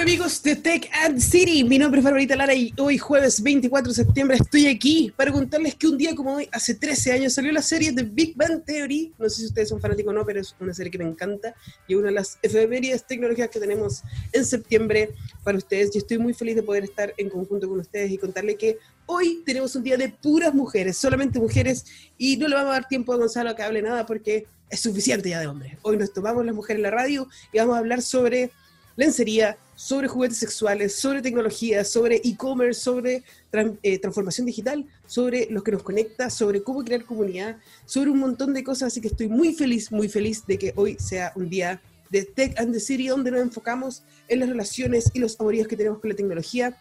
Hola 0.00 0.12
amigos 0.12 0.42
de 0.42 0.56
Tech 0.56 0.88
and 1.04 1.20
City, 1.20 1.62
mi 1.62 1.78
nombre 1.78 2.00
es 2.00 2.04
Barbarita 2.04 2.34
Lara 2.34 2.54
y 2.54 2.72
hoy 2.78 2.96
jueves 2.96 3.42
24 3.42 3.90
de 3.90 3.94
septiembre 3.94 4.38
estoy 4.40 4.66
aquí 4.66 5.12
para 5.14 5.30
contarles 5.30 5.74
que 5.74 5.88
un 5.88 5.98
día 5.98 6.14
como 6.14 6.36
hoy, 6.36 6.48
hace 6.52 6.74
13 6.74 7.12
años, 7.12 7.34
salió 7.34 7.52
la 7.52 7.60
serie 7.60 7.92
de 7.92 8.04
Big 8.04 8.34
Bang 8.34 8.64
Theory. 8.64 9.12
No 9.18 9.28
sé 9.28 9.42
si 9.42 9.46
ustedes 9.48 9.68
son 9.68 9.78
fanáticos 9.78 10.10
o 10.10 10.14
no, 10.14 10.24
pero 10.24 10.40
es 10.40 10.56
una 10.58 10.72
serie 10.72 10.90
que 10.90 10.96
me 10.96 11.04
encanta 11.04 11.54
y 11.86 11.96
una 11.96 12.06
de 12.06 12.14
las 12.14 12.38
efemérides 12.40 13.06
tecnológicas 13.06 13.50
que 13.50 13.60
tenemos 13.60 14.00
en 14.32 14.46
septiembre 14.46 15.10
para 15.44 15.58
ustedes. 15.58 15.94
Y 15.94 15.98
estoy 15.98 16.16
muy 16.16 16.32
feliz 16.32 16.56
de 16.56 16.62
poder 16.62 16.84
estar 16.84 17.12
en 17.18 17.28
conjunto 17.28 17.68
con 17.68 17.78
ustedes 17.78 18.10
y 18.10 18.16
contarles 18.16 18.56
que 18.56 18.78
hoy 19.04 19.42
tenemos 19.44 19.76
un 19.76 19.82
día 19.82 19.98
de 19.98 20.08
puras 20.08 20.54
mujeres, 20.54 20.96
solamente 20.96 21.38
mujeres, 21.38 21.84
y 22.16 22.38
no 22.38 22.48
le 22.48 22.54
vamos 22.54 22.70
a 22.70 22.76
dar 22.76 22.88
tiempo 22.88 23.12
a 23.12 23.16
Gonzalo 23.18 23.50
a 23.50 23.54
que 23.54 23.64
hable 23.64 23.82
nada 23.82 24.06
porque 24.06 24.46
es 24.70 24.80
suficiente 24.80 25.28
ya 25.28 25.40
de 25.40 25.46
hombres. 25.46 25.76
Hoy 25.82 25.98
nos 25.98 26.10
tomamos 26.10 26.46
las 26.46 26.54
mujeres 26.54 26.78
en 26.78 26.84
la 26.84 26.90
radio 26.90 27.28
y 27.52 27.58
vamos 27.58 27.76
a 27.76 27.80
hablar 27.80 28.00
sobre 28.00 28.50
lencería, 29.00 29.56
sobre 29.74 30.08
juguetes 30.08 30.36
sexuales, 30.36 30.94
sobre 30.94 31.22
tecnología, 31.22 31.84
sobre 31.84 32.16
e-commerce, 32.16 32.82
sobre 32.82 33.22
eh, 33.82 33.98
transformación 33.98 34.46
digital, 34.46 34.84
sobre 35.06 35.46
lo 35.50 35.62
que 35.62 35.72
nos 35.72 35.82
conecta, 35.82 36.28
sobre 36.28 36.62
cómo 36.62 36.84
crear 36.84 37.06
comunidad, 37.06 37.56
sobre 37.86 38.10
un 38.10 38.18
montón 38.18 38.52
de 38.52 38.62
cosas. 38.62 38.88
Así 38.88 39.00
que 39.00 39.08
estoy 39.08 39.28
muy 39.28 39.54
feliz, 39.54 39.90
muy 39.90 40.10
feliz 40.10 40.44
de 40.46 40.58
que 40.58 40.74
hoy 40.76 40.98
sea 41.00 41.32
un 41.34 41.48
día 41.48 41.80
de 42.10 42.24
Tech 42.24 42.60
and 42.60 42.74
the 42.74 42.80
City 42.80 43.08
donde 43.08 43.30
nos 43.30 43.40
enfocamos 43.40 44.02
en 44.28 44.40
las 44.40 44.50
relaciones 44.50 45.10
y 45.14 45.18
los 45.18 45.40
amoríos 45.40 45.66
que 45.66 45.76
tenemos 45.76 45.98
con 46.00 46.10
la 46.10 46.16
tecnología 46.16 46.76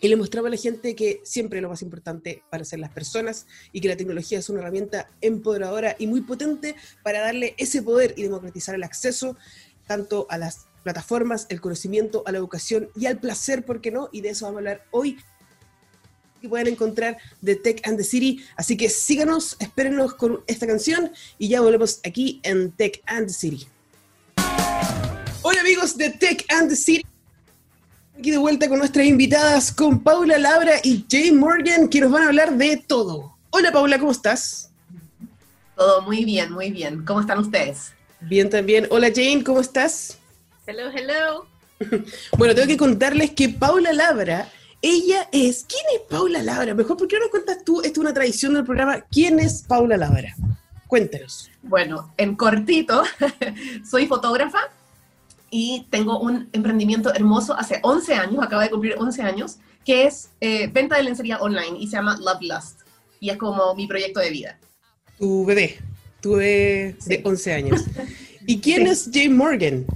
y 0.00 0.08
le 0.08 0.16
mostramos 0.16 0.48
a 0.48 0.50
la 0.50 0.56
gente 0.58 0.94
que 0.94 1.20
siempre 1.24 1.62
lo 1.62 1.70
más 1.70 1.80
importante 1.80 2.42
para 2.50 2.64
ser 2.64 2.78
las 2.78 2.90
personas 2.90 3.46
y 3.72 3.80
que 3.80 3.88
la 3.88 3.96
tecnología 3.96 4.38
es 4.38 4.50
una 4.50 4.60
herramienta 4.60 5.10
empoderadora 5.22 5.96
y 5.98 6.06
muy 6.06 6.20
potente 6.20 6.76
para 7.02 7.20
darle 7.20 7.54
ese 7.56 7.82
poder 7.82 8.12
y 8.18 8.22
democratizar 8.22 8.74
el 8.74 8.84
acceso 8.84 9.36
tanto 9.86 10.26
a 10.28 10.36
las 10.36 10.67
plataformas, 10.88 11.44
el 11.50 11.60
conocimiento, 11.60 12.22
a 12.24 12.32
la 12.32 12.38
educación 12.38 12.88
y 12.96 13.04
al 13.04 13.18
placer, 13.18 13.62
¿por 13.62 13.82
qué 13.82 13.90
no? 13.90 14.08
Y 14.10 14.22
de 14.22 14.30
eso 14.30 14.46
vamos 14.46 14.56
a 14.56 14.60
hablar 14.60 14.86
hoy 14.90 15.18
que 16.40 16.48
pueden 16.48 16.68
encontrar 16.68 17.18
de 17.42 17.56
Tech 17.56 17.86
and 17.86 17.98
the 17.98 18.04
City. 18.04 18.42
Así 18.56 18.74
que 18.78 18.88
síganos, 18.88 19.56
espérenos 19.58 20.14
con 20.14 20.42
esta 20.46 20.66
canción 20.66 21.12
y 21.38 21.48
ya 21.48 21.60
volvemos 21.60 22.00
aquí 22.06 22.40
en 22.42 22.72
Tech 22.72 23.02
and 23.04 23.26
the 23.26 23.34
City. 23.34 23.68
Hola 25.42 25.60
amigos 25.60 25.94
de 25.98 26.08
Tech 26.08 26.46
and 26.48 26.70
the 26.70 26.76
City. 26.76 27.04
Aquí 28.18 28.30
de 28.30 28.38
vuelta 28.38 28.66
con 28.66 28.78
nuestras 28.78 29.04
invitadas, 29.04 29.70
con 29.70 30.02
Paula 30.02 30.38
Labra 30.38 30.76
y 30.82 31.04
Jay 31.10 31.32
Morgan, 31.32 31.90
que 31.90 32.00
nos 32.00 32.10
van 32.10 32.22
a 32.22 32.26
hablar 32.28 32.56
de 32.56 32.78
todo. 32.78 33.36
Hola 33.50 33.72
Paula, 33.72 33.98
¿cómo 33.98 34.12
estás? 34.12 34.70
Todo 35.76 36.00
muy 36.00 36.24
bien, 36.24 36.50
muy 36.50 36.70
bien. 36.70 37.04
¿Cómo 37.04 37.20
están 37.20 37.40
ustedes? 37.40 37.92
Bien 38.22 38.48
también. 38.48 38.86
Hola 38.90 39.08
Jane, 39.14 39.44
¿cómo 39.44 39.60
estás? 39.60 40.17
Hello, 40.70 40.90
hello. 40.94 41.46
bueno, 42.36 42.54
tengo 42.54 42.68
que 42.68 42.76
contarles 42.76 43.30
que 43.30 43.48
Paula 43.48 43.90
Labra, 43.94 44.50
ella 44.82 45.26
es. 45.32 45.64
¿Quién 45.66 45.82
es 45.94 46.02
Paula 46.10 46.42
Labra? 46.42 46.74
Mejor, 46.74 46.98
¿por 46.98 47.08
qué 47.08 47.16
no 47.16 47.22
nos 47.22 47.30
cuentas 47.30 47.64
tú? 47.64 47.78
Esta 47.78 47.92
es 47.92 47.98
una 47.98 48.12
tradición 48.12 48.52
del 48.52 48.64
programa. 48.64 49.00
¿Quién 49.10 49.38
es 49.38 49.62
Paula 49.62 49.96
Labra? 49.96 50.34
Cuéntenos. 50.86 51.50
Bueno, 51.62 52.12
en 52.18 52.36
cortito, 52.36 53.02
soy 53.90 54.06
fotógrafa 54.06 54.58
y 55.50 55.86
tengo 55.88 56.20
un 56.20 56.50
emprendimiento 56.52 57.14
hermoso 57.14 57.54
hace 57.54 57.80
11 57.82 58.14
años, 58.16 58.44
acaba 58.44 58.64
de 58.64 58.70
cumplir 58.70 58.96
11 58.98 59.22
años, 59.22 59.56
que 59.86 60.04
es 60.04 60.32
eh, 60.42 60.66
venta 60.66 60.98
de 60.98 61.02
lencería 61.04 61.38
online 61.38 61.78
y 61.80 61.86
se 61.86 61.96
llama 61.96 62.18
Love 62.18 62.42
Lust. 62.42 62.80
Y 63.20 63.30
es 63.30 63.38
como 63.38 63.74
mi 63.74 63.86
proyecto 63.86 64.20
de 64.20 64.28
vida. 64.28 64.58
Tu 65.18 65.46
bebé, 65.46 65.78
tu 66.20 66.32
bebé 66.32 66.94
de 67.06 67.22
11 67.24 67.54
años. 67.54 67.84
¿Y 68.46 68.60
quién 68.60 68.86
es 68.86 69.08
Jane 69.10 69.30
Morgan? 69.30 69.86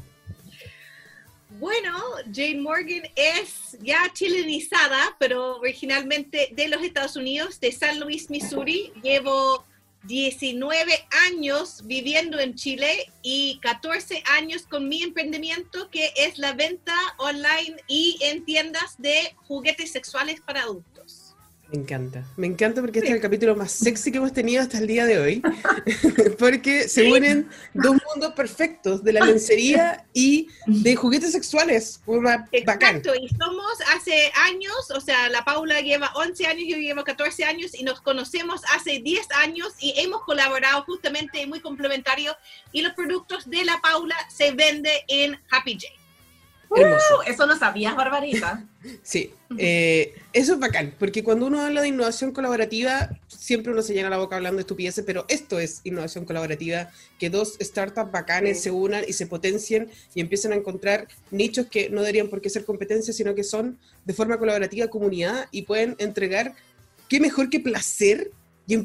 Bueno, 1.63 1.97
Jane 2.35 2.61
Morgan 2.61 3.03
es 3.15 3.79
ya 3.81 4.13
chilenizada, 4.13 5.15
pero 5.21 5.59
originalmente 5.59 6.49
de 6.51 6.67
los 6.67 6.83
Estados 6.83 7.15
Unidos, 7.15 7.61
de 7.61 7.71
San 7.71 8.01
Luis, 8.01 8.31
Missouri. 8.31 8.93
Llevo 9.01 9.65
19 10.03 10.93
años 11.29 11.83
viviendo 11.85 12.41
en 12.41 12.57
Chile 12.57 13.07
y 13.23 13.61
14 13.63 14.25
años 14.37 14.67
con 14.67 14.89
mi 14.89 15.05
emprendimiento 15.05 15.89
que 15.89 16.13
es 16.17 16.37
la 16.37 16.53
venta 16.53 16.97
online 17.19 17.77
y 17.87 18.19
en 18.23 18.45
tiendas 18.45 19.01
de 19.01 19.37
juguetes 19.47 19.93
sexuales 19.93 20.41
para 20.41 20.63
adultos. 20.63 20.92
Me 21.73 21.79
encanta, 21.79 22.23
me 22.37 22.47
encanta 22.47 22.83
porque 22.83 22.99
este 22.99 23.09
es 23.09 23.17
el 23.17 23.23
capítulo 23.23 23.57
más 23.57 23.73
sexy 23.73 24.13
que 24.13 24.19
hemos 24.19 24.35
tenido 24.35 24.61
hasta 24.61 24.77
el 24.77 24.87
día 24.87 25.07
de 25.07 25.19
hoy, 25.19 25.43
porque 26.39 26.87
se 26.87 27.11
unen 27.11 27.49
dos 27.73 27.97
mundos 28.13 28.35
perfectos 28.35 29.03
de 29.03 29.15
la 29.15 29.21
lencería 29.25 30.05
y 30.13 30.49
de 30.67 30.95
juguetes 30.95 31.33
sexuales. 31.33 32.03
Exacto, 32.53 33.15
y 33.15 33.27
somos 33.29 33.73
hace 33.97 34.31
años, 34.51 34.91
o 34.95 35.01
sea, 35.01 35.31
la 35.31 35.47
Paula 35.47 35.81
lleva 35.81 36.13
11 36.15 36.47
años, 36.47 36.65
yo 36.69 36.77
llevo 36.77 37.05
14 37.05 37.43
años 37.45 37.75
y 37.75 37.85
nos 37.85 38.03
conocemos 38.03 38.61
hace 38.77 39.01
10 39.01 39.31
años 39.43 39.73
y 39.81 39.95
hemos 39.97 40.25
colaborado 40.25 40.83
justamente 40.83 41.47
muy 41.47 41.61
complementario 41.61 42.37
y 42.73 42.83
los 42.83 42.93
productos 42.93 43.49
de 43.49 43.65
la 43.65 43.81
Paula 43.81 44.17
se 44.29 44.53
venden 44.53 44.93
en 45.09 45.41
Happy 45.51 45.79
J. 45.81 46.02
Uh, 46.75 47.31
eso 47.31 47.47
no 47.47 47.57
sabías, 47.57 47.95
Barbarita. 47.95 48.67
sí, 49.03 49.33
eh, 49.59 50.15
eso 50.33 50.55
es 50.55 50.59
bacán, 50.59 50.95
porque 50.99 51.23
cuando 51.23 51.47
uno 51.47 51.61
habla 51.61 51.83
de 51.83 51.89
innovación 51.89 52.33
colaborativa, 52.33 53.11
siempre 53.29 53.73
uno 53.73 53.83
se 53.83 53.93
llena 53.93 54.09
la 54.09 54.17
boca 54.17 54.37
hablando 54.37 54.57
de 54.57 54.63
estupideces, 54.63 55.05
pero 55.05 55.27
esto 55.29 55.61
es 55.61 55.83
innovación 55.85 56.25
colaborativa, 56.25 56.91
que 57.19 57.29
dos 57.29 57.59
startups 57.61 58.11
bacanes 58.11 58.63
se 58.63 58.71
unan 58.71 59.05
y 59.07 59.13
se 59.13 59.27
potencien 59.27 59.91
y 60.15 60.21
empiezan 60.21 60.53
a 60.53 60.57
encontrar 60.57 61.09
nichos 61.31 61.67
que 61.67 61.91
no 61.91 62.01
deberían 62.01 62.29
por 62.29 62.41
qué 62.41 62.49
ser 62.49 62.65
competencia, 62.65 63.13
sino 63.13 63.35
que 63.35 63.45
son 63.45 63.79
de 64.05 64.15
forma 64.15 64.39
colaborativa 64.39 64.89
comunidad 64.89 65.49
y 65.51 65.63
pueden 65.63 65.95
entregar, 65.99 66.55
qué 67.09 67.21
mejor 67.21 67.51
que 67.51 67.61
placer 67.61 68.31
y 68.67 68.77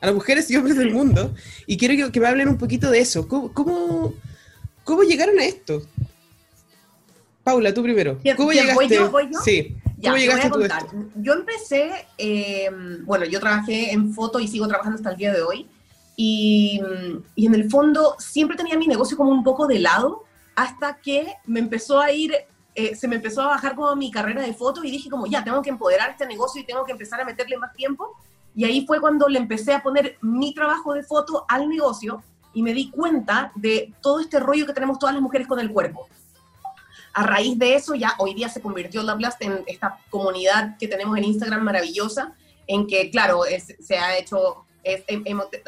a 0.00 0.06
las 0.06 0.14
mujeres 0.14 0.50
y 0.50 0.56
hombres 0.56 0.76
del 0.76 0.90
mundo. 0.90 1.34
Y 1.66 1.76
quiero 1.76 2.10
que, 2.10 2.18
me 2.18 2.26
hablen 2.26 2.48
un 2.48 2.58
poquito 2.58 2.90
de 2.90 3.00
eso. 3.00 3.28
cómo 3.28 3.52
¿Cómo 3.52 4.14
llegaron 5.02 5.38
a 5.38 5.44
esto? 5.44 5.82
Paula, 7.44 7.74
tú 7.74 7.82
primero. 7.82 8.18
¿Cómo 8.36 8.52
llegaste? 8.52 8.74
¿Voy 8.74 8.88
yo? 8.88 9.10
¿Voy 9.10 9.30
yo? 9.32 9.38
Sí. 9.40 9.76
¿Cómo 10.02 10.16
llegaste 10.16 10.46
a, 10.46 10.78
esto? 10.78 10.96
Yo 11.16 11.32
empecé, 11.34 12.06
em, 12.18 13.04
bueno, 13.04 13.24
yo 13.24 13.40
trabajé 13.40 13.92
en 13.92 14.12
foto 14.12 14.40
y 14.40 14.48
sigo 14.48 14.66
trabajando 14.66 14.96
hasta 14.96 15.10
el 15.10 15.16
día 15.16 15.32
de 15.32 15.42
hoy. 15.42 15.68
Y, 16.16 16.80
y, 17.34 17.46
en 17.46 17.54
el 17.54 17.70
fondo 17.70 18.16
siempre 18.18 18.56
tenía 18.56 18.76
mi 18.76 18.86
negocio 18.86 19.16
como 19.16 19.30
un 19.30 19.42
poco 19.42 19.66
de 19.66 19.78
lado 19.78 20.24
hasta 20.54 20.98
que 21.00 21.26
me 21.46 21.60
empezó 21.60 22.00
a 22.00 22.12
ir, 22.12 22.34
eh, 22.74 22.94
se 22.94 23.08
me 23.08 23.16
empezó 23.16 23.42
a 23.42 23.46
bajar 23.46 23.74
como 23.74 23.94
mi 23.96 24.10
carrera 24.10 24.42
de 24.42 24.52
foto 24.52 24.84
y 24.84 24.90
dije 24.90 25.08
como, 25.08 25.26
ya, 25.26 25.42
tengo 25.42 25.62
que 25.62 25.70
empoderar 25.70 26.10
este 26.10 26.26
negocio 26.26 26.60
y 26.60 26.66
tengo 26.66 26.84
que 26.84 26.92
empezar 26.92 27.20
a 27.20 27.24
meterle 27.24 27.56
más 27.56 27.72
tiempo. 27.72 28.16
Y 28.54 28.64
ahí 28.64 28.84
fue 28.86 29.00
cuando 29.00 29.28
le 29.28 29.38
empecé 29.38 29.72
a 29.72 29.82
poner 29.82 30.18
mi 30.20 30.52
trabajo 30.52 30.92
de 30.92 31.02
foto 31.02 31.46
al 31.48 31.68
negocio 31.68 32.22
y 32.54 32.62
me 32.62 32.72
di 32.72 32.90
cuenta 32.90 33.52
de 33.54 33.92
todo 34.00 34.20
este 34.20 34.40
rollo 34.40 34.66
que 34.66 34.72
tenemos 34.72 34.98
todas 34.98 35.14
las 35.14 35.22
mujeres 35.22 35.46
con 35.46 35.58
el 35.58 35.70
cuerpo. 35.70 36.08
A 37.14 37.24
raíz 37.24 37.58
de 37.58 37.74
eso, 37.74 37.94
ya 37.94 38.14
hoy 38.18 38.34
día 38.34 38.48
se 38.48 38.62
convirtió 38.62 39.02
la 39.02 39.14
Blast 39.14 39.40
en 39.42 39.64
esta 39.66 39.98
comunidad 40.08 40.76
que 40.78 40.88
tenemos 40.88 41.16
en 41.18 41.24
Instagram 41.24 41.62
maravillosa, 41.62 42.34
en 42.66 42.86
que, 42.86 43.10
claro, 43.10 43.42
se 43.80 43.98
ha 43.98 44.16
hecho, 44.16 44.64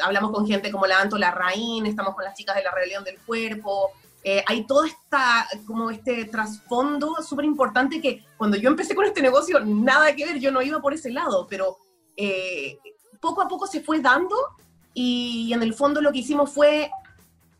hablamos 0.03 0.31
con 0.31 0.47
gente 0.47 0.71
como 0.71 0.87
la 0.87 0.99
Anto 0.99 1.17
Larraín, 1.17 1.85
estamos 1.85 2.15
con 2.15 2.23
las 2.23 2.35
chicas 2.35 2.55
de 2.55 2.63
la 2.63 2.71
rebelión 2.71 3.03
del 3.03 3.19
cuerpo, 3.19 3.91
eh, 4.27 4.43
hay 4.47 4.65
todo 4.65 4.85
esta, 4.85 5.47
como 5.67 5.91
este 5.91 6.25
trasfondo 6.25 7.21
súper 7.21 7.45
importante 7.45 8.01
que 8.01 8.25
cuando 8.37 8.57
yo 8.57 8.69
empecé 8.69 8.95
con 8.95 9.05
este 9.05 9.21
negocio, 9.21 9.59
nada 9.59 10.15
que 10.15 10.25
ver, 10.25 10.39
yo 10.39 10.49
no 10.49 10.63
iba 10.63 10.81
por 10.81 10.95
ese 10.95 11.11
lado, 11.11 11.45
pero 11.47 11.77
eh, 12.17 12.79
poco 13.21 13.43
a 13.43 13.47
poco 13.47 13.67
se 13.67 13.81
fue 13.81 13.99
dando 13.99 14.35
y 14.95 15.53
en 15.53 15.61
el 15.61 15.75
fondo 15.75 16.01
lo 16.01 16.11
que 16.11 16.19
hicimos 16.19 16.51
fue, 16.51 16.89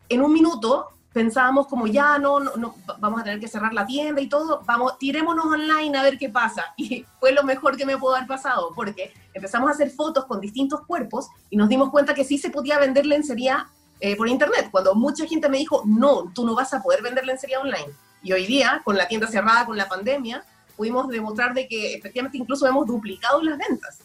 en 0.08 0.22
un 0.22 0.32
minuto, 0.32 0.88
pensábamos 1.12 1.66
como 1.66 1.86
ya 1.86 2.18
no, 2.18 2.40
no, 2.40 2.74
vamos 2.98 3.20
a 3.20 3.24
tener 3.24 3.40
que 3.40 3.48
cerrar 3.48 3.72
la 3.72 3.86
tienda 3.86 4.20
y 4.20 4.28
todo, 4.28 4.62
vamos, 4.66 4.98
tirémonos 4.98 5.46
online 5.46 5.96
a 5.96 6.02
ver 6.02 6.18
qué 6.18 6.28
pasa. 6.28 6.64
Y 6.76 7.06
fue 7.20 7.32
lo 7.32 7.42
mejor 7.42 7.76
que 7.76 7.86
me 7.86 7.96
pudo 7.96 8.16
haber 8.16 8.26
pasado, 8.26 8.72
porque 8.74 9.14
empezamos 9.32 9.70
a 9.70 9.72
hacer 9.72 9.90
fotos 9.90 10.26
con 10.26 10.40
distintos 10.40 10.82
cuerpos 10.86 11.28
y 11.48 11.56
nos 11.56 11.68
dimos 11.68 11.90
cuenta 11.90 12.12
que 12.12 12.24
sí 12.24 12.36
se 12.36 12.50
podía 12.50 12.78
vender 12.78 13.06
lencería 13.06 13.66
eh, 14.00 14.14
por 14.14 14.28
internet, 14.28 14.68
cuando 14.70 14.94
mucha 14.94 15.26
gente 15.26 15.48
me 15.48 15.56
dijo, 15.56 15.82
no, 15.86 16.30
tú 16.34 16.44
no 16.44 16.54
vas 16.54 16.74
a 16.74 16.82
poder 16.82 17.02
vender 17.02 17.24
lencería 17.24 17.60
online. 17.60 17.94
Y 18.22 18.32
hoy 18.32 18.46
día, 18.46 18.82
con 18.84 18.98
la 18.98 19.08
tienda 19.08 19.26
cerrada, 19.26 19.64
con 19.64 19.76
la 19.76 19.88
pandemia, 19.88 20.44
pudimos 20.76 21.08
demostrar 21.08 21.54
de 21.54 21.66
que 21.66 21.94
efectivamente 21.94 22.36
incluso 22.36 22.66
hemos 22.66 22.86
duplicado 22.86 23.40
las 23.42 23.56
ventas. 23.56 24.00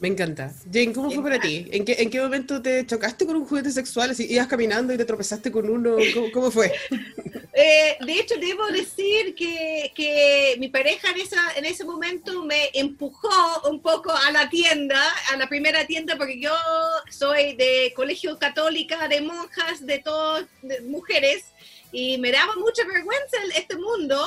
Me 0.00 0.08
encanta. 0.08 0.52
Jane, 0.72 0.92
¿cómo 0.92 1.10
fue 1.10 1.22
para 1.22 1.40
ti? 1.40 1.68
¿En 1.70 1.84
qué, 1.84 1.96
¿En 1.98 2.10
qué 2.10 2.20
momento 2.20 2.60
te 2.60 2.84
chocaste 2.84 3.24
con 3.24 3.36
un 3.36 3.46
juguete 3.46 3.70
sexual? 3.70 4.10
Así, 4.10 4.26
ibas 4.28 4.48
caminando 4.48 4.92
y 4.92 4.96
te 4.96 5.04
tropezaste 5.04 5.52
con 5.52 5.68
uno. 5.70 5.96
¿Cómo, 6.32 6.50
fue? 6.50 6.72
Eh, 7.56 7.96
de 8.04 8.18
hecho, 8.18 8.34
debo 8.40 8.66
decir 8.66 9.36
que, 9.36 9.92
que 9.94 10.56
mi 10.58 10.70
pareja 10.70 11.10
en, 11.10 11.20
esa, 11.20 11.40
en 11.54 11.64
ese 11.64 11.84
momento 11.84 12.44
me 12.44 12.68
empujó 12.74 13.30
un 13.70 13.80
poco 13.80 14.10
a 14.10 14.32
la 14.32 14.50
tienda, 14.50 15.00
a 15.32 15.36
la 15.36 15.48
primera 15.48 15.86
tienda, 15.86 16.16
porque 16.16 16.40
yo 16.40 16.50
soy 17.10 17.54
de 17.54 17.92
colegio 17.94 18.36
católica, 18.40 19.06
de 19.06 19.20
monjas, 19.20 19.86
de 19.86 20.00
todas 20.00 20.46
mujeres, 20.82 21.44
y 21.92 22.18
me 22.18 22.32
daba 22.32 22.56
mucha 22.56 22.82
vergüenza 22.84 23.38
mundo. 23.78 24.26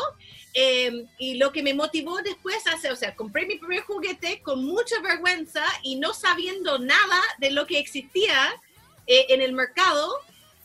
Eh, 0.59 1.05
y 1.19 1.35
lo 1.35 1.51
que 1.51 1.61
me 1.61 1.75
motivó 1.75 2.17
después 2.23 2.65
a 2.65 2.71
hacer, 2.71 2.91
o 2.91 2.95
sea, 2.95 3.15
compré 3.15 3.45
mi 3.45 3.59
primer 3.59 3.81
juguete 3.81 4.41
con 4.41 4.65
mucha 4.65 4.99
vergüenza 5.01 5.63
y 5.83 5.97
no 5.97 6.15
sabiendo 6.15 6.79
nada 6.79 7.21
de 7.37 7.51
lo 7.51 7.67
que 7.67 7.77
existía 7.77 8.55
eh, 9.05 9.27
en 9.29 9.43
el 9.43 9.53
mercado. 9.53 10.11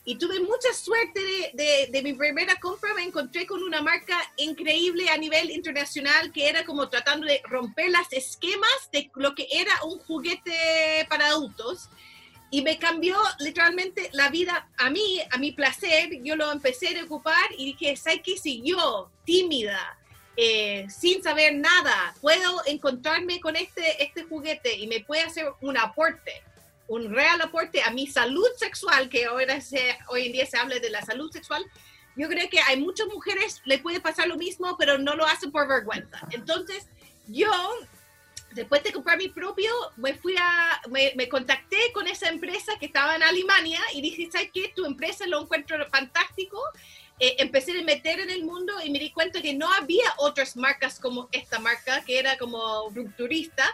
Y 0.06 0.16
tuve 0.16 0.40
mucha 0.40 0.72
suerte 0.72 1.20
de, 1.52 1.90
de, 1.92 2.02
mi 2.02 2.14
primera 2.14 2.56
compra. 2.58 2.94
Me 2.94 3.02
encontré 3.02 3.46
con 3.46 3.62
una 3.62 3.82
marca 3.82 4.16
increíble 4.38 5.10
a 5.10 5.18
nivel 5.18 5.50
internacional 5.50 6.32
que 6.32 6.48
era 6.48 6.64
como 6.64 6.88
tratando 6.88 7.26
de 7.26 7.42
romper 7.44 7.90
las 7.90 8.10
esquemas 8.14 8.90
de 8.92 9.10
lo 9.16 9.34
que 9.34 9.46
era 9.50 9.72
un 9.84 9.98
juguete 9.98 11.06
para 11.10 11.26
adultos 11.26 11.90
y 12.52 12.60
me 12.60 12.78
cambió 12.78 13.16
literalmente 13.38 14.10
la 14.12 14.28
vida 14.28 14.68
a 14.76 14.90
mí, 14.90 15.22
a 15.30 15.38
mi 15.38 15.52
placer. 15.52 16.22
Yo 16.22 16.36
lo 16.36 16.52
empecé 16.52 16.96
a 16.98 17.02
ocupar 17.02 17.50
y 17.56 17.72
dije, 17.72 17.96
¿sabes 17.96 18.20
qué? 18.22 18.36
Si 18.36 18.60
yo, 18.62 19.10
tímida, 19.24 19.98
eh, 20.36 20.86
sin 20.90 21.22
saber 21.22 21.54
nada, 21.54 22.14
puedo 22.20 22.60
encontrarme 22.66 23.40
con 23.40 23.56
este, 23.56 24.04
este 24.04 24.24
juguete 24.24 24.76
y 24.76 24.86
me 24.86 25.00
puede 25.00 25.22
hacer 25.22 25.46
un 25.62 25.78
aporte, 25.78 26.42
un 26.88 27.14
real 27.14 27.40
aporte 27.40 27.82
a 27.82 27.90
mi 27.90 28.06
salud 28.06 28.48
sexual, 28.58 29.08
que 29.08 29.24
ahora 29.24 29.62
se, 29.62 29.96
hoy 30.08 30.26
en 30.26 30.32
día 30.32 30.44
se 30.44 30.58
habla 30.58 30.78
de 30.78 30.90
la 30.90 31.00
salud 31.00 31.32
sexual, 31.32 31.64
yo 32.16 32.28
creo 32.28 32.50
que 32.50 32.60
hay 32.60 32.78
muchas 32.78 33.06
mujeres 33.06 33.62
le 33.64 33.78
puede 33.78 33.98
pasar 33.98 34.28
lo 34.28 34.36
mismo, 34.36 34.76
pero 34.78 34.98
no 34.98 35.16
lo 35.16 35.24
hacen 35.24 35.50
por 35.50 35.66
vergüenza. 35.66 36.20
Entonces, 36.32 36.86
yo 37.28 37.50
después 38.54 38.82
de 38.82 38.92
comprar 38.92 39.18
mi 39.18 39.28
propio, 39.28 39.72
me 39.96 40.14
fui 40.14 40.34
a, 40.38 40.80
me, 40.90 41.28
contacté 41.28 41.78
con 41.92 42.06
esa 42.06 42.28
empresa 42.28 42.72
que 42.78 42.86
estaba 42.86 43.16
en 43.16 43.22
Alemania 43.22 43.80
y 43.94 44.00
dije, 44.00 44.28
¿sabes 44.30 44.50
qué? 44.52 44.72
Tu 44.74 44.84
empresa 44.84 45.26
lo 45.26 45.42
encuentro 45.42 45.76
fantástico. 45.90 46.60
Eh, 47.18 47.36
empecé 47.38 47.78
a 47.78 47.82
meter 47.82 48.20
en 48.20 48.30
el 48.30 48.44
mundo 48.44 48.72
y 48.84 48.90
me 48.90 48.98
di 48.98 49.10
cuenta 49.10 49.40
que 49.40 49.54
no 49.54 49.72
había 49.72 50.12
otras 50.18 50.56
marcas 50.56 50.98
como 50.98 51.28
esta 51.32 51.58
marca, 51.58 52.02
que 52.04 52.18
era 52.18 52.36
como 52.38 52.90
rupturista. 52.90 53.64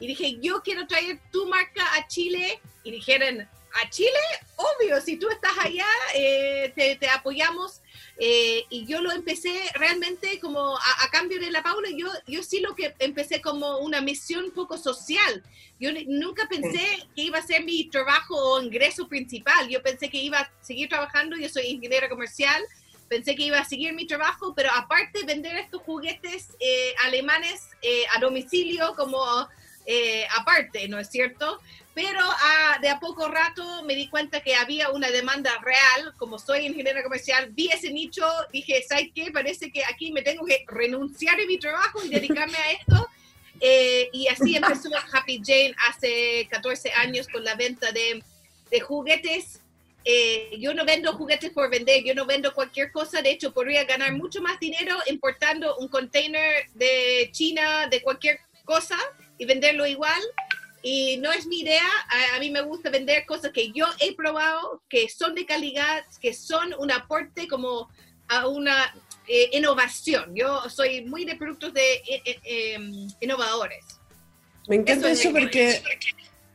Y 0.00 0.06
dije, 0.06 0.38
yo 0.40 0.62
quiero 0.62 0.86
traer 0.86 1.20
tu 1.30 1.46
marca 1.46 1.82
a 1.94 2.06
Chile. 2.06 2.60
Y 2.82 2.90
dijeron, 2.90 3.48
¿a 3.82 3.90
Chile? 3.90 4.10
Obvio, 4.56 5.00
si 5.00 5.16
tú 5.16 5.28
estás 5.30 5.52
allá, 5.58 5.86
eh, 6.14 6.72
te, 6.74 6.96
te 6.96 7.08
apoyamos 7.08 7.80
eh, 8.18 8.64
y 8.70 8.86
yo 8.86 9.02
lo 9.02 9.12
empecé 9.12 9.52
realmente 9.74 10.40
como 10.40 10.76
a, 10.76 11.10
cambio 11.10 11.38
de 11.38 11.50
la 11.50 11.62
Paula, 11.62 11.88
yo, 11.94 12.08
yo 12.26 12.42
sí 12.42 12.60
lo 12.60 12.74
que 12.74 12.94
empecé 12.98 13.40
como 13.42 13.78
una 13.78 14.00
misión 14.00 14.44
un 14.44 14.50
poco 14.52 14.78
social. 14.78 15.42
Yo 15.78 15.90
nunca 16.06 16.48
pensé 16.48 17.06
que 17.14 17.22
iba 17.22 17.38
a 17.38 17.46
ser 17.46 17.64
mi 17.64 17.88
trabajo 17.90 18.34
o 18.34 18.62
ingreso 18.62 19.08
principal. 19.08 19.68
Yo 19.68 19.82
pensé 19.82 20.08
que 20.08 20.18
iba 20.18 20.40
a 20.40 20.50
seguir 20.62 20.88
trabajando, 20.88 21.36
yo 21.36 21.48
soy 21.48 21.66
ingeniera 21.66 22.08
comercial, 22.08 22.62
pensé 23.08 23.36
que 23.36 23.42
iba 23.42 23.58
a 23.58 23.64
seguir 23.64 23.92
mi 23.92 24.06
trabajo, 24.06 24.54
pero 24.54 24.70
aparte 24.72 25.24
vender 25.24 25.56
estos 25.56 25.82
juguetes 25.82 26.48
eh, 26.60 26.94
alemanes 27.04 27.68
eh, 27.82 28.04
a 28.14 28.20
domicilio 28.20 28.94
como 28.96 29.20
aparte, 30.36 30.88
¿no 30.88 30.98
es 30.98 31.08
cierto? 31.10 31.60
pero 31.96 32.20
ah, 32.20 32.78
de 32.82 32.90
a 32.90 33.00
poco 33.00 33.26
rato 33.26 33.82
me 33.84 33.94
di 33.94 34.08
cuenta 34.08 34.42
que 34.42 34.54
había 34.54 34.90
una 34.90 35.10
demanda 35.10 35.58
real, 35.64 36.12
como 36.18 36.38
soy 36.38 36.66
ingeniera 36.66 37.02
comercial, 37.02 37.48
vi 37.52 37.68
ese 37.68 37.90
nicho, 37.90 38.22
dije, 38.52 38.84
¿sabes 38.86 39.08
qué? 39.14 39.30
Parece 39.32 39.72
que 39.72 39.82
aquí 39.82 40.12
me 40.12 40.20
tengo 40.20 40.44
que 40.44 40.62
renunciar 40.68 41.40
a 41.40 41.46
mi 41.46 41.56
trabajo 41.58 42.04
y 42.04 42.10
dedicarme 42.10 42.58
a 42.58 42.72
esto. 42.72 43.08
Eh, 43.62 44.10
y 44.12 44.28
así 44.28 44.54
empezó 44.54 44.90
Happy 45.14 45.40
Jane 45.42 45.74
hace 45.88 46.46
14 46.50 46.92
años 46.92 47.28
con 47.28 47.42
la 47.42 47.54
venta 47.54 47.90
de, 47.92 48.22
de 48.70 48.80
juguetes. 48.80 49.62
Eh, 50.04 50.50
yo 50.58 50.74
no 50.74 50.84
vendo 50.84 51.14
juguetes 51.14 51.50
por 51.50 51.70
vender, 51.70 52.04
yo 52.04 52.14
no 52.14 52.26
vendo 52.26 52.52
cualquier 52.52 52.92
cosa, 52.92 53.22
de 53.22 53.30
hecho 53.30 53.54
podría 53.54 53.84
ganar 53.84 54.12
mucho 54.12 54.42
más 54.42 54.60
dinero 54.60 54.98
importando 55.06 55.78
un 55.78 55.88
container 55.88 56.68
de 56.74 57.30
China, 57.32 57.88
de 57.88 58.02
cualquier 58.02 58.38
cosa 58.66 58.98
y 59.38 59.44
venderlo 59.44 59.86
igual 59.86 60.20
y 60.88 61.16
no 61.16 61.32
es 61.32 61.48
mi 61.48 61.62
idea, 61.62 61.82
a, 62.36 62.38
mí 62.38 62.48
me 62.48 62.60
gusta 62.60 62.90
vender 62.90 63.26
cosas 63.26 63.50
que 63.50 63.72
yo 63.72 63.86
he 63.98 64.14
probado, 64.14 64.84
que 64.88 65.08
son 65.08 65.34
de 65.34 65.44
calidad, 65.44 66.04
que 66.20 66.32
son 66.32 66.74
un 66.78 66.92
aporte 66.92 67.48
como 67.48 67.88
a 68.28 68.46
una 68.46 68.94
eh, 69.26 69.50
innovación. 69.52 70.32
Yo 70.36 70.70
soy 70.70 71.04
muy 71.04 71.24
de 71.24 71.34
productos 71.34 71.74
de 71.74 71.94
eh, 71.94 72.22
eh, 72.24 72.74
em, 72.74 73.08
innovadores. 73.20 73.84
Me 74.68 74.76
encanta 74.76 75.10
eso, 75.10 75.32
porque 75.32 75.82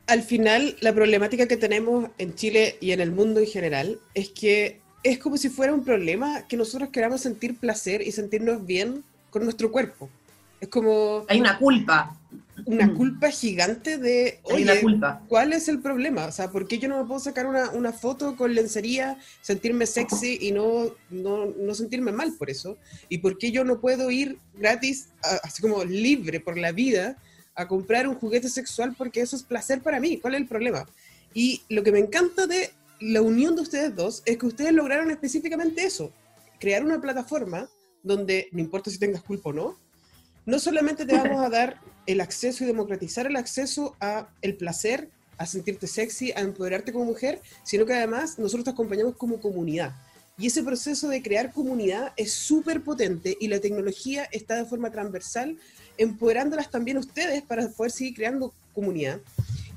al 0.07 0.23
final 0.23 0.77
la 0.79 0.93
problemática 0.93 1.45
que 1.45 1.57
tenemos 1.57 2.09
en 2.17 2.33
Chile 2.33 2.77
y 2.79 2.93
en 2.93 3.01
el 3.01 3.11
mundo 3.11 3.41
en 3.41 3.47
general 3.47 3.99
es 4.13 4.29
que 4.29 4.79
es 5.03 5.19
como 5.19 5.35
si 5.35 5.49
fuera 5.49 5.73
un 5.73 5.83
problema 5.83 6.47
que 6.47 6.55
nosotros 6.55 6.87
queramos 6.93 7.19
sentir 7.19 7.57
placer 7.57 8.01
y 8.01 8.13
sentirnos 8.13 8.65
bien 8.65 9.03
con 9.29 9.43
nuestro 9.43 9.73
cuerpo. 9.73 10.09
Es 10.61 10.69
como... 10.69 11.25
Hay 11.27 11.41
una 11.41 11.57
culpa 11.57 12.15
una 12.65 12.87
mm. 12.87 12.97
culpa 12.97 13.29
gigante 13.29 13.97
de, 13.97 14.39
oye, 14.43 14.81
culpa. 14.81 15.23
¿cuál 15.27 15.53
es 15.53 15.67
el 15.67 15.79
problema? 15.79 16.25
O 16.25 16.31
sea, 16.31 16.51
¿por 16.51 16.67
qué 16.67 16.79
yo 16.79 16.87
no 16.89 16.99
me 16.99 17.07
puedo 17.07 17.19
sacar 17.19 17.45
una, 17.45 17.69
una 17.71 17.91
foto 17.91 18.35
con 18.35 18.53
lencería, 18.53 19.17
sentirme 19.41 19.85
sexy 19.85 20.37
y 20.41 20.51
no, 20.51 20.91
no, 21.09 21.45
no, 21.45 21.73
sentirme 21.73 22.11
mal 22.11 22.33
por 22.33 22.49
eso? 22.49 22.77
¿Y 23.09 23.19
por 23.19 23.37
qué 23.37 23.51
yo 23.51 23.63
no 23.63 23.79
puedo 23.79 24.11
ir 24.11 24.37
gratis, 24.55 25.09
así 25.43 25.61
como 25.61 25.83
libre 25.83 26.39
por 26.39 26.57
la 26.57 26.71
vida, 26.71 27.17
a 27.55 27.67
comprar 27.67 28.07
un 28.07 28.15
juguete 28.15 28.49
sexual 28.49 28.95
porque 28.97 29.21
eso 29.21 29.35
es 29.35 29.43
placer 29.43 29.81
para 29.81 29.99
mí? 29.99 30.17
¿Cuál 30.19 30.35
es 30.35 30.41
el 30.41 30.47
problema? 30.47 30.85
Y 31.33 31.61
lo 31.69 31.83
que 31.83 31.91
me 31.91 31.99
encanta 31.99 32.47
de 32.47 32.71
la 32.99 33.21
unión 33.21 33.55
de 33.55 33.61
ustedes 33.61 33.95
dos 33.95 34.21
es 34.25 34.37
que 34.37 34.45
ustedes 34.45 34.73
lograron 34.73 35.09
específicamente 35.11 35.83
eso, 35.83 36.11
crear 36.59 36.83
una 36.83 37.01
plataforma 37.01 37.67
donde, 38.03 38.47
no 38.51 38.59
importa 38.59 38.89
si 38.91 38.99
tengas 38.99 39.23
culpa 39.23 39.49
o 39.49 39.53
no, 39.53 39.77
no 40.45 40.59
solamente 40.59 41.05
te 41.05 41.15
vamos 41.15 41.43
a 41.43 41.49
dar 41.49 41.79
el 42.11 42.21
acceso 42.21 42.63
y 42.63 42.67
democratizar 42.67 43.25
el 43.27 43.35
acceso 43.35 43.95
a 43.99 44.29
el 44.41 44.55
placer, 44.55 45.09
a 45.37 45.45
sentirte 45.45 45.87
sexy, 45.87 46.31
a 46.33 46.41
empoderarte 46.41 46.93
como 46.93 47.05
mujer, 47.05 47.41
sino 47.63 47.85
que 47.85 47.93
además 47.93 48.37
nosotros 48.37 48.65
te 48.65 48.71
acompañamos 48.71 49.15
como 49.15 49.39
comunidad. 49.39 49.95
Y 50.37 50.47
ese 50.47 50.63
proceso 50.63 51.07
de 51.07 51.21
crear 51.21 51.51
comunidad 51.51 52.13
es 52.17 52.31
súper 52.31 52.83
potente 52.83 53.37
y 53.39 53.47
la 53.47 53.59
tecnología 53.59 54.27
está 54.31 54.55
de 54.55 54.65
forma 54.65 54.91
transversal, 54.91 55.57
empoderándolas 55.97 56.69
también 56.71 56.97
ustedes 56.97 57.43
para 57.43 57.67
poder 57.69 57.91
seguir 57.91 58.15
creando 58.15 58.53
comunidad. 58.73 59.19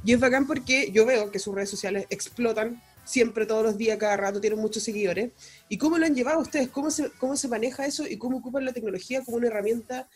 Y 0.04 0.12
es 0.12 0.20
bacán 0.20 0.46
porque 0.46 0.90
yo 0.92 1.06
veo 1.06 1.30
que 1.30 1.38
sus 1.38 1.54
redes 1.54 1.70
sociales 1.70 2.06
explotan 2.10 2.80
siempre, 3.04 3.46
todos 3.46 3.62
los 3.62 3.78
días, 3.78 3.98
cada 3.98 4.16
rato, 4.16 4.40
tienen 4.40 4.58
muchos 4.58 4.82
seguidores. 4.82 5.32
¿Y 5.68 5.78
cómo 5.78 5.98
lo 5.98 6.06
han 6.06 6.14
llevado 6.14 6.40
ustedes? 6.40 6.68
¿Cómo 6.68 6.90
se, 6.90 7.10
cómo 7.18 7.36
se 7.36 7.48
maneja 7.48 7.86
eso 7.86 8.06
y 8.06 8.16
cómo 8.16 8.38
ocupan 8.38 8.64
la 8.64 8.72
tecnología 8.72 9.22
como 9.22 9.36
una 9.36 9.48
herramienta 9.48 10.08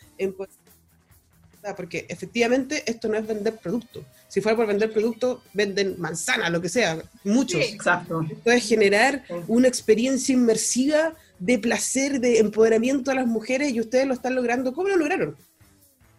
porque 1.75 2.07
efectivamente 2.09 2.83
esto 2.87 3.09
no 3.09 3.17
es 3.17 3.27
vender 3.27 3.57
producto. 3.57 4.05
Si 4.29 4.41
fuera 4.41 4.57
por 4.57 4.67
vender 4.67 4.93
producto, 4.93 5.43
venden 5.55 5.97
manzana, 5.99 6.51
lo 6.51 6.61
que 6.61 6.69
sea, 6.69 6.99
muchos. 7.25 7.61
exacto. 7.61 8.23
Esto 8.31 8.51
es 8.51 8.69
generar 8.69 9.25
una 9.47 9.69
experiencia 9.69 10.33
inmersiva 10.35 11.15
de 11.39 11.59
placer, 11.59 12.21
de 12.21 12.39
empoderamiento 12.39 13.11
a 13.11 13.15
las 13.15 13.27
mujeres 13.27 13.73
y 13.73 13.81
ustedes 13.81 14.07
lo 14.07 14.15
están 14.15 14.35
logrando. 14.35 14.73
¿Cómo 14.73 14.89
lo 14.89 14.97
lograron? 14.97 15.37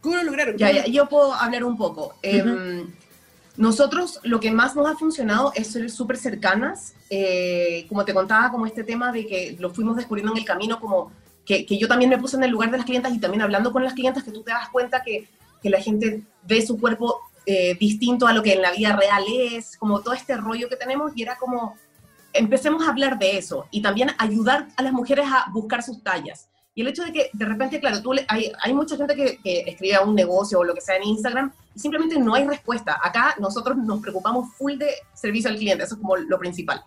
¿Cómo 0.02 0.16
lo 0.16 0.24
lograron? 0.24 0.58
Ya, 0.58 0.86
yo 0.86 1.08
puedo 1.10 1.34
hablar 1.34 1.64
un 1.64 1.78
poco. 1.78 2.16
Em, 2.22 2.88
nosotros 3.58 4.20
lo 4.24 4.40
que 4.40 4.52
más 4.52 4.76
nos 4.76 4.90
ha 4.90 4.96
funcionado 4.96 5.52
es 5.56 5.68
ser 5.68 5.90
súper 5.90 6.18
cercanas. 6.18 6.94
Eh, 7.10 7.86
como 7.90 8.06
te 8.06 8.14
contaba, 8.14 8.50
como 8.50 8.66
este 8.66 8.84
tema 8.84 9.12
de 9.12 9.26
que 9.28 9.58
lo 9.60 9.70
fuimos 9.72 9.98
descubriendo 9.98 10.32
en 10.32 10.40
el 10.40 10.46
camino, 10.46 10.80
como 10.80 11.12
que, 11.46 11.66
que, 11.66 11.78
yo 11.78 11.88
también 11.88 12.10
me 12.10 12.18
puse 12.18 12.38
en 12.38 12.44
el 12.44 12.52
lugar 12.52 12.72
de 12.72 12.78
las 12.78 12.86
clientas 12.86 13.14
y 13.14 13.20
también 13.20 13.42
hablando 13.42 13.74
con 13.74 13.84
las 13.84 13.94
clientas, 13.94 14.24
que 14.24 14.32
tú 14.32 14.44
te 14.44 14.52
das 14.52 14.70
cuenta 14.70 15.02
que, 15.04 15.28
que 15.62 15.70
la 15.70 15.82
gente 15.82 16.24
ve 16.44 16.66
su 16.66 16.80
cuerpo 16.80 17.20
eh, 17.46 17.76
distinto 17.80 18.28
a 18.28 18.34
lo 18.34 18.44
que 18.44 18.54
en 18.54 18.62
la 18.62 18.72
vida 18.72 18.96
real 18.96 19.24
es, 19.28 19.78
como 19.78 20.02
todo 20.02 20.14
este 20.14 20.38
rollo 20.38 20.70
que 20.70 20.76
tenemos, 20.76 21.12
y 21.16 21.24
era 21.24 21.38
como, 21.38 21.76
empecemos 22.34 22.86
a 22.88 22.92
hablar 22.92 23.18
de 23.18 23.38
eso 23.38 23.68
y 23.72 23.82
también 23.82 24.12
ayudar 24.18 24.68
a 24.78 24.84
las 24.84 24.94
mujeres 24.94 25.26
a 25.28 25.50
buscar 25.52 25.84
sus 25.84 26.04
tallas. 26.04 26.50
Y 26.76 26.82
el 26.82 26.88
hecho 26.88 27.04
de 27.04 27.12
que 27.12 27.30
de 27.34 27.46
repente, 27.46 27.80
claro, 27.80 28.02
tú 28.02 28.14
hay, 28.28 28.52
hay 28.62 28.74
mucha 28.74 28.96
gente 28.96 29.16
que, 29.16 29.38
que 29.44 29.62
escribe 29.62 29.96
a 29.96 30.02
un 30.02 30.16
negocio 30.16 30.60
o 30.60 30.64
lo 30.64 30.74
que 30.74 30.82
sea 30.82 30.96
en 30.96 31.04
Instagram 31.04 31.52
y 31.76 31.80
simplemente 31.80 32.18
no 32.20 32.36
hay 32.36 32.48
respuesta. 32.48 33.00
Acá 33.04 33.36
nosotros 33.40 33.78
nos 33.78 34.00
preocupamos 34.00 34.54
full 34.56 34.78
de 34.78 34.94
servicio 35.14 35.50
al 35.50 35.58
cliente, 35.58 35.84
eso 35.84 35.96
es 35.96 36.02
como 36.02 36.16
lo 36.16 36.40
principal. 36.40 36.84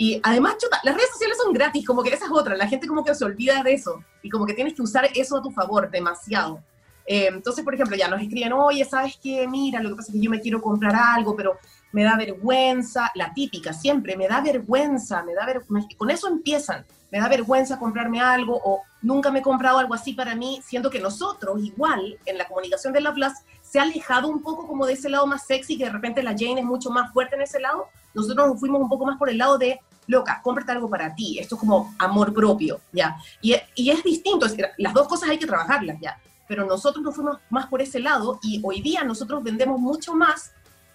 Y 0.00 0.20
además, 0.22 0.56
chuta, 0.58 0.80
las 0.84 0.94
redes 0.94 1.10
sociales 1.10 1.36
son 1.42 1.52
gratis, 1.52 1.84
como 1.84 2.04
que 2.04 2.10
esa 2.10 2.26
es 2.26 2.30
otra, 2.30 2.56
la 2.56 2.68
gente 2.68 2.86
como 2.86 3.04
que 3.04 3.14
se 3.14 3.24
olvida 3.24 3.62
de 3.64 3.74
eso 3.74 4.02
y 4.22 4.30
como 4.30 4.46
que 4.46 4.54
tienes 4.54 4.74
que 4.74 4.82
usar 4.82 5.08
eso 5.14 5.36
a 5.36 5.42
tu 5.42 5.50
favor 5.50 5.90
demasiado. 5.90 6.62
Eh, 7.10 7.30
entonces, 7.32 7.64
por 7.64 7.74
ejemplo, 7.74 7.96
ya 7.96 8.06
nos 8.06 8.20
escriben, 8.20 8.52
oye, 8.52 8.84
¿sabes 8.84 9.18
qué? 9.22 9.48
Mira, 9.48 9.80
lo 9.80 9.88
que 9.88 9.96
pasa 9.96 10.12
es 10.12 10.18
que 10.18 10.22
yo 10.22 10.30
me 10.30 10.42
quiero 10.42 10.60
comprar 10.60 10.94
algo, 10.94 11.34
pero 11.34 11.56
me 11.90 12.04
da 12.04 12.18
vergüenza, 12.18 13.10
la 13.14 13.32
típica, 13.32 13.72
siempre, 13.72 14.14
me 14.14 14.28
da 14.28 14.42
vergüenza, 14.42 15.22
me 15.22 15.32
da 15.32 15.46
vergüenza, 15.46 15.88
con 15.96 16.10
eso 16.10 16.28
empiezan, 16.28 16.84
me 17.10 17.18
da 17.18 17.26
vergüenza 17.30 17.78
comprarme 17.78 18.20
algo 18.20 18.60
o 18.62 18.82
nunca 19.00 19.30
me 19.30 19.38
he 19.38 19.42
comprado 19.42 19.78
algo 19.78 19.94
así 19.94 20.12
para 20.12 20.34
mí, 20.34 20.60
siendo 20.62 20.90
que 20.90 21.00
nosotros, 21.00 21.58
igual, 21.64 22.18
en 22.26 22.36
la 22.36 22.46
comunicación 22.46 22.92
de 22.92 23.00
la 23.00 23.14
Plus, 23.14 23.32
se 23.62 23.78
ha 23.78 23.84
alejado 23.84 24.28
un 24.28 24.42
poco 24.42 24.66
como 24.66 24.84
de 24.84 24.92
ese 24.92 25.08
lado 25.08 25.26
más 25.26 25.46
sexy, 25.46 25.78
que 25.78 25.86
de 25.86 25.90
repente 25.90 26.22
la 26.22 26.32
Jane 26.32 26.60
es 26.60 26.66
mucho 26.66 26.90
más 26.90 27.10
fuerte 27.14 27.36
en 27.36 27.40
ese 27.40 27.58
lado, 27.58 27.86
nosotros 28.12 28.48
nos 28.48 28.60
fuimos 28.60 28.82
un 28.82 28.88
poco 28.90 29.06
más 29.06 29.16
por 29.16 29.30
el 29.30 29.38
lado 29.38 29.56
de 29.56 29.80
loca, 30.08 30.42
cómprate 30.42 30.72
algo 30.72 30.90
para 30.90 31.14
ti, 31.14 31.38
esto 31.38 31.54
es 31.54 31.60
como 31.60 31.94
amor 31.98 32.34
propio, 32.34 32.82
¿ya? 32.92 33.16
Y, 33.40 33.54
y 33.74 33.88
es 33.88 34.04
distinto, 34.04 34.44
es 34.44 34.52
decir, 34.52 34.66
las 34.76 34.92
dos 34.92 35.08
cosas 35.08 35.30
hay 35.30 35.38
que 35.38 35.46
trabajarlas, 35.46 35.98
¿ya? 36.02 36.18
Pero 36.48 36.66
nosotros 36.66 37.04
nos 37.04 37.14
fuimos 37.14 37.38
más 37.50 37.66
por 37.66 37.80
ese 37.82 38.00
lado 38.00 38.40
y 38.42 38.60
hoy 38.64 38.80
día 38.80 39.04
nosotros 39.04 39.42
vendemos 39.44 39.78
mucho 39.78 40.14
más 40.14 40.52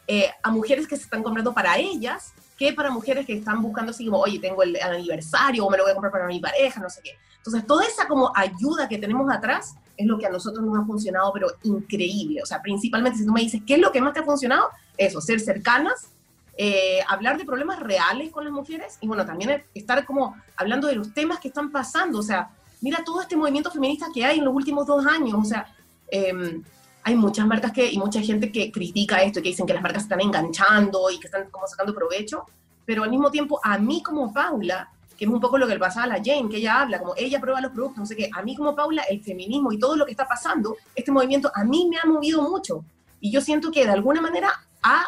eh, 0.07 0.29
a 0.41 0.51
mujeres 0.51 0.87
que 0.87 0.97
se 0.97 1.03
están 1.03 1.23
comprando 1.23 1.53
para 1.53 1.77
ellas 1.77 2.33
que 2.57 2.73
para 2.73 2.91
mujeres 2.91 3.25
que 3.25 3.33
están 3.33 3.61
buscando 3.61 3.91
así 3.91 4.05
como, 4.05 4.19
oye, 4.19 4.39
tengo 4.39 4.63
el 4.63 4.75
aniversario 4.81 5.65
o 5.65 5.69
me 5.69 5.77
lo 5.77 5.83
voy 5.83 5.91
a 5.91 5.95
comprar 5.95 6.11
para 6.11 6.27
mi 6.27 6.39
pareja, 6.39 6.79
no 6.79 6.89
sé 6.89 7.01
qué. 7.03 7.11
Entonces, 7.37 7.65
toda 7.65 7.85
esa 7.85 8.07
como 8.07 8.31
ayuda 8.35 8.87
que 8.87 8.97
tenemos 8.97 9.31
atrás 9.31 9.75
es 9.97 10.07
lo 10.07 10.17
que 10.17 10.25
a 10.25 10.29
nosotros 10.29 10.63
nos 10.63 10.77
ha 10.77 10.85
funcionado, 10.85 11.31
pero 11.33 11.47
increíble. 11.63 12.41
O 12.41 12.45
sea, 12.45 12.61
principalmente 12.61 13.19
si 13.19 13.25
tú 13.25 13.31
me 13.31 13.41
dices, 13.41 13.61
¿qué 13.65 13.75
es 13.75 13.79
lo 13.81 13.91
que 13.91 14.01
más 14.01 14.13
te 14.13 14.19
ha 14.19 14.23
funcionado? 14.23 14.69
Eso, 14.97 15.19
ser 15.19 15.39
cercanas, 15.39 16.09
eh, 16.57 16.99
hablar 17.07 17.37
de 17.37 17.45
problemas 17.45 17.79
reales 17.79 18.31
con 18.31 18.43
las 18.43 18.53
mujeres 18.53 18.97
y 19.01 19.07
bueno, 19.07 19.25
también 19.25 19.63
estar 19.73 20.05
como 20.05 20.35
hablando 20.55 20.87
de 20.87 20.95
los 20.95 21.13
temas 21.13 21.39
que 21.39 21.47
están 21.47 21.71
pasando. 21.71 22.19
O 22.19 22.23
sea, 22.23 22.49
mira 22.83 23.01
todo 23.03 23.21
este 23.21 23.37
movimiento 23.37 23.71
feminista 23.71 24.07
que 24.13 24.25
hay 24.25 24.39
en 24.39 24.45
los 24.45 24.53
últimos 24.53 24.85
dos 24.85 25.05
años. 25.05 25.39
O 25.41 25.45
sea, 25.45 25.65
em, 26.11 26.61
hay 27.01 27.15
muchas 27.15 27.47
marcas 27.47 27.71
que, 27.71 27.89
y 27.89 27.97
mucha 27.97 28.21
gente 28.21 28.51
que 28.51 28.71
critica 28.71 29.23
esto 29.23 29.39
y 29.39 29.43
que 29.43 29.49
dicen 29.49 29.65
que 29.65 29.73
las 29.73 29.81
marcas 29.81 30.03
están 30.03 30.19
enganchando 30.19 31.09
y 31.09 31.17
que 31.17 31.27
están 31.27 31.49
como 31.49 31.65
sacando 31.65 31.95
provecho, 31.95 32.45
pero 32.85 33.03
al 33.03 33.09
mismo 33.09 33.31
tiempo 33.31 33.59
a 33.63 33.77
mí 33.77 34.03
como 34.03 34.33
Paula, 34.33 34.89
que 35.17 35.23
es 35.23 35.31
un 35.31 35.39
poco 35.39 35.57
lo 35.57 35.65
que 35.65 35.73
le 35.73 35.79
pasaba 35.79 36.05
a 36.05 36.17
la 36.17 36.23
Jane, 36.23 36.49
que 36.49 36.57
ella 36.57 36.81
habla, 36.81 36.99
como 36.99 37.13
ella 37.15 37.39
prueba 37.39 37.61
los 37.61 37.71
productos, 37.71 37.99
no 37.99 38.05
sé 38.05 38.17
qué, 38.17 38.29
a 38.33 38.41
mí 38.41 38.53
como 38.55 38.75
Paula, 38.75 39.03
el 39.03 39.23
feminismo 39.23 39.71
y 39.71 39.79
todo 39.79 39.95
lo 39.95 40.05
que 40.05 40.11
está 40.11 40.27
pasando, 40.27 40.75
este 40.93 41.11
movimiento 41.11 41.49
a 41.55 41.63
mí 41.63 41.87
me 41.89 41.97
ha 41.97 42.05
movido 42.05 42.41
mucho. 42.41 42.83
Y 43.21 43.31
yo 43.31 43.39
siento 43.39 43.71
que 43.71 43.85
de 43.85 43.91
alguna 43.91 44.19
manera 44.19 44.51
ha 44.81 45.05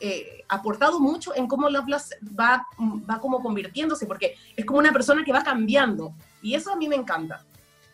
eh, 0.00 0.44
aportado 0.48 0.98
mucho 0.98 1.34
en 1.36 1.46
cómo 1.46 1.68
Loveless 1.68 2.16
va, 2.38 2.66
va 2.78 3.20
como 3.20 3.42
convirtiéndose, 3.42 4.06
porque 4.06 4.36
es 4.56 4.64
como 4.64 4.78
una 4.78 4.92
persona 4.92 5.22
que 5.22 5.32
va 5.32 5.42
cambiando. 5.42 6.14
Y 6.42 6.54
eso 6.54 6.72
a 6.72 6.76
mí 6.76 6.88
me 6.88 6.96
encanta. 6.96 7.44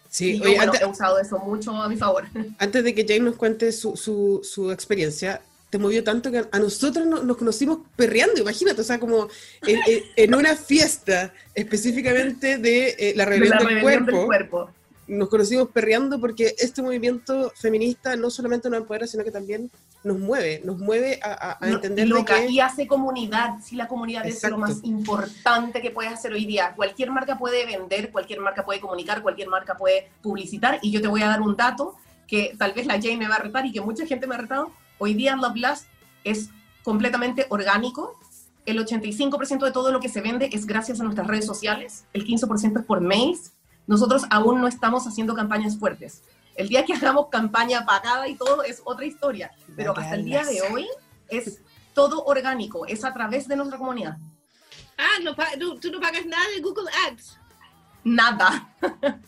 Sí, 0.08 0.38
yo, 0.38 0.46
he 0.46 0.86
usado 0.86 1.18
eso 1.18 1.38
mucho 1.38 1.72
a 1.72 1.88
mi 1.88 1.96
favor. 1.96 2.24
Antes 2.58 2.84
de 2.84 2.94
que 2.94 3.04
Jane 3.06 3.20
nos 3.20 3.36
cuente 3.36 3.72
su, 3.72 3.96
su, 3.96 4.40
su 4.42 4.70
experiencia, 4.70 5.42
te 5.70 5.78
movió 5.78 6.04
tanto 6.04 6.30
que 6.30 6.44
a 6.50 6.58
nosotros 6.58 7.06
nos, 7.06 7.36
conocimos 7.36 7.80
perreando, 7.96 8.40
imagínate, 8.40 8.80
o 8.80 8.84
sea, 8.84 9.00
como 9.00 9.28
en, 9.66 10.34
una 10.34 10.54
fiesta 10.54 11.32
específicamente 11.54 12.58
de 12.58 12.96
eh, 12.98 13.12
la 13.16 13.24
rebelión, 13.24 13.58
del, 13.66 13.82
cuerpo, 14.22 14.70
Nos 15.08 15.28
conocimos 15.28 15.68
perreando 15.68 16.20
porque 16.20 16.54
este 16.58 16.82
movimiento 16.82 17.52
feminista 17.54 18.16
no 18.16 18.30
solamente 18.30 18.68
nos 18.68 18.80
empodera, 18.80 19.06
sino 19.06 19.22
que 19.22 19.30
también 19.30 19.70
nos 20.02 20.18
mueve, 20.18 20.62
nos 20.64 20.78
mueve 20.78 21.20
a, 21.22 21.58
entender 21.62 22.08
que... 22.24 22.50
Y 22.50 22.60
hace 22.60 22.86
comunidad, 22.86 23.56
si 23.62 23.76
la 23.76 23.88
comunidad 23.88 24.26
es 24.26 24.42
lo 24.48 24.58
más 24.58 24.80
importante 24.82 25.80
que 25.80 25.90
puedes 25.90 26.12
hacer 26.12 26.32
hoy 26.32 26.44
día. 26.44 26.74
Cualquier 26.74 27.10
marca 27.10 27.38
puede 27.38 27.64
vender, 27.66 28.10
cualquier 28.10 28.40
marca 28.40 28.64
puede 28.64 28.80
comunicar, 28.80 29.22
cualquier 29.22 29.48
marca 29.48 29.76
puede 29.76 30.10
publicitar, 30.22 30.78
y 30.82 30.90
yo 30.90 31.00
te 31.00 31.08
voy 31.08 31.22
a 31.22 31.28
dar 31.28 31.40
un 31.40 31.56
dato 31.56 31.94
que 32.26 32.54
tal 32.58 32.72
vez 32.72 32.86
la 32.86 32.94
Jane 32.94 33.16
me 33.16 33.28
va 33.28 33.36
a 33.36 33.40
retar 33.40 33.64
y 33.66 33.72
que 33.72 33.80
mucha 33.80 34.04
gente 34.06 34.26
me 34.26 34.34
ha 34.34 34.38
retado, 34.38 34.72
Hoy 34.98 35.12
día 35.12 35.36
Love 35.36 35.52
Blast 35.52 35.86
es 36.24 36.50
completamente 36.82 37.46
orgánico. 37.50 38.18
El 38.64 38.78
85% 38.84 39.64
de 39.64 39.70
todo 39.70 39.92
lo 39.92 40.00
que 40.00 40.08
se 40.08 40.20
vende 40.20 40.48
es 40.52 40.66
gracias 40.66 41.00
a 41.00 41.04
nuestras 41.04 41.26
redes 41.26 41.44
sociales. 41.44 42.04
El 42.14 42.26
15% 42.26 42.80
es 42.80 42.86
por 42.86 43.00
mails. 43.00 43.52
Nosotros 43.86 44.24
aún 44.30 44.60
no 44.60 44.68
estamos 44.68 45.06
haciendo 45.06 45.34
campañas 45.34 45.78
fuertes. 45.78 46.22
El 46.54 46.68
día 46.68 46.84
que 46.84 46.94
hagamos 46.94 47.28
campaña 47.28 47.84
pagada 47.84 48.28
y 48.28 48.36
todo 48.36 48.62
es 48.62 48.82
otra 48.84 49.04
historia. 49.04 49.52
Pero 49.76 49.96
hasta 49.96 50.14
el 50.14 50.24
día 50.24 50.44
de 50.44 50.62
hoy 50.62 50.86
es 51.28 51.60
todo 51.94 52.24
orgánico. 52.24 52.86
Es 52.86 53.04
a 53.04 53.12
través 53.12 53.46
de 53.46 53.56
nuestra 53.56 53.78
comunidad. 53.78 54.16
Ah, 54.98 55.20
no, 55.22 55.34
tú, 55.78 55.90
no 55.90 56.00
pagas 56.00 56.24
nada 56.26 56.44
de 56.54 56.62
Google 56.62 56.90
Ads. 57.06 57.38
Nada. 58.04 58.74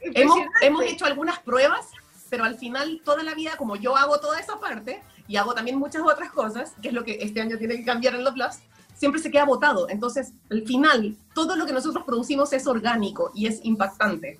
hemos, 0.00 0.38
hemos 0.60 0.84
hecho 0.84 1.04
algunas 1.04 1.38
pruebas 1.38 1.86
pero 2.30 2.44
al 2.44 2.56
final 2.56 3.00
toda 3.04 3.22
la 3.22 3.34
vida, 3.34 3.56
como 3.56 3.76
yo 3.76 3.96
hago 3.96 4.18
toda 4.18 4.40
esa 4.40 4.58
parte 4.58 5.02
y 5.28 5.36
hago 5.36 5.54
también 5.54 5.78
muchas 5.78 6.02
otras 6.02 6.30
cosas, 6.30 6.74
que 6.82 6.88
es 6.88 6.94
lo 6.94 7.04
que 7.04 7.18
este 7.20 7.40
año 7.40 7.58
tiene 7.58 7.76
que 7.76 7.84
cambiar 7.84 8.14
en 8.14 8.24
los 8.24 8.34
Plus, 8.34 8.56
siempre 8.96 9.20
se 9.20 9.30
queda 9.30 9.44
votado. 9.44 9.88
Entonces, 9.88 10.32
al 10.50 10.62
final, 10.66 11.16
todo 11.34 11.56
lo 11.56 11.66
que 11.66 11.72
nosotros 11.72 12.04
producimos 12.04 12.52
es 12.52 12.66
orgánico 12.66 13.30
y 13.34 13.46
es 13.46 13.60
impactante. 13.62 14.38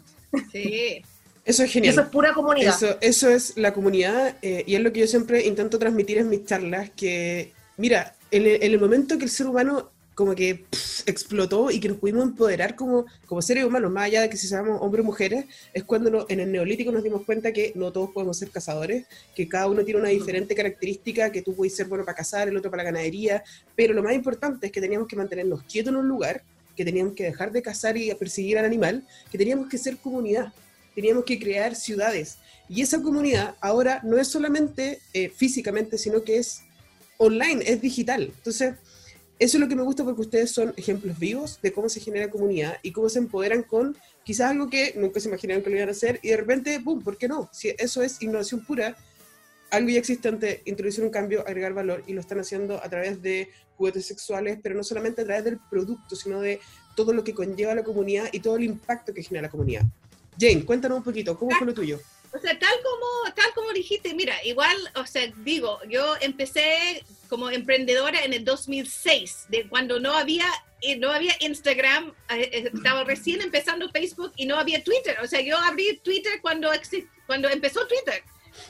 Sí. 0.51 1.03
Eso 1.45 1.63
es 1.63 1.73
genial. 1.73 1.93
Eso 1.93 2.01
es 2.03 2.09
pura 2.09 2.35
comunidad. 2.35 2.75
Eso, 2.75 2.99
eso 3.01 3.29
es 3.31 3.57
la 3.57 3.73
comunidad 3.73 4.35
eh, 4.43 4.65
y 4.67 4.75
es 4.75 4.81
lo 4.81 4.93
que 4.93 4.99
yo 4.99 5.07
siempre 5.07 5.47
intento 5.47 5.79
transmitir 5.79 6.19
en 6.19 6.29
mis 6.29 6.45
charlas, 6.45 6.91
que, 6.91 7.53
mira, 7.77 8.17
en 8.33 8.43
el, 8.43 8.63
en 8.65 8.73
el 8.73 8.81
momento 8.81 9.17
que 9.17 9.27
el 9.27 9.31
ser 9.31 9.47
humano 9.47 9.93
como 10.17 10.35
que 10.35 10.65
explotó 11.05 11.71
y 11.71 11.79
que 11.79 11.89
nos 11.89 11.99
pudimos 11.99 12.25
empoderar 12.25 12.75
como, 12.75 13.05
como 13.27 13.43
seres 13.43 13.67
humanos, 13.67 13.93
más 13.93 14.05
allá 14.05 14.23
de 14.23 14.31
que 14.31 14.39
si 14.39 14.49
seamos 14.49 14.81
hombres 14.81 15.03
o 15.03 15.07
mujeres, 15.07 15.45
es 15.75 15.85
cuando 15.85 16.25
en 16.31 16.41
el 16.41 16.51
neolítico 16.51 16.91
nos 16.91 17.05
dimos 17.05 17.23
cuenta 17.27 17.53
que 17.53 17.73
no 17.75 17.93
todos 17.93 18.11
podemos 18.13 18.39
ser 18.39 18.51
cazadores, 18.51 19.05
que 19.35 19.47
cada 19.47 19.69
uno 19.69 19.85
tiene 19.85 20.01
una 20.01 20.09
diferente 20.09 20.55
característica, 20.55 21.31
que 21.31 21.43
tú 21.43 21.55
puedes 21.55 21.77
ser 21.77 21.87
bueno 21.87 22.07
para 22.07 22.17
cazar, 22.17 22.49
el 22.49 22.57
otro 22.57 22.71
para 22.71 22.83
la 22.83 22.93
ganadería, 22.93 23.45
pero 23.77 23.93
lo 23.93 24.03
más 24.03 24.15
importante 24.15 24.67
es 24.67 24.73
que 24.73 24.81
teníamos 24.81 25.07
que 25.07 25.17
mantenernos 25.17 25.63
quietos 25.65 25.93
en 25.93 26.01
un 26.01 26.09
lugar, 26.09 26.43
que 26.75 26.85
teníamos 26.87 27.13
que 27.13 27.25
dejar 27.25 27.53
de 27.53 27.61
cazar 27.61 27.99
y 27.99 28.13
perseguir 28.15 28.57
al 28.57 28.65
animal, 28.65 29.07
que 29.31 29.37
teníamos 29.37 29.69
que 29.69 29.77
ser 29.77 29.99
comunidad, 29.99 30.51
teníamos 30.95 31.27
que 31.27 31.39
crear 31.39 31.75
ciudades. 31.75 32.39
Y 32.71 32.81
esa 32.81 33.03
comunidad 33.03 33.55
ahora 33.61 34.01
no 34.03 34.17
es 34.17 34.29
solamente 34.29 34.99
eh, 35.13 35.29
físicamente, 35.29 35.99
sino 35.99 36.23
que 36.23 36.39
es 36.39 36.63
online, 37.19 37.63
es 37.67 37.83
digital. 37.83 38.33
Entonces, 38.35 38.77
eso 39.39 39.57
es 39.57 39.61
lo 39.61 39.69
que 39.69 39.77
me 39.77 39.83
gusta 39.83 40.05
porque 40.05 40.23
ustedes 40.23 40.51
son 40.51 40.73
ejemplos 40.77 41.19
vivos 41.19 41.59
de 41.63 41.73
cómo 41.73 41.89
se 41.89 42.01
genera 42.01 42.31
comunidad 42.31 42.79
y 42.83 42.93
cómo 42.93 43.09
se 43.09 43.19
empoderan 43.19 43.63
con 43.63 43.97
quizás 44.25 44.51
algo 44.51 44.71
que 44.71 44.95
nunca 44.97 45.21
se 45.21 45.29
imaginaron 45.29 45.63
que 45.63 45.71
lo 45.71 45.77
iban 45.77 45.89
a 45.89 45.93
hacer 45.93 46.19
y 46.23 46.31
de 46.31 46.37
repente, 46.39 46.81
¡pum!, 46.81 47.03
¿por 47.03 47.19
qué 47.19 47.29
no? 47.29 47.51
Si 47.53 47.75
eso 47.79 48.03
es 48.03 48.23
innovación 48.23 48.65
pura, 48.65 48.97
algo 49.71 49.91
ya 49.91 49.99
existente, 49.99 50.63
introducir 50.65 51.05
un 51.05 51.11
cambio, 51.11 51.47
agregar 51.47 51.75
valor 51.75 52.03
y 52.07 52.15
lo 52.15 52.21
están 52.21 52.41
haciendo 52.41 52.83
a 52.83 52.89
través 52.89 53.21
de 53.21 53.51
juguetes 53.77 54.07
sexuales, 54.07 54.59
pero 54.63 54.75
no 54.75 54.83
solamente 54.83 55.23
a 55.23 55.25
través 55.25 55.45
del 55.45 55.59
producto, 55.71 56.17
sino 56.17 56.41
de 56.41 56.61
todo 56.95 57.13
lo 57.13 57.23
que 57.23 57.35
conlleva 57.35 57.75
la 57.75 57.85
comunidad 57.85 58.29
y 58.33 58.41
todo 58.41 58.57
el 58.57 58.65
impacto 58.65 59.13
que 59.13 59.23
genera 59.23 59.49
la 59.49 59.51
comunidad. 59.51 59.83
Jane, 60.39 60.65
cuéntanos 60.65 60.99
un 60.99 61.05
poquito, 61.05 61.39
¿cómo 61.39 61.51
fue 61.57 61.67
lo 61.67 61.75
tuyo? 61.75 62.01
O 62.37 62.39
sea, 62.39 62.59
tal 62.59 62.75
como, 62.83 63.35
tal 63.35 63.55
como 63.55 63.73
dijiste, 63.73 64.13
mira, 64.13 64.35
igual, 64.45 64.77
o 64.95 65.07
sea, 65.07 65.27
digo, 65.39 65.81
yo 65.89 66.17
empecé 66.21 67.03
como 67.31 67.51
emprendedora 67.51 68.25
en 68.25 68.35
el 68.35 68.45
2006, 68.45 69.47
de 69.49 69.67
cuando 69.69 69.99
no 70.01 70.13
había, 70.13 70.47
eh, 70.83 70.97
no 70.97 71.11
había 71.11 71.35
Instagram, 71.41 72.13
eh, 72.29 72.51
eh, 72.53 72.71
estaba 72.75 73.05
recién 73.05 73.41
empezando 73.41 73.89
Facebook 73.91 74.33
y 74.37 74.45
no 74.45 74.57
había 74.57 74.85
Twitter. 74.85 75.17
O 75.23 75.27
sea, 75.27 75.41
yo 75.41 75.57
abrí 75.57 75.99
Twitter 76.05 76.41
cuando, 76.43 76.71
cuando 77.27 77.49
empezó 77.49 77.87
Twitter. 77.87 78.23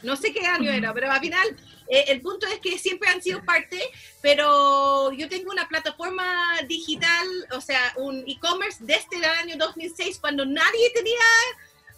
No 0.02 0.16
sé 0.16 0.32
qué 0.32 0.46
año 0.46 0.70
era, 0.70 0.92
pero 0.94 1.10
al 1.10 1.20
final 1.20 1.56
el 1.88 2.20
punto 2.20 2.44
es 2.48 2.58
que 2.58 2.76
siempre 2.76 3.08
han 3.08 3.22
sido 3.22 3.44
parte, 3.44 3.80
pero 4.20 5.12
yo 5.12 5.28
tengo 5.28 5.52
una 5.52 5.68
plataforma 5.68 6.60
digital, 6.66 7.26
o 7.52 7.60
sea, 7.60 7.92
un 7.96 8.24
e-commerce 8.26 8.78
desde 8.80 9.16
el 9.16 9.24
año 9.24 9.56
2006, 9.56 10.18
cuando 10.18 10.44
nadie 10.44 10.90
tenía 10.92 11.20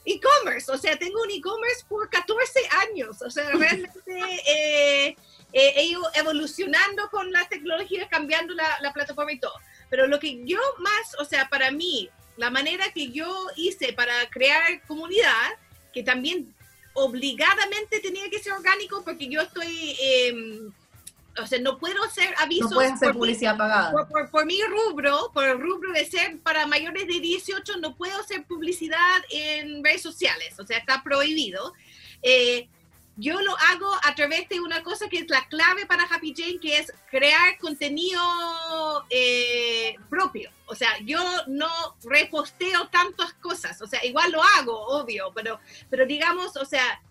e-commerce, 0.04 0.70
o 0.70 0.78
sea, 0.78 0.96
tengo 0.96 1.22
un 1.22 1.30
e-commerce 1.30 1.84
por 1.88 2.08
14 2.08 2.60
años, 2.88 3.20
o 3.22 3.30
sea, 3.30 3.50
realmente 3.52 4.02
eh, 4.46 5.16
he 5.52 5.84
ido 5.84 6.02
evolucionando 6.14 7.08
con 7.10 7.30
la 7.32 7.48
tecnología, 7.48 8.08
cambiando 8.08 8.54
la, 8.54 8.78
la, 8.80 8.92
plataforma 8.92 9.32
y 9.32 9.38
todo. 9.38 9.54
Pero 9.90 10.06
lo 10.06 10.18
que 10.18 10.42
yo 10.44 10.58
más, 10.78 11.18
o 11.18 11.24
sea, 11.24 11.48
para 11.48 11.70
mí, 11.70 12.10
la 12.36 12.50
manera 12.50 12.92
que 12.92 13.10
yo 13.10 13.48
hice 13.56 13.92
para 13.92 14.28
crear 14.30 14.82
comunidad, 14.86 15.54
que 15.92 16.02
también 16.02 16.54
obligadamente 16.94 18.00
tenía 18.00 18.28
que 18.30 18.38
ser 18.38 18.52
orgánico 18.52 19.02
porque 19.04 19.28
yo 19.28 19.40
estoy... 19.40 19.96
Eh, 20.00 20.70
o 21.42 21.47
sea, 21.47 21.61
no 21.61 21.78
puedo 21.78 22.02
hacer 22.04 22.35
avisos. 22.38 22.71
No 22.71 22.80
hacer 22.80 23.12
publicidad 23.12 23.57
pagada. 23.57 23.92
Por, 23.92 24.30
por, 24.30 24.47
mi 24.47 24.61
rubro, 24.62 25.30
por 25.33 25.45
el 25.45 25.61
rubro 25.61 25.92
de 25.92 26.04
ser 26.04 26.38
para 26.40 26.66
mayores 26.66 27.07
de 27.07 27.21
18, 27.21 27.78
no 27.78 27.97
puedo 27.97 28.18
hacer 28.21 28.45
publicidad 28.45 29.23
en 29.30 29.83
redes 29.85 30.02
sociales. 30.02 30.59
O 30.59 30.66
sea, 30.66 30.78
está 30.78 31.02
prohibido. 31.02 31.73
Eh, 32.23 32.68
yo 33.21 33.40
lo 33.40 33.57
hago 33.59 33.90
a 34.04 34.14
través 34.14 34.49
de 34.49 34.61
una 34.61 34.85
cosa 34.85 35.09
que 35.09 35.18
es 35.18 35.28
la 35.28 35.45
clave 35.49 35.87
para 35.87 36.04
Happy 36.04 36.33
Jane, 36.37 36.61
que 36.61 36.78
es 36.78 36.92
crear 37.11 37.59
contenido 37.59 38.23
eh, 39.11 39.97
propio. 40.09 40.50
O 40.66 40.76
sea, 40.76 40.90
yo 41.00 41.21
no 41.49 41.68
reposteo 42.04 42.88
tantas 42.88 43.33
cosas, 43.35 43.83
o 43.83 43.88
sea, 43.88 44.04
igual 44.04 44.30
lo 44.30 44.40
hago, 44.42 44.87
obvio, 44.87 45.33
pero, 45.35 45.59
pero 45.90 46.07
digamos, 46.07 46.57
o 46.57 46.64
sea, 46.64 47.02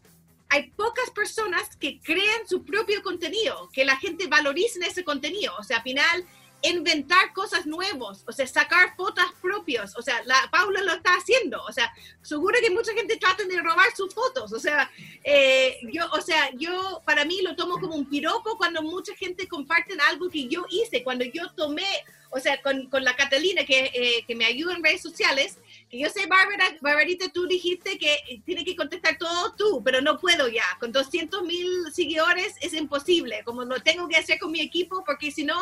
hay 0.50 0.72
pocas 0.72 1.10
personas 1.12 1.76
que 1.76 2.00
crean 2.00 2.48
su 2.48 2.64
propio 2.64 3.02
contenido, 3.04 3.70
que 3.74 3.86
la 3.86 3.98
gente 3.98 4.28
valorice 4.28 4.80
ese 4.86 5.04
contenido. 5.04 5.54
O 5.60 5.64
sea, 5.64 5.78
al 5.78 5.84
final, 5.84 6.26
inventar 6.62 7.34
cosas 7.34 7.66
nuevas, 7.66 8.24
o 8.28 8.32
sea, 8.32 8.48
sacar 8.48 8.96
fotos 8.96 9.26
propias, 9.42 9.96
o 9.96 10.02
sea, 10.02 10.22
la 10.26 10.36
Paula 10.52 10.82
lo 10.82 10.94
está 10.94 11.12
haciendo, 11.12 11.62
o 11.64 11.72
sea, 11.72 11.92
seguro 12.22 12.58
que 12.62 12.72
mucha 12.72 12.94
gente 12.94 13.18
trata 13.18 13.44
de 13.44 13.62
robar 13.62 13.96
sus 13.96 14.14
fotos, 14.14 14.52
o 14.52 14.60
sea, 14.60 14.90
eh, 15.24 15.78
yo, 15.92 16.06
o 16.12 16.22
sea, 16.22 16.50
yo 16.56 17.02
para 17.06 17.26
mí 17.26 17.42
lo 17.42 17.56
tomo 17.56 17.80
como 17.80 17.96
un 17.96 18.10
piropo 18.10 18.58
cuando 18.58 18.82
mucha 18.82 19.16
gente 19.16 19.48
comparte 19.48 19.96
algo 20.10 20.30
que 20.30 20.48
yo 20.48 20.66
hice, 20.70 21.04
cuando 21.04 21.26
yo 21.26 21.50
tomé, 21.52 22.04
o 22.30 22.40
sea, 22.40 22.62
con, 22.62 22.88
con 22.88 23.04
la 23.04 23.16
Catalina 23.16 23.66
que, 23.66 23.92
eh, 23.94 24.24
que 24.28 24.36
me 24.36 24.46
ayuda 24.46 24.76
en 24.76 24.84
redes 24.84 25.02
sociales, 25.02 25.58
que 25.90 26.00
yo 26.00 26.10
sé, 26.10 26.28
Bárbara, 26.28 26.66
Barbarita, 26.82 27.30
tú 27.30 27.48
dijiste 27.48 27.98
que 27.98 28.42
tiene 28.46 28.66
que 28.66 28.76
contestar 28.76 29.18
todo 29.18 29.54
tú, 29.56 29.82
pero 29.84 30.02
no 30.02 30.20
puedo 30.20 30.48
ya. 30.48 30.66
Con 30.80 30.92
200 30.92 31.44
mil 31.44 31.68
seguidores 31.94 32.56
es 32.62 32.74
imposible, 32.74 33.42
como 33.46 33.64
lo 33.64 33.82
tengo 33.82 34.08
que 34.08 34.18
hacer 34.18 34.40
con 34.40 34.52
mi 34.52 34.62
equipo, 34.62 35.04
porque 35.06 35.32
si 35.32 35.44
no, 35.44 35.60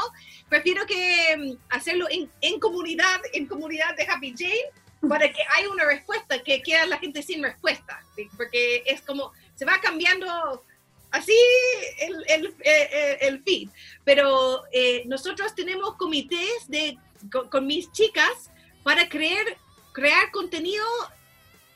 prefiero 0.50 0.86
que 0.86 1.36
mm, 1.38 1.58
hacerlo 1.70 2.08
en, 2.10 2.30
en 2.42 2.60
comunidad, 2.60 3.22
en 3.34 3.46
comunidad 3.46 3.96
de 3.96 4.08
Happy 4.08 4.34
Jane, 4.38 4.72
para 5.08 5.32
que 5.32 5.42
haya 5.56 5.70
una 5.70 5.86
respuesta, 5.86 6.42
que 6.42 6.62
queda 6.62 6.86
la 6.86 6.98
gente 6.98 7.22
sin 7.22 7.44
respuesta, 7.44 8.04
porque 8.38 8.84
es 8.86 9.02
como, 9.02 9.32
se 9.56 9.66
va 9.66 9.80
cambiando 9.82 10.64
así 11.16 11.38
el, 12.00 12.24
el, 12.28 12.46
eh, 12.60 12.90
eh, 12.92 13.18
el 13.22 13.42
feed. 13.44 13.70
Pero 14.04 14.64
eh, 14.72 15.04
nosotros 15.06 15.56
tenemos 15.56 15.96
comités 15.96 16.68
de, 16.68 16.98
con, 17.32 17.50
con 17.50 17.66
mis 17.66 17.92
chicas 17.92 18.52
para 18.84 19.08
creer 19.10 19.58
crear 19.92 20.30
contenido 20.32 20.86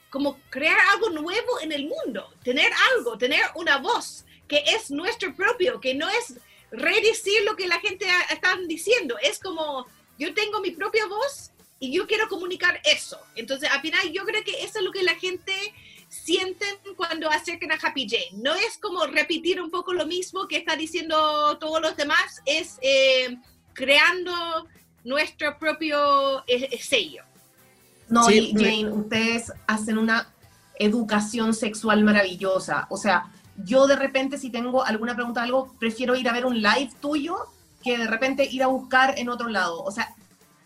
como 0.09 0.39
crear 0.49 0.77
algo 0.91 1.09
nuevo 1.11 1.59
en 1.61 1.71
el 1.71 1.87
mundo, 1.87 2.33
tener 2.43 2.71
algo, 2.95 3.17
tener 3.17 3.41
una 3.55 3.77
voz 3.77 4.25
que 4.47 4.63
es 4.65 4.91
nuestro 4.91 5.33
propio, 5.35 5.79
que 5.79 5.93
no 5.93 6.09
es 6.09 6.35
redecir 6.71 7.43
lo 7.43 7.55
que 7.55 7.67
la 7.67 7.79
gente 7.79 8.05
está 8.31 8.57
diciendo, 8.67 9.15
es 9.21 9.39
como 9.39 9.87
yo 10.17 10.33
tengo 10.33 10.59
mi 10.59 10.71
propia 10.71 11.05
voz 11.05 11.51
y 11.79 11.93
yo 11.93 12.07
quiero 12.07 12.27
comunicar 12.27 12.81
eso. 12.83 13.19
Entonces, 13.35 13.69
al 13.71 13.81
final 13.81 14.11
yo 14.11 14.25
creo 14.25 14.43
que 14.43 14.63
eso 14.63 14.79
es 14.79 14.85
lo 14.85 14.91
que 14.91 15.03
la 15.03 15.15
gente 15.15 15.53
siente 16.09 16.65
cuando 16.97 17.29
acercan 17.29 17.71
a 17.71 17.75
Happy 17.75 18.07
Jane. 18.09 18.41
No 18.41 18.53
es 18.55 18.77
como 18.81 19.05
repetir 19.05 19.61
un 19.61 19.69
poco 19.69 19.93
lo 19.93 20.05
mismo 20.05 20.47
que 20.47 20.57
está 20.57 20.75
diciendo 20.75 21.57
todos 21.59 21.81
los 21.81 21.95
demás, 21.95 22.41
es 22.45 22.77
eh, 22.81 23.37
creando 23.73 24.33
nuestro 25.03 25.57
propio 25.57 26.43
eh, 26.47 26.77
sello. 26.81 27.23
No, 28.09 28.29
y 28.29 28.53
Jane, 28.53 28.89
ustedes 28.89 29.53
hacen 29.67 29.99
una 29.99 30.33
educación 30.79 31.53
sexual 31.53 32.03
maravillosa. 32.03 32.87
O 32.89 32.97
sea, 32.97 33.31
yo 33.55 33.85
de 33.85 33.95
repente 33.95 34.37
si 34.37 34.49
tengo 34.49 34.83
alguna 34.83 35.15
pregunta 35.15 35.43
algo, 35.43 35.73
prefiero 35.79 36.15
ir 36.15 36.27
a 36.27 36.33
ver 36.33 36.45
un 36.45 36.61
live 36.61 36.91
tuyo 36.99 37.37
que 37.83 37.97
de 37.97 38.07
repente 38.07 38.45
ir 38.49 38.63
a 38.63 38.67
buscar 38.67 39.17
en 39.19 39.29
otro 39.29 39.47
lado. 39.47 39.83
O 39.83 39.91
sea, 39.91 40.15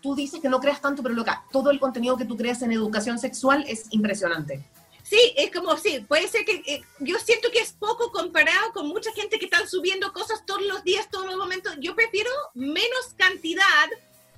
tú 0.00 0.14
dices 0.14 0.40
que 0.40 0.48
no 0.48 0.60
creas 0.60 0.80
tanto, 0.80 1.02
pero 1.02 1.14
loca, 1.14 1.44
todo 1.52 1.70
el 1.70 1.78
contenido 1.78 2.16
que 2.16 2.24
tú 2.24 2.36
creas 2.36 2.62
en 2.62 2.72
educación 2.72 3.18
sexual 3.18 3.64
es 3.68 3.86
impresionante. 3.90 4.64
Sí, 5.04 5.34
es 5.36 5.50
como, 5.52 5.76
sí, 5.76 6.02
puede 6.08 6.28
ser 6.28 6.46
que 6.46 6.62
eh, 6.66 6.82
yo 6.98 7.18
siento 7.18 7.50
que 7.50 7.58
es 7.58 7.72
poco 7.72 8.10
comparado 8.10 8.72
con 8.72 8.88
mucha 8.88 9.12
gente 9.12 9.38
que 9.38 9.44
están 9.44 9.68
subiendo 9.68 10.12
cosas 10.14 10.44
todos 10.46 10.62
los 10.62 10.82
días, 10.82 11.10
todos 11.10 11.26
los 11.26 11.36
momentos. 11.36 11.74
Yo 11.78 11.94
prefiero 11.94 12.30
menos 12.54 13.12
cantidad, 13.14 13.90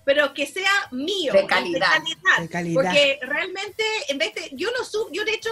pero 0.05 0.35
que 0.35 0.45
sea 0.45 0.89
mío. 0.91 1.33
De 1.33 1.47
calidad. 1.47 2.03
De 2.41 2.49
calidad. 2.49 2.83
Porque 2.83 3.21
realmente, 3.23 3.85
en 4.09 4.19
vez 4.19 4.35
de, 4.35 4.51
yo 4.53 4.69
no 4.77 4.85
subo, 4.85 5.09
yo 5.13 5.25
de 5.25 5.35
hecho 5.35 5.51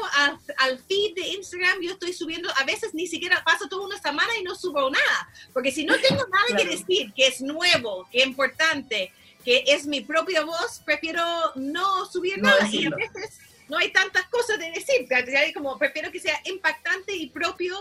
al 0.59 0.79
feed 0.81 1.15
de 1.15 1.29
Instagram 1.29 1.81
yo 1.81 1.93
estoy 1.93 2.13
subiendo, 2.13 2.51
a 2.57 2.65
veces 2.65 2.93
ni 2.93 3.07
siquiera 3.07 3.45
paso 3.45 3.69
toda 3.69 3.87
una 3.87 4.01
semana 4.03 4.37
y 4.37 4.43
no 4.43 4.57
subo 4.57 4.91
nada, 4.91 5.29
porque 5.53 5.71
si 5.71 5.85
no 5.85 5.97
tengo 6.01 6.27
nada 6.27 6.57
que 6.57 6.69
decir, 6.69 7.13
que 7.15 7.29
es 7.29 7.41
nuevo, 7.41 8.09
que 8.11 8.19
es 8.19 8.27
importante, 8.27 9.13
que 9.45 9.63
es 9.67 9.87
mi 9.87 10.01
propia 10.01 10.45
voz, 10.45 10.81
prefiero 10.85 11.23
no 11.55 12.05
subir 12.07 12.43
nada. 12.43 12.69
Y 12.69 12.87
a 12.87 12.91
veces 12.91 13.39
no 13.69 13.79
hay 13.79 13.91
tantas 13.93 14.27
cosas 14.29 14.59
de 14.59 14.71
decir, 14.71 15.09
como 15.55 15.79
prefiero 15.79 16.11
que 16.11 16.21
sea 16.21 16.41
impactante 16.45 17.15
y 17.15 17.29
propio, 17.31 17.77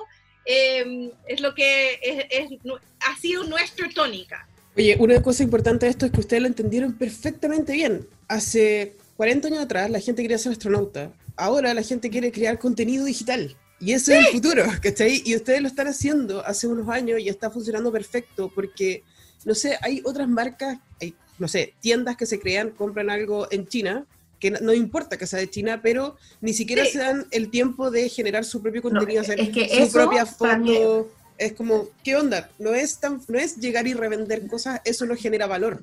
eh, 0.46 1.12
es 1.28 1.42
lo 1.42 1.54
que 1.54 2.00
es, 2.02 2.26
es, 2.30 2.60
ha 3.00 3.18
sido 3.20 3.44
nuestra 3.44 3.90
tónica. 3.90 4.48
Oye, 4.76 4.98
una 5.00 5.22
cosa 5.22 5.44
importante 5.44 5.86
de 5.86 5.92
esto 5.92 6.06
es 6.06 6.12
que 6.12 6.20
ustedes 6.20 6.42
lo 6.42 6.48
entendieron 6.48 6.94
perfectamente 6.94 7.74
bien. 7.74 8.08
Hace 8.28 8.96
40 9.18 9.48
años 9.50 9.60
atrás 9.60 9.90
la 9.90 10.00
gente 10.00 10.22
quería 10.22 10.38
ser 10.38 10.52
astronauta. 10.52 11.12
Ahora 11.36 11.74
la 11.74 11.84
gente 11.84 12.10
quiere 12.10 12.32
crear 12.32 12.58
contenido 12.58 13.06
digital. 13.06 13.56
Y 13.80 13.92
ese 13.94 14.18
es 14.18 14.28
el 14.28 14.34
futuro, 14.34 14.64
¿cachai? 14.82 15.22
Y 15.26 15.36
ustedes 15.36 15.62
lo 15.62 15.68
están 15.68 15.88
haciendo 15.88 16.46
hace 16.46 16.68
unos 16.68 16.88
años 16.90 17.20
y 17.20 17.30
está 17.30 17.52
funcionando 17.52 17.92
perfecto 17.92 18.52
porque, 18.54 19.04
no 19.46 19.54
sé, 19.54 19.78
hay 19.82 20.02
otras 20.06 20.28
marcas, 20.28 20.80
hay, 21.02 21.14
no 21.38 21.48
sé, 21.48 21.74
tiendas 21.82 22.16
que 22.16 22.26
se 22.26 22.40
crean, 22.40 22.72
compran 22.72 23.10
algo 23.10 23.48
en 23.52 23.68
China, 23.68 24.06
que 24.44 24.52
no, 24.52 24.74
importa 24.74 25.18
que 25.18 25.26
sea 25.26 25.40
de 25.40 25.50
China, 25.50 25.80
pero 25.82 26.18
ni 26.42 26.52
siquiera 26.52 26.84
se 26.84 26.98
dan 26.98 27.26
el 27.32 27.50
tiempo 27.50 27.92
de 27.92 28.10
generar 28.10 28.44
su 28.44 28.62
propio 28.62 28.82
contenido, 28.82 29.24
no, 29.26 29.34
es 29.34 29.50
que 29.52 29.70
su 29.70 29.84
eso, 29.84 29.92
propia 29.94 30.26
foto 30.26 31.10
es 31.38 31.54
como, 31.54 31.88
¿qué 32.04 32.18
onda? 32.18 32.50
No 32.60 32.74
es, 32.74 33.00
tan, 33.00 33.22
no 33.30 33.40
es 33.40 33.56
llegar 33.56 33.88
y 33.88 33.94
revender 33.94 34.46
cosas, 34.48 34.82
eso 34.84 35.06
no 35.06 35.16
genera 35.16 35.48
valor. 35.48 35.82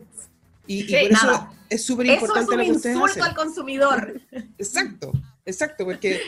Y, 0.66 0.80
y 0.80 0.84
por 0.84 1.12
eso 1.12 1.48
es 1.70 1.82
súper 1.82 2.06
importante 2.08 2.54
lo 2.54 2.62
que 2.62 2.72
ustedes 2.72 2.96
hacen. 2.96 3.02
insulto 3.02 3.24
al 3.24 3.34
consumidor. 3.34 4.20
Exacto, 4.58 5.10
exacto, 5.46 5.86
porque 5.86 6.20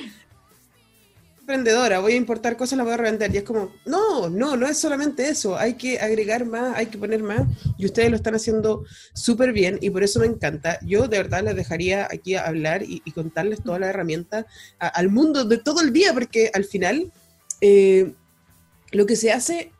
emprendedora, 1.43 1.99
voy 1.99 2.13
a 2.13 2.17
importar 2.17 2.57
cosas, 2.57 2.77
las 2.79 2.87
voy 2.87 2.95
a 2.95 2.97
revender. 2.97 3.35
Y 3.35 3.39
es 3.39 3.43
como, 3.43 3.73
no, 3.85 4.31
no, 4.31 4.57
no 4.57 4.67
es 4.67 4.79
solamente 4.79 5.29
eso, 5.29 5.57
hay 5.57 5.75
que 5.75 6.01
agregar 6.01 6.47
más, 6.47 6.77
hay 6.77 6.87
que 6.87 6.99
poner 6.99 7.23
más. 7.23 7.43
Y 7.77 7.85
ustedes 7.85 8.11
lo 8.11 8.17
están 8.17 8.35
haciendo 8.35 8.85
súper 9.13 9.53
bien 9.53 9.79
y 9.81 9.91
por 9.91 10.03
eso 10.03 10.21
me 10.21 10.27
encanta. 10.27 10.79
Yo 10.83 11.09
de 11.09 11.19
verdad 11.19 11.43
les 11.45 11.57
dejaría 11.57 12.09
aquí 12.11 12.35
hablar 12.35 12.83
y, 12.83 13.01
contarles 13.13 13.63
toda 13.63 13.79
la 13.79 13.89
herramienta 13.89 14.47
al 14.79 15.11
mundo 15.11 15.45
de 15.45 15.59
todo 15.59 15.81
el 15.81 15.93
día, 15.93 16.13
porque 16.13 16.51
al 16.55 16.65
final... 16.65 17.13
Eh, 17.61 18.15
lo 18.93 19.07
que 19.07 19.17
se 19.17 19.33
hace 19.33 19.73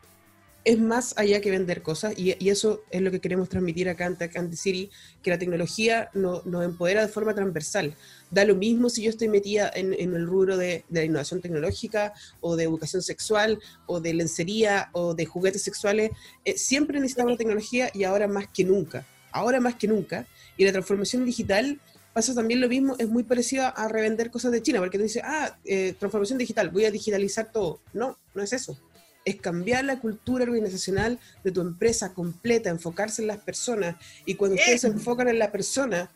es 0.65 0.79
más 0.79 1.13
allá 1.17 1.41
que 1.41 1.51
vender 1.51 1.81
cosas 1.81 2.13
y, 2.17 2.35
eso 2.49 2.83
es 2.89 3.01
lo 3.01 3.11
que 3.11 3.19
queremos 3.19 3.49
transmitir 3.49 3.89
acá 3.89 4.05
en 4.05 4.17
Tech 4.17 4.31
City, 4.53 4.89
que 5.21 5.29
la 5.29 5.37
tecnología 5.37 6.09
no, 6.13 6.41
nos 6.45 6.63
empodera 6.63 7.01
de 7.01 7.09
forma 7.09 7.35
transversal. 7.35 7.95
Da 8.33 8.45
lo 8.45 8.55
mismo 8.55 8.89
si 8.89 9.03
yo 9.03 9.09
estoy 9.11 9.29
metida 9.29 9.71
en, 9.73 9.93
en 9.93 10.15
el 10.15 10.25
rubro 10.25 10.57
de, 10.57 10.83
de, 10.89 11.01
la 11.01 11.05
innovación 11.05 11.39
tecnológica 11.39 12.13
o 12.41 12.55
de 12.55 12.63
educación 12.63 13.03
sexual 13.03 13.59
o 13.85 13.99
de 13.99 14.13
lencería 14.13 14.89
o 14.93 15.13
de 15.13 15.25
juguetes 15.25 15.61
sexuales, 15.61 16.11
eh, 16.43 16.57
siempre 16.57 16.99
necesitamos 16.99 17.33
la 17.33 17.37
tecnología 17.37 17.91
y 17.93 18.03
ahora 18.05 18.27
más 18.27 18.47
que 18.47 18.63
nunca, 18.63 19.05
ahora 19.31 19.59
más 19.59 19.75
que 19.75 19.87
nunca. 19.87 20.25
Y 20.57 20.65
la 20.65 20.71
transformación 20.71 21.25
digital 21.25 21.79
pasa 22.13 22.33
también 22.33 22.59
lo 22.59 22.67
mismo, 22.67 22.95
es 22.97 23.07
muy 23.07 23.23
parecida 23.23 23.69
a 23.69 23.87
revender 23.87 24.31
cosas 24.31 24.51
de 24.51 24.61
China, 24.61 24.79
porque 24.79 24.97
tú 24.97 25.03
dices, 25.03 25.21
ah, 25.23 25.57
eh, 25.65 25.93
transformación 25.99 26.39
digital, 26.39 26.69
voy 26.69 26.85
a 26.85 26.91
digitalizar 26.91 27.51
todo. 27.51 27.81
No, 27.93 28.17
no 28.33 28.41
es 28.41 28.53
eso 28.53 28.77
es 29.25 29.37
cambiar 29.37 29.85
la 29.85 29.99
cultura 29.99 30.43
organizacional 30.43 31.17
de 31.45 31.51
tu 31.51 31.61
empresa 31.61 32.13
completa, 32.13 32.69
enfocarse 32.69 33.21
en 33.21 33.29
las 33.29 33.37
personas. 33.37 33.95
Y 34.25 34.35
cuando 34.35 34.55
ustedes 34.55 34.81
se 34.81 34.87
enfocan 34.87 35.29
en 35.29 35.39
la 35.39 35.49
persona, 35.49 36.11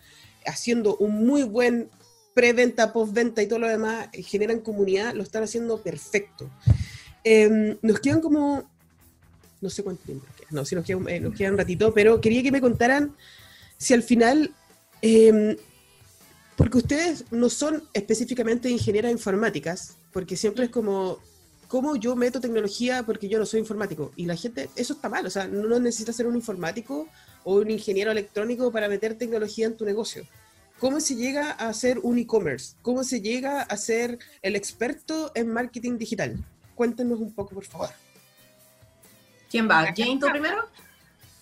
haciendo 0.46 0.98
un 0.98 1.26
muy 1.26 1.44
buen 1.44 1.90
preventa, 2.38 2.94
postventa 2.94 3.42
y 3.42 3.48
todo 3.48 3.58
lo 3.58 3.68
demás, 3.68 4.10
eh, 4.14 4.22
generan 4.22 4.60
comunidad, 4.60 5.16
lo 5.16 5.24
están 5.24 5.42
haciendo 5.42 5.82
perfecto. 5.82 6.48
Eh, 7.24 7.76
nos 7.82 8.00
quedan 8.00 8.22
como, 8.22 8.70
no 9.60 9.70
sé 9.72 9.82
cuánto 9.82 10.04
tiempo, 10.04 10.28
no, 10.52 10.64
si 10.64 10.76
eh, 10.76 11.20
nos 11.20 11.36
queda 11.36 11.52
un 11.52 11.58
ratito, 11.58 11.92
pero 11.96 12.22
quería 12.22 12.44
que 12.44 12.52
me 12.52 12.62
contaran 12.62 13.16
si 13.80 13.96
al 13.96 14.04
final, 14.04 14.54
eh, 15.02 15.58
porque 16.56 16.78
ustedes 16.78 17.26
no 17.32 17.50
son 17.50 17.84
específicamente 17.92 18.70
ingenieras 18.70 19.12
informáticas, 19.12 19.98
porque 20.14 20.38
siempre 20.38 20.66
es 20.66 20.70
como, 20.70 21.18
cómo 21.68 21.96
yo 21.96 22.16
meto 22.16 22.40
tecnología 22.40 23.02
porque 23.04 23.28
yo 23.28 23.40
no 23.40 23.48
soy 23.48 23.62
informático. 23.62 24.12
Y 24.16 24.28
la 24.28 24.36
gente, 24.36 24.70
eso 24.76 24.94
está 24.94 25.10
mal, 25.10 25.26
o 25.26 25.32
sea, 25.32 25.48
no 25.48 25.80
necesitas 25.80 26.16
ser 26.16 26.28
un 26.28 26.36
informático 26.36 27.08
o 27.44 27.56
un 27.56 27.72
ingeniero 27.72 28.12
electrónico 28.12 28.72
para 28.72 28.88
meter 28.88 29.18
tecnología 29.18 29.66
en 29.66 29.76
tu 29.76 29.86
negocio. 29.86 30.24
¿Cómo 30.80 31.00
se 31.00 31.16
llega 31.16 31.52
a 31.52 31.70
hacer 31.70 31.98
un 32.04 32.20
e-commerce? 32.20 32.76
¿Cómo 32.84 33.04
se 33.04 33.20
llega 33.20 33.62
a 33.62 33.78
ser 33.78 34.20
el 34.44 34.56
experto 34.56 35.32
en 35.34 35.52
marketing 35.52 35.98
digital? 35.98 36.38
Cuéntenos 36.76 37.20
un 37.20 37.34
poco, 37.34 37.56
por 37.56 37.66
favor. 37.66 37.90
¿Quién 39.50 39.68
va? 39.68 39.86
¿Jane 39.86 40.20
tú 40.20 40.28
primero? 40.28 40.70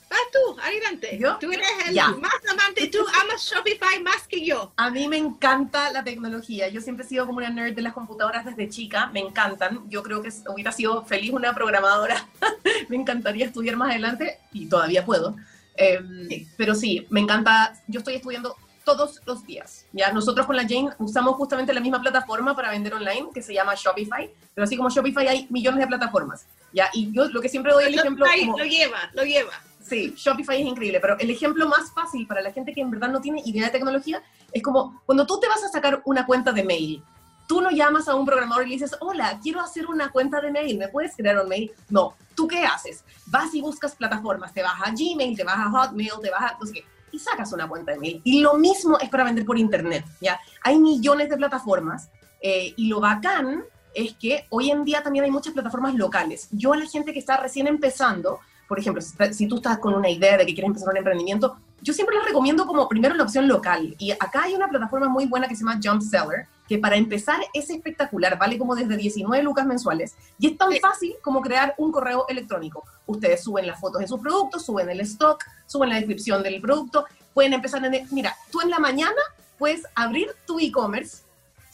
Vas 0.10 0.20
tú, 0.32 0.58
adelante. 0.62 1.18
¿Yo? 1.20 1.38
Tú 1.40 1.52
eres 1.52 1.68
el 1.86 1.96
ya. 1.96 2.12
más 2.12 2.32
amante, 2.50 2.88
tú 2.88 3.00
amas 3.00 3.42
Shopify 3.42 4.02
más 4.02 4.26
que 4.26 4.46
yo. 4.46 4.72
A 4.78 4.90
mí 4.90 5.10
me 5.10 5.18
encanta 5.18 5.92
la 5.92 6.04
tecnología. 6.04 6.70
Yo 6.70 6.80
siempre 6.80 7.06
he 7.06 7.10
sido 7.10 7.26
como 7.26 7.40
una 7.40 7.50
nerd 7.50 7.76
de 7.76 7.82
las 7.82 7.92
computadoras 7.92 8.46
desde 8.46 8.70
chica. 8.70 9.08
Me 9.08 9.20
encantan. 9.20 9.90
Yo 9.90 10.02
creo 10.02 10.22
que 10.22 10.30
hubiera 10.48 10.72
sido 10.72 11.04
feliz 11.04 11.32
una 11.32 11.54
programadora. 11.54 12.26
me 12.88 12.96
encantaría 12.96 13.48
estudiar 13.48 13.76
más 13.76 13.90
adelante 13.90 14.40
y 14.54 14.68
todavía 14.68 15.04
puedo. 15.04 15.36
Eh, 15.76 16.00
sí. 16.30 16.48
Pero 16.56 16.74
sí, 16.74 17.06
me 17.10 17.20
encanta. 17.20 17.74
Yo 17.88 18.00
estoy 18.00 18.16
estudiando 18.16 18.56
todos 18.86 19.20
los 19.26 19.46
días. 19.46 19.86
¿ya? 19.92 20.14
Nosotros 20.14 20.46
con 20.46 20.56
la 20.56 20.64
Jane 20.64 20.92
usamos 21.00 21.36
justamente 21.36 21.74
la 21.74 21.82
misma 21.82 22.02
plataforma 22.02 22.56
para 22.56 22.70
vender 22.70 22.94
online 22.94 23.30
que 23.34 23.42
se 23.42 23.54
llama 23.54 23.74
Shopify, 23.76 24.32
pero 24.54 24.64
así 24.64 24.78
como 24.78 24.90
Shopify 24.90 25.28
hay 25.28 25.48
millones 25.50 25.82
de 25.82 25.88
plataformas. 25.88 26.46
¿ya? 26.72 26.90
Y 26.94 27.12
yo 27.12 27.26
lo 27.26 27.42
que 27.42 27.50
siempre 27.50 27.74
doy 27.74 27.86
el 27.86 28.00
ejemplo... 28.00 28.26
Como, 28.40 28.58
lo 28.58 28.64
lleva, 28.64 29.10
lo 29.14 29.24
lleva. 29.24 29.52
Sí, 29.82 30.14
Shopify 30.16 30.62
es 30.62 30.68
increíble, 30.68 31.00
pero 31.00 31.18
el 31.20 31.30
ejemplo 31.30 31.68
más 31.68 31.92
fácil 31.92 32.26
para 32.26 32.42
la 32.42 32.52
gente 32.52 32.74
que 32.74 32.82
en 32.82 32.90
verdad 32.90 33.10
no 33.10 33.22
tiene 33.22 33.42
idea 33.46 33.66
de 33.66 33.72
tecnología 33.72 34.24
es 34.52 34.64
como 34.64 35.02
cuando 35.06 35.26
tú 35.26 35.40
te 35.40 35.48
vas 35.48 35.64
a 35.64 35.70
sacar 35.70 36.02
una 36.06 36.26
cuenta 36.26 36.52
de 36.52 36.64
mail, 36.64 37.04
tú 37.48 37.62
no 37.62 37.70
llamas 37.70 38.08
a 38.08 38.16
un 38.16 38.26
programador 38.26 38.66
y 38.66 38.70
le 38.70 38.76
dices, 38.76 38.96
hola, 39.00 39.40
quiero 39.42 39.62
hacer 39.62 39.86
una 39.88 40.12
cuenta 40.12 40.42
de 40.42 40.52
mail, 40.52 40.78
¿me 40.78 40.88
puedes 40.88 41.16
crear 41.16 41.40
un 41.40 41.48
mail? 41.48 41.72
No, 41.90 42.16
¿tú 42.36 42.48
qué 42.48 42.66
haces? 42.66 43.04
Vas 43.28 43.54
y 43.54 43.62
buscas 43.62 43.96
plataformas, 43.96 44.54
te 44.54 44.64
vas 44.64 44.82
a 44.84 44.92
Gmail, 44.92 45.38
te 45.38 45.44
vas 45.44 45.58
a 45.58 45.70
Hotmail, 45.70 46.12
te 46.22 46.32
vas 46.32 46.54
a... 46.54 46.58
No 46.60 46.66
sé 46.66 46.74
qué, 46.74 46.86
y 47.16 47.20
sacas 47.20 47.52
una 47.54 47.68
cuenta 47.68 47.94
de 47.94 48.00
mail. 48.00 48.22
Y 48.24 48.42
lo 48.42 48.56
mismo 48.56 48.98
es 49.00 49.10
para 49.10 49.24
vender 49.24 49.46
por 49.46 49.58
Internet, 49.58 50.06
¿ya? 50.20 50.40
Hay 50.64 50.78
millones 50.78 51.30
de 51.30 51.38
plataformas 51.38 52.10
eh, 52.42 52.74
y 52.76 52.88
lo 52.88 53.00
bacán 53.00 53.64
es 53.94 54.14
que 54.14 54.46
hoy 54.50 54.70
en 54.72 54.84
día 54.84 55.02
también 55.02 55.26
hay 55.26 55.32
muchas 55.32 55.54
plataformas 55.54 55.96
locales. 55.96 56.50
Yo 56.52 56.74
a 56.74 56.78
la 56.78 56.86
gente 56.86 57.14
que 57.14 57.20
está 57.20 57.38
recién 57.38 57.68
empezando, 57.68 58.40
por 58.68 58.78
ejemplo, 58.78 59.02
si, 59.02 59.48
tú 59.48 59.56
estás 59.56 59.80
con 59.80 59.94
una 59.94 60.10
idea 60.10 60.38
de 60.38 60.46
que 60.46 60.54
quieres 60.54 60.68
empezar 60.68 60.90
un 60.90 60.98
emprendimiento, 60.98 61.58
yo 61.86 61.94
siempre 61.94 62.16
les 62.16 62.26
recomiendo 62.26 62.66
como 62.66 62.90
primero 62.90 63.14
la 63.14 63.22
opción 63.22 63.48
local. 63.48 63.96
Y 64.00 64.12
acá 64.12 64.42
hay 64.46 64.56
una 64.56 64.68
plataforma 64.68 65.08
muy 65.08 65.28
buena 65.28 65.48
que 65.48 65.56
se 65.56 65.64
llama 65.64 65.80
Jump 65.82 66.02
Seller, 66.02 66.48
que 66.68 66.80
para 66.80 66.96
empezar 66.96 67.40
es 67.54 67.70
espectacular, 67.70 68.40
vale 68.40 68.58
como 68.58 68.76
desde 68.76 68.98
19 68.98 69.44
lucas 69.44 69.68
mensuales. 69.68 70.16
Y 70.40 70.48
es 70.48 70.58
tan 70.58 70.76
fácil 70.82 71.16
como 71.22 71.42
crear 71.42 71.76
un 71.78 71.92
correo 71.92 72.26
electrónico. 72.28 72.84
Ustedes 73.06 73.44
suben 73.44 73.68
las 73.68 73.80
fotos 73.80 74.02
de 74.02 74.08
sus 74.08 74.20
productos, 74.20 74.66
suben 74.66 74.90
el 74.90 75.00
stock, 75.02 75.46
suben 75.68 75.90
la 75.90 75.98
descripción 75.98 76.42
del 76.42 76.60
producto, 76.60 77.06
pueden 77.36 77.54
empezar 77.54 77.86
en... 77.86 78.08
Mira, 78.10 78.36
tú 78.52 78.62
en 78.62 78.72
la 78.72 78.80
mañana 78.80 79.22
puedes 79.60 79.84
abrir 79.94 80.32
tu 80.48 80.60
e-commerce 80.60 81.25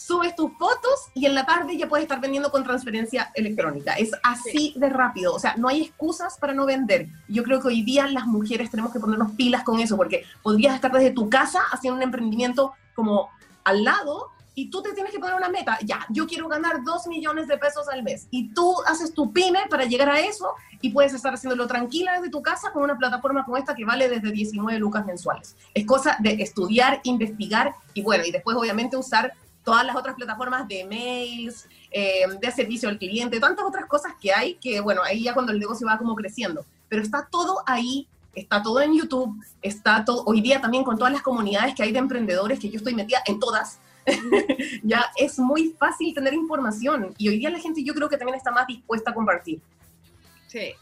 subes 0.06 0.36
tus 0.36 0.52
fotos 0.58 1.10
y 1.14 1.26
en 1.26 1.36
la 1.36 1.46
tarde 1.46 1.78
ya 1.78 1.88
puedes 1.88 2.04
estar 2.04 2.20
vendiendo 2.20 2.52
con 2.52 2.64
transferencia 2.64 3.32
electrónica. 3.36 3.94
Es 3.94 4.12
así 4.24 4.74
de 4.76 4.90
rápido. 4.90 5.34
O 5.34 5.40
sea, 5.40 5.56
no 5.58 5.68
hay 5.68 5.84
excusas 5.84 6.38
para 6.38 6.54
no 6.54 6.66
vender. 6.66 7.08
Yo 7.28 7.44
creo 7.44 7.62
que 7.62 7.68
hoy 7.68 7.84
día 7.84 8.08
las 8.08 8.26
mujeres 8.26 8.72
tenemos 8.72 8.92
que 8.92 9.00
ponernos 9.00 9.32
pilas 9.34 9.64
con 9.64 9.80
eso, 9.80 9.98
porque 9.98 10.26
podrías 10.42 10.76
estar 10.76 10.92
desde 10.92 11.12
tu 11.12 11.30
casa 11.30 11.62
haciendo 11.72 11.98
un 11.98 12.04
emprendimiento 12.04 12.74
como 12.96 13.30
al 13.64 13.84
lado 13.84 14.32
y 14.54 14.70
tú 14.70 14.82
te 14.82 14.94
tienes 14.94 15.12
que 15.14 15.20
poner 15.20 15.36
una 15.36 15.50
meta. 15.50 15.78
Ya, 15.84 16.06
yo 16.10 16.28
quiero 16.28 16.48
ganar 16.48 16.84
2 16.84 17.08
millones 17.08 17.48
de 17.48 17.58
pesos 17.58 17.88
al 17.88 18.04
mes. 18.04 18.28
Y 18.32 18.54
tú 18.54 18.76
haces 18.86 19.14
tu 19.14 19.32
pyme 19.32 19.60
para 19.70 19.86
llegar 19.86 20.10
a 20.10 20.20
eso 20.20 20.54
y 20.82 20.90
puedes 20.90 21.14
estar 21.14 21.34
haciéndolo 21.34 21.68
tranquila 21.68 22.14
desde 22.14 22.30
tu 22.30 22.42
casa 22.42 22.72
con 22.72 22.84
una 22.84 22.98
plataforma 22.98 23.46
como 23.46 23.58
esta 23.58 23.76
que 23.76 23.86
vale 23.86 24.10
desde 24.10 24.32
19 24.32 24.80
lucas 24.80 25.06
mensuales. 25.06 25.56
Es 25.74 25.86
cosa 25.86 26.18
de 26.20 26.34
estudiar, 26.42 27.00
investigar 27.04 27.76
y 27.94 28.02
bueno, 28.02 28.26
y 28.26 28.32
después 28.32 28.58
obviamente 28.58 28.98
usar 28.98 29.34
todas 29.64 29.86
las 29.86 29.96
otras 29.96 30.16
plataformas 30.16 30.68
de 30.68 30.86
mails, 30.86 31.68
eh, 31.92 32.26
de 32.40 32.52
servicio 32.52 32.90
al 32.90 32.98
cliente, 32.98 33.40
tantas 33.40 33.66
otras 33.66 33.86
cosas 33.86 34.14
que 34.20 34.34
hay 34.34 34.56
que, 34.56 34.80
bueno, 34.80 35.02
ahí 35.04 35.24
ya 35.24 35.34
cuando 35.34 35.52
el 35.52 35.60
negocio 35.60 35.88
va 35.88 35.98
como 35.98 36.16
creciendo. 36.16 36.66
Pero 36.90 37.02
está 37.02 37.28
todo 37.30 37.64
ahí, 37.66 38.08
está 38.34 38.62
todo 38.62 38.82
en 38.82 38.98
YouTube, 38.98 39.36
está 39.62 40.04
todo, 40.04 40.24
hoy 40.26 40.42
día 40.42 40.62
también 40.62 40.84
con 40.84 40.98
todas 40.98 41.14
las 41.14 41.22
comunidades 41.22 41.76
que 41.76 41.84
hay 41.84 41.92
de 41.92 42.00
emprendedores, 42.00 42.60
que 42.60 42.70
yo 42.70 42.78
estoy 42.78 42.96
metida 42.96 43.20
en 43.26 43.40
todas, 43.40 43.80
ya 44.84 45.12
es 45.16 45.38
muy 45.38 45.76
fácil 45.78 46.14
tener 46.14 46.34
información 46.34 47.14
y 47.18 47.30
hoy 47.30 47.38
día 47.38 47.52
la 47.52 47.60
gente 47.60 47.84
yo 47.84 47.94
creo 47.94 48.10
que 48.10 48.18
también 48.18 48.36
está 48.36 48.52
más 48.52 48.68
dispuesta 48.68 49.12
a 49.12 49.14
compartir. 49.14 49.62
Sí, 50.48 50.74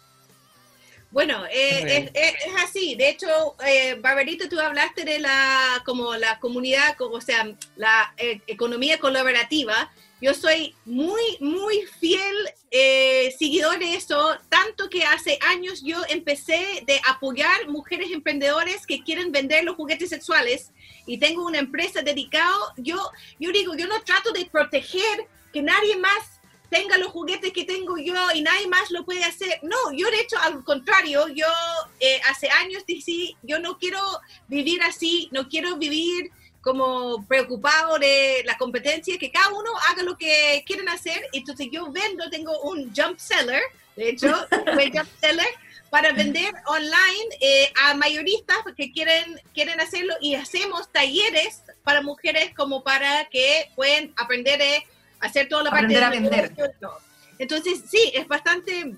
bueno, 1.11 1.43
eh, 1.51 2.11
es, 2.13 2.35
así. 2.63 2.95
De 2.95 3.09
hecho, 3.09 3.55
eh, 3.65 3.95
Barbarito, 3.95 4.47
tú 4.47 4.59
hablaste 4.59 5.05
de 5.05 5.19
la 5.19 5.81
como 5.85 6.15
la 6.15 6.39
comunidad, 6.39 6.95
como, 6.97 7.15
o 7.15 7.21
sea, 7.21 7.47
la 7.75 8.13
eh, 8.17 8.41
economía 8.47 8.99
colaborativa. 8.99 9.91
Yo 10.21 10.33
soy 10.33 10.75
muy, 10.85 11.37
muy 11.39 11.81
fiel 11.99 12.35
eh, 12.71 13.33
seguidor 13.39 13.79
de 13.79 13.95
eso, 13.95 14.37
tanto 14.49 14.89
que 14.89 15.03
hace 15.05 15.39
años 15.49 15.81
yo 15.81 15.97
empecé 16.09 16.83
de 16.85 16.99
apoyar 17.07 17.69
mujeres 17.69 18.11
emprendedoras 18.11 18.85
que 18.85 19.01
quieren 19.01 19.31
vender 19.31 19.63
los 19.63 19.77
juguetes 19.77 20.09
sexuales 20.09 20.71
y 21.07 21.17
tengo 21.19 21.45
una 21.45 21.59
empresa 21.59 22.01
dedicada. 22.01 22.53
Yo, 22.77 22.97
yo 23.39 23.51
digo, 23.51 23.75
yo 23.75 23.87
no 23.87 24.03
trato 24.03 24.31
de 24.33 24.45
proteger 24.45 25.25
que 25.53 25.61
nadie 25.61 25.95
más 25.97 26.38
tenga 26.69 26.97
los 26.97 27.09
juguetes 27.11 27.51
que 27.51 27.65
tengo 27.65 27.97
yo 27.97 28.15
y 28.33 28.41
nadie 28.41 28.67
más 28.67 28.91
lo 28.91 29.03
puede 29.05 29.23
hacer. 29.23 29.59
No, 29.63 29.91
yo 29.93 30.09
de 30.09 30.21
hecho 30.21 30.37
al 30.39 30.63
contrario, 30.63 31.27
yo 31.29 31.47
eh, 31.99 32.21
hace 32.29 32.49
años 32.49 32.85
dije, 32.85 33.35
yo 33.43 33.59
no 33.59 33.77
quiero 33.77 33.99
vivir 34.47 34.81
así, 34.83 35.29
no 35.31 35.47
quiero 35.49 35.77
vivir 35.77 36.31
como 36.61 37.25
preocupado 37.25 37.97
de 37.99 38.43
la 38.45 38.57
competencia, 38.57 39.17
que 39.17 39.31
cada 39.31 39.49
uno 39.49 39.71
haga 39.89 40.03
lo 40.03 40.17
que 40.17 40.63
quieren 40.65 40.89
hacer. 40.89 41.21
Entonces 41.33 41.67
yo 41.71 41.91
vendo, 41.91 42.29
tengo 42.29 42.59
un 42.61 42.93
jump 42.95 43.17
seller, 43.17 43.61
de 43.95 44.09
hecho, 44.09 44.27
un 44.51 44.91
jump 44.91 45.09
seller 45.19 45.47
para 45.89 46.11
vender 46.11 46.53
online 46.67 47.35
eh, 47.41 47.71
a 47.83 47.93
mayoristas 47.95 48.57
que 48.77 48.91
quieren, 48.91 49.41
quieren 49.53 49.79
hacerlo 49.79 50.13
y 50.21 50.35
hacemos 50.35 50.91
talleres 50.91 51.63
para 51.83 52.01
mujeres 52.01 52.53
como 52.55 52.83
para 52.83 53.27
que 53.29 53.69
puedan 53.75 54.13
aprender 54.17 54.59
de 54.59 54.83
hacer 55.19 55.47
toda 55.47 55.63
la 55.63 55.71
parte 55.71 55.93
de 55.93 56.09
vender. 56.09 56.53
Entonces, 57.39 57.83
sí, 57.89 58.11
es 58.13 58.27
bastante, 58.27 58.93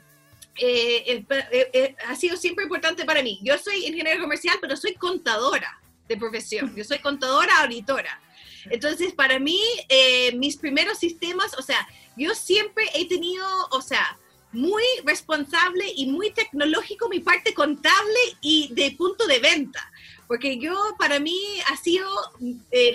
eh, 0.58 1.04
eh, 1.08 1.26
eh, 1.52 1.96
ha 2.08 2.16
sido 2.16 2.36
siempre 2.36 2.64
importante 2.64 3.06
para 3.06 3.22
mí. 3.22 3.40
Yo 3.44 3.58
soy 3.58 3.86
ingeniero 3.86 4.22
comercial, 4.22 4.58
pero 4.60 4.76
soy 4.76 4.96
contadora 4.96 5.80
de 6.08 6.18
profesión. 6.18 6.76
Yo 6.76 6.84
soy 6.84 7.00
contadora, 7.00 7.62
auditora. 7.62 8.20
Entonces, 8.66 9.14
para 9.14 9.40
mí, 9.40 9.62
mis 10.36 10.58
primeros 10.58 10.98
sistemas, 10.98 11.58
o 11.58 11.62
sea, 11.62 11.88
yo 12.18 12.36
siempre 12.36 12.86
he 12.94 13.08
tenido, 13.08 13.46
o 13.72 13.82
sea, 13.82 14.18
muy 14.52 14.84
responsable 15.06 15.86
y 15.96 16.08
muy 16.08 16.32
tecnológico 16.32 17.08
mi 17.08 17.20
parte 17.20 17.54
contable 17.54 18.20
y 18.42 18.70
de 18.74 18.92
punto 18.92 19.26
de 19.26 19.40
venta. 19.40 19.92
Porque 20.28 20.58
yo, 20.58 20.76
para 20.98 21.20
mí, 21.20 21.40
ha 21.68 21.78
sido 21.78 22.08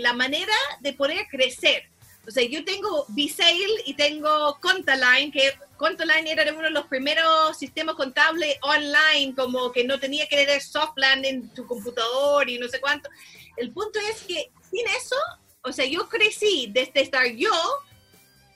la 0.00 0.12
manera 0.12 0.54
de 0.80 0.92
poder 0.92 1.26
crecer 1.28 1.88
o 2.26 2.30
sea, 2.30 2.44
yo 2.44 2.64
tengo 2.64 3.06
B-Sale 3.08 3.82
y 3.84 3.94
tengo 3.94 4.58
Contaline, 4.60 5.30
que 5.30 5.52
Contaline 5.76 6.26
era 6.26 6.52
uno 6.52 6.62
de 6.62 6.70
los 6.70 6.86
primeros 6.86 7.56
sistemas 7.56 7.94
contables 7.94 8.56
online, 8.62 9.34
como 9.36 9.70
que 9.70 9.84
no 9.84 10.00
tenía 10.00 10.26
que 10.26 10.36
tener 10.36 10.60
softland 10.60 11.24
en 11.24 11.48
tu 11.54 11.66
computador 11.66 12.48
y 12.48 12.58
no 12.58 12.66
sé 12.68 12.80
cuánto. 12.80 13.08
El 13.56 13.70
punto 13.70 14.00
es 14.10 14.22
que 14.22 14.50
sin 14.70 14.86
eso, 14.88 15.16
o 15.62 15.72
sea, 15.72 15.84
yo 15.84 16.08
crecí 16.08 16.68
desde 16.72 17.02
estar 17.02 17.26
yo 17.26 17.52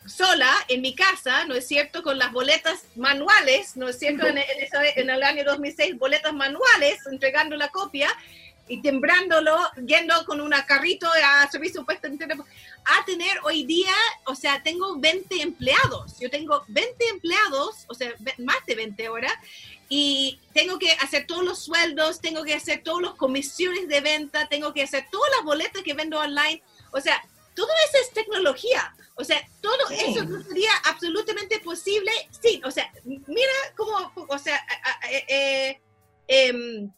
sola 0.07 0.53
en 0.69 0.81
mi 0.81 0.95
casa, 0.97 1.45
¿no 1.45 1.55
es 1.55 1.69
cierto? 1.69 2.03
Con 2.03 2.19
las 2.19 2.33
boletas 2.33 2.85
manuales, 2.97 3.77
¿no 3.77 3.89
es 3.89 3.99
cierto? 3.99 4.27
En, 4.27 4.39
en 4.39 5.11
el 5.11 5.23
año 5.23 5.45
2006, 5.45 5.97
boletas 5.97 6.33
manuales, 6.33 7.07
entregando 7.07 7.55
la 7.57 7.69
copia 7.69 8.09
y 8.71 8.81
tembrándolo, 8.83 9.59
yendo 9.85 10.15
con 10.27 10.41
una 10.41 10.65
carrito 10.65 11.09
a 11.09 11.51
servicio 11.51 11.85
puesto 11.85 12.07
a 12.07 13.05
tener 13.05 13.41
hoy 13.43 13.65
día, 13.65 13.93
o 14.27 14.37
sea, 14.37 14.63
tengo 14.63 14.97
20 14.97 15.43
empleados. 15.43 16.21
Yo 16.21 16.31
tengo 16.31 16.65
20 16.69 17.09
empleados, 17.09 17.85
o 17.89 17.95
sea, 17.95 18.15
más 18.39 18.65
de 18.67 18.77
20 18.77 19.09
horas, 19.09 19.33
y 19.89 20.39
tengo 20.55 20.79
que 20.79 20.93
hacer 20.93 21.27
todos 21.27 21.45
los 21.45 21.65
sueldos, 21.65 22.21
tengo 22.21 22.45
que 22.45 22.55
hacer 22.55 22.85
todas 22.85 23.03
las 23.03 23.15
comisiones 23.15 23.89
de 23.89 24.01
venta, 24.03 24.49
tengo 24.49 24.73
que 24.73 24.85
hacer 24.85 25.05
todas 25.11 25.31
las 25.37 25.45
boletas 25.45 25.83
que 25.83 25.95
vendo 25.95 26.21
online. 26.21 26.63
O 26.93 27.01
sea, 27.01 27.21
todo 27.57 27.69
eso 27.89 27.99
es 28.05 28.13
tecnología. 28.13 28.95
O 29.17 29.25
sea, 29.25 29.45
todo 29.61 29.91
eso 29.91 30.25
no 30.25 30.45
sería 30.45 30.71
absolutamente 30.85 31.59
posible. 31.59 32.13
Sí, 32.41 32.63
o 32.65 32.71
sea, 32.71 32.89
mira 33.05 33.53
cómo, 33.77 34.13
o 34.29 34.39
sea, 34.39 34.65
eh, 35.11 35.81
eh, 36.29 36.89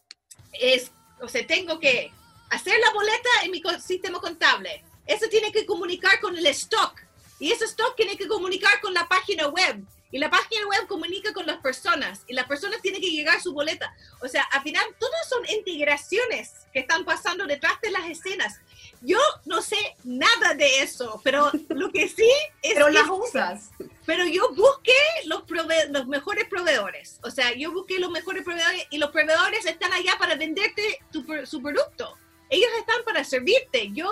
es 0.53 0.91
o 1.21 1.27
sea, 1.27 1.45
tengo 1.45 1.79
que 1.79 2.11
hacer 2.49 2.79
la 2.79 2.91
boleta 2.91 3.29
en 3.43 3.51
mi 3.51 3.61
sistema 3.81 4.19
contable. 4.19 4.83
Eso 5.05 5.27
tiene 5.29 5.51
que 5.51 5.65
comunicar 5.65 6.19
con 6.19 6.37
el 6.37 6.45
stock. 6.47 6.99
Y 7.39 7.51
ese 7.51 7.65
stock 7.65 7.95
tiene 7.95 8.15
que 8.17 8.27
comunicar 8.27 8.79
con 8.81 8.93
la 8.93 9.07
página 9.07 9.47
web. 9.47 9.83
Y 10.13 10.19
la 10.19 10.29
página 10.29 10.67
web 10.67 10.85
comunica 10.87 11.33
con 11.33 11.47
las 11.47 11.57
personas. 11.57 12.21
Y 12.27 12.33
las 12.33 12.45
personas 12.45 12.83
tienen 12.83 13.01
que 13.01 13.09
llegar 13.09 13.37
a 13.37 13.41
su 13.41 13.51
boleta. 13.51 13.95
O 14.21 14.27
sea, 14.27 14.43
al 14.43 14.61
final, 14.61 14.85
todas 14.99 15.27
son 15.27 15.43
integraciones 15.49 16.67
que 16.71 16.81
están 16.81 17.03
pasando 17.03 17.47
detrás 17.47 17.81
de 17.81 17.89
las 17.89 18.07
escenas. 18.07 18.59
Yo 19.01 19.17
no 19.45 19.63
sé 19.63 19.75
nada 20.03 20.53
de 20.53 20.83
eso, 20.83 21.19
pero 21.23 21.49
lo 21.69 21.91
que 21.91 22.07
sí 22.07 22.29
es... 22.61 22.75
pero 22.75 22.89
las 22.89 23.09
usas. 23.09 23.71
Pero 24.05 24.27
yo 24.27 24.53
busqué 24.53 24.93
los, 25.25 25.45
los 25.89 26.05
mejores 26.05 26.47
proveedores. 26.47 27.19
O 27.23 27.31
sea, 27.31 27.51
yo 27.55 27.71
busqué 27.71 27.97
los 27.97 28.11
mejores 28.11 28.43
proveedores 28.43 28.85
y 28.91 28.99
los 28.99 29.09
proveedores 29.09 29.65
están 29.65 29.93
allá 29.93 30.13
para 30.19 30.35
venderte 30.35 30.99
tu, 31.11 31.25
su 31.47 31.59
producto. 31.59 32.15
Ellos 32.51 32.69
están 32.77 33.03
para 33.03 33.23
servirte. 33.23 33.89
Yo 33.93 34.11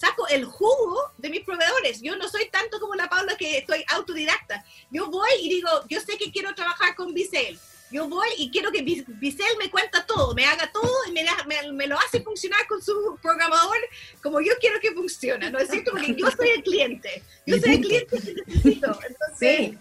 saco 0.00 0.26
el 0.28 0.44
jugo 0.44 1.12
de 1.18 1.28
mis 1.28 1.44
proveedores. 1.44 2.00
Yo 2.00 2.16
no 2.16 2.28
soy 2.28 2.48
tanto 2.50 2.80
como 2.80 2.94
la 2.94 3.08
Paula 3.08 3.36
que 3.36 3.58
estoy 3.58 3.84
autodidacta. 3.88 4.64
Yo 4.90 5.10
voy 5.10 5.30
y 5.42 5.48
digo, 5.48 5.68
yo 5.88 6.00
sé 6.00 6.16
que 6.16 6.32
quiero 6.32 6.54
trabajar 6.54 6.94
con 6.94 7.12
Vicel 7.12 7.58
yo 7.90 8.08
voy 8.08 8.28
y 8.38 8.50
quiero 8.50 8.70
que 8.70 8.82
Vicel 8.82 9.56
me 9.58 9.68
cuenta 9.68 10.06
todo, 10.06 10.32
me 10.34 10.44
haga 10.44 10.70
todo 10.72 10.92
y 11.08 11.12
me, 11.12 11.24
me, 11.72 11.86
lo 11.88 11.98
hace 11.98 12.20
funcionar 12.20 12.66
con 12.68 12.80
su 12.80 13.18
programador 13.20 13.76
como 14.22 14.40
yo 14.40 14.52
quiero 14.60 14.78
que 14.80 14.92
funcione, 14.92 15.50
¿no 15.50 15.58
es 15.58 15.70
cierto? 15.70 15.90
Porque 15.90 16.14
yo 16.14 16.30
soy 16.30 16.50
el 16.50 16.62
cliente, 16.62 17.22
yo 17.46 17.58
soy 17.58 17.74
el 17.74 17.80
cliente 17.80 18.06
que 18.06 18.34
necesito. 18.46 18.86
Entonces, 18.86 19.38
sí. 19.38 19.78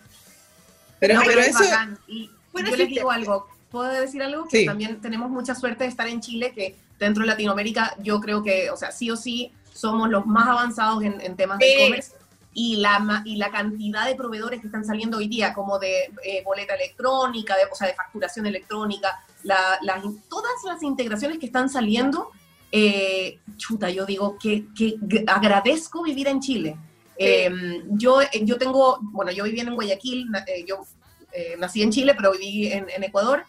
Pero, 1.00 1.22
pero 1.24 1.40
eso... 1.40 1.64
Y 2.08 2.32
bueno, 2.52 2.72
yo 2.72 2.78
les 2.78 2.90
digo 2.90 3.12
algo, 3.12 3.48
¿puedo 3.70 3.90
decir 3.90 4.24
algo? 4.24 4.48
Que 4.48 4.62
Sí. 4.62 4.66
también 4.66 5.00
tenemos 5.02 5.30
mucha 5.30 5.54
suerte 5.54 5.84
de 5.84 5.92
estar 5.92 6.08
en 6.08 6.20
Chile, 6.20 6.52
que 6.54 6.76
dentro 6.98 7.22
de 7.22 7.28
Latinoamérica 7.28 7.96
yo 8.00 8.20
creo 8.20 8.44
que, 8.44 8.72
o 8.72 8.76
sea, 8.76 8.92
sí 8.92 9.12
o 9.12 9.16
sí 9.16 9.54
somos 9.74 10.10
los 10.10 10.26
más 10.26 10.48
avanzados 10.48 11.04
en, 11.04 11.20
en 11.22 11.36
temas 11.36 11.60
de 11.60 11.66
Sí. 11.66 11.72
e-commerce. 11.78 12.12
Y 12.54 12.76
la, 12.78 13.22
y 13.26 13.36
la 13.38 13.52
cantidad 13.52 14.06
de 14.08 14.16
proveedores 14.16 14.60
que 14.60 14.66
están 14.68 14.84
saliendo 14.84 15.18
hoy 15.18 15.28
día, 15.28 15.54
como 15.54 15.78
de 15.80 16.12
eh, 16.24 16.42
boleta 16.44 16.74
electrónica, 16.74 17.56
de, 17.56 17.66
o 17.72 17.76
sea, 17.76 17.88
de 17.88 17.94
facturación 17.94 18.48
electrónica, 18.48 19.24
la- 19.44 19.78
in- 20.04 20.22
todas 20.30 20.52
las 20.66 20.82
integraciones 20.84 21.38
que 21.38 21.46
están 21.46 21.70
saliendo, 21.70 22.32
eh, 22.72 23.40
chuta, 23.58 23.90
yo 23.92 24.06
digo 24.06 24.38
que, 24.42 24.66
que 24.76 24.96
agradezco 25.28 26.04
vivir 26.04 26.28
en 26.28 26.40
Chile. 26.42 26.76
Eh, 27.18 27.50
yo, 27.92 28.20
yo 28.44 28.58
tengo, 28.58 28.98
bueno, 29.02 29.32
yo 29.32 29.44
viví 29.44 29.60
en 29.60 29.76
Guayaquil, 29.76 30.28
eh, 30.48 30.66
yo 30.68 30.80
eh, 31.32 31.56
nací 31.60 31.82
en 31.84 31.92
Chile, 31.92 32.14
pero 32.16 32.32
viví 32.32 32.72
en, 32.72 32.88
en 32.90 33.04
Ecuador, 33.04 33.44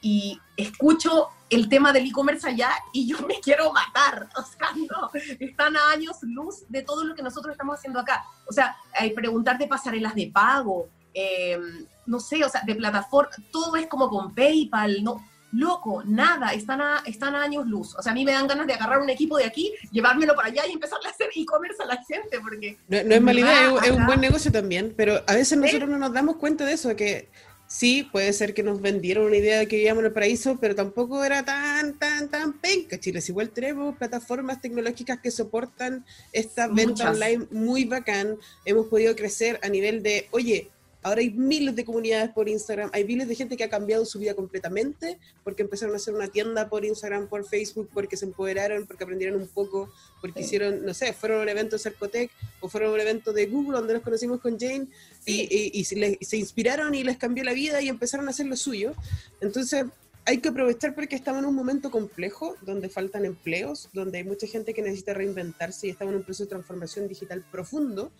y 0.00 0.40
escucho 0.56 1.28
el 1.48 1.68
tema 1.68 1.92
del 1.92 2.06
e-commerce 2.06 2.48
allá 2.48 2.70
y 2.92 3.06
yo 3.06 3.18
me 3.26 3.40
quiero 3.40 3.72
matar. 3.72 4.28
O 4.36 4.42
sea, 4.42 4.72
no, 4.74 5.10
están 5.38 5.76
a 5.76 5.90
años 5.90 6.16
luz 6.22 6.64
de 6.68 6.82
todo 6.82 7.04
lo 7.04 7.14
que 7.14 7.22
nosotros 7.22 7.52
estamos 7.52 7.78
haciendo 7.78 8.00
acá. 8.00 8.24
O 8.48 8.52
sea, 8.52 8.76
hay 8.92 9.12
preguntar 9.12 9.58
de 9.58 9.68
pasarelas 9.68 10.14
de 10.14 10.30
pago, 10.32 10.88
eh, 11.14 11.58
no 12.06 12.20
sé, 12.20 12.44
o 12.44 12.48
sea, 12.48 12.62
de 12.64 12.74
plataforma, 12.74 13.30
todo 13.50 13.76
es 13.76 13.86
como 13.86 14.08
con 14.08 14.34
PayPal, 14.34 15.02
no, 15.02 15.24
loco, 15.52 16.02
nada, 16.04 16.52
están 16.52 16.80
a, 16.80 17.02
están 17.06 17.34
a 17.34 17.42
años 17.42 17.66
luz. 17.66 17.94
O 17.96 18.02
sea, 18.02 18.12
a 18.12 18.14
mí 18.14 18.24
me 18.24 18.32
dan 18.32 18.46
ganas 18.46 18.66
de 18.66 18.74
agarrar 18.74 19.00
un 19.00 19.08
equipo 19.08 19.38
de 19.38 19.44
aquí, 19.44 19.72
llevármelo 19.90 20.34
para 20.34 20.48
allá 20.48 20.66
y 20.66 20.72
empezarle 20.72 21.08
a 21.08 21.10
hacer 21.10 21.30
e-commerce 21.34 21.82
a 21.82 21.86
la 21.86 21.96
gente, 22.04 22.38
porque 22.40 22.78
No, 22.88 23.02
no 23.02 23.14
es 23.14 23.22
mala 23.22 23.40
idea, 23.40 23.70
es, 23.70 23.82
es 23.84 23.90
un 23.92 24.06
buen 24.06 24.20
negocio 24.20 24.52
también, 24.52 24.92
pero 24.96 25.22
a 25.26 25.34
veces 25.34 25.58
nosotros 25.58 25.88
no 25.88 25.98
nos 25.98 26.12
damos 26.12 26.36
cuenta 26.36 26.64
de 26.64 26.72
eso, 26.72 26.94
que 26.96 27.30
sí, 27.66 28.08
puede 28.10 28.32
ser 28.32 28.54
que 28.54 28.62
nos 28.62 28.80
vendieron 28.80 29.26
una 29.26 29.36
idea 29.36 29.58
de 29.58 29.68
que 29.68 29.76
vivíamos 29.76 30.00
en 30.00 30.06
el 30.06 30.12
paraíso, 30.12 30.58
pero 30.60 30.74
tampoco 30.74 31.24
era 31.24 31.44
tan, 31.44 31.98
tan, 31.98 32.28
tan 32.28 32.60
penca, 32.60 32.98
Chile. 32.98 33.20
Si 33.20 33.32
igual 33.32 33.50
tenemos 33.50 33.96
plataformas 33.96 34.60
tecnológicas 34.60 35.20
que 35.20 35.30
soportan 35.30 36.04
esta 36.32 36.68
venta 36.68 37.10
Muchas. 37.10 37.14
online 37.14 37.46
muy 37.50 37.84
bacán, 37.84 38.38
hemos 38.64 38.86
podido 38.86 39.14
crecer 39.16 39.58
a 39.62 39.68
nivel 39.68 40.02
de, 40.02 40.28
oye, 40.30 40.70
ahora 41.06 41.20
hay 41.20 41.30
miles 41.30 41.76
de 41.76 41.84
comunidades 41.84 42.30
por 42.30 42.48
Instagram, 42.48 42.90
hay 42.92 43.04
miles 43.04 43.28
de 43.28 43.34
gente 43.36 43.56
que 43.56 43.64
ha 43.64 43.68
cambiado 43.70 44.04
su 44.04 44.18
vida 44.18 44.34
completamente 44.34 45.18
porque 45.44 45.62
empezaron 45.62 45.94
a 45.94 45.98
hacer 45.98 46.14
una 46.14 46.26
tienda 46.28 46.68
por 46.68 46.84
Instagram, 46.84 47.28
por 47.28 47.44
Facebook, 47.46 47.88
porque 47.94 48.16
se 48.16 48.24
empoderaron, 48.24 48.86
porque 48.86 49.04
aprendieron 49.04 49.40
un 49.40 49.46
poco, 49.46 49.92
porque 50.20 50.40
Sí. 50.40 50.46
hicieron, 50.46 50.84
no 50.84 50.92
sé, 50.94 51.12
fueron 51.12 51.38
a 51.40 51.42
un 51.42 51.48
evento 51.48 51.76
de 51.76 51.80
Cercotec 51.82 52.30
o 52.60 52.68
fueron 52.68 52.90
a 52.90 52.94
un 52.94 53.00
evento 53.00 53.32
de 53.32 53.46
Google 53.46 53.78
donde 53.78 53.94
nos 53.94 54.02
conocimos 54.02 54.40
con 54.40 54.58
Jane 54.58 54.86
y, 55.24 55.42
y- 55.42 55.70
y 55.74 55.84
se, 55.84 55.94
les- 55.96 56.18
se 56.20 56.36
inspiraron 56.36 56.94
y 56.94 57.04
les 57.04 57.16
cambió 57.18 57.44
la 57.44 57.52
vida 57.52 57.80
y 57.80 57.88
empezaron 57.88 58.26
a 58.26 58.30
hacer 58.30 58.46
lo 58.46 58.56
suyo. 58.56 58.94
Entonces, 59.40 59.84
hay 60.26 60.38
que 60.38 60.48
aprovechar 60.48 60.94
porque 60.94 61.14
estamos 61.14 61.40
en 61.40 61.48
un 61.48 61.54
momento 61.54 61.90
complejo 61.90 62.56
donde 62.62 62.88
faltan 62.88 63.24
empleos, 63.24 63.88
donde 63.92 64.18
hay 64.18 64.24
mucha 64.24 64.48
gente 64.48 64.74
que 64.74 64.82
necesita 64.82 65.14
reinventarse 65.14 65.86
y 65.86 65.90
estamos 65.90 66.12
en 66.12 66.18
un 66.18 66.24
proceso 66.24 66.44
de 66.44 66.50
transformación 66.50 67.06
digital 67.06 67.44
profundo. 67.50 68.10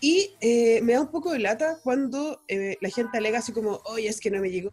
Y 0.00 0.32
eh, 0.40 0.80
me 0.82 0.92
da 0.92 1.00
un 1.00 1.10
poco 1.10 1.32
de 1.32 1.40
lata 1.40 1.78
cuando 1.82 2.40
eh, 2.46 2.78
la 2.80 2.88
gente 2.88 3.18
alega 3.18 3.40
así 3.40 3.52
como, 3.52 3.80
oye, 3.86 4.08
es 4.08 4.20
que 4.20 4.30
no 4.30 4.40
me 4.40 4.50
llegó. 4.50 4.72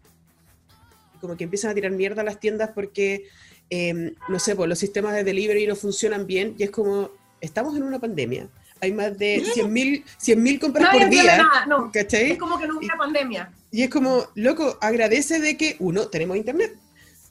Como 1.19 1.35
que 1.35 1.45
empiezan 1.45 1.71
a 1.71 1.73
tirar 1.73 1.91
mierda 1.91 2.21
a 2.21 2.25
las 2.25 2.39
tiendas 2.39 2.69
porque, 2.75 3.27
eh, 3.71 4.13
no 4.29 4.37
sé, 4.37 4.55
pues 4.55 4.69
los 4.69 4.77
sistemas 4.77 5.15
de 5.15 5.23
delivery 5.23 5.65
no 5.65 5.75
funcionan 5.75 6.27
bien 6.27 6.53
y 6.59 6.63
es 6.63 6.69
como, 6.69 7.09
estamos 7.41 7.75
en 7.75 7.83
una 7.83 7.97
pandemia. 7.97 8.49
Hay 8.81 8.93
más 8.93 9.17
de 9.17 9.41
100.000 9.43 10.03
100.000 10.21 10.59
compras 10.59 10.89
por 10.91 11.09
día. 11.09 11.37
nada, 11.37 11.65
no. 11.65 11.89
Es 11.91 12.37
como 12.37 12.59
que 12.59 12.67
no 12.67 12.77
hubiera 12.77 12.95
pandemia. 12.95 13.51
Y 13.71 13.84
es 13.84 13.89
como, 13.89 14.27
loco, 14.36 14.77
agradece 14.82 15.39
de 15.39 15.58
que, 15.58 15.75
uno, 15.80 16.08
tenemos 16.08 16.38
internet. 16.38 16.75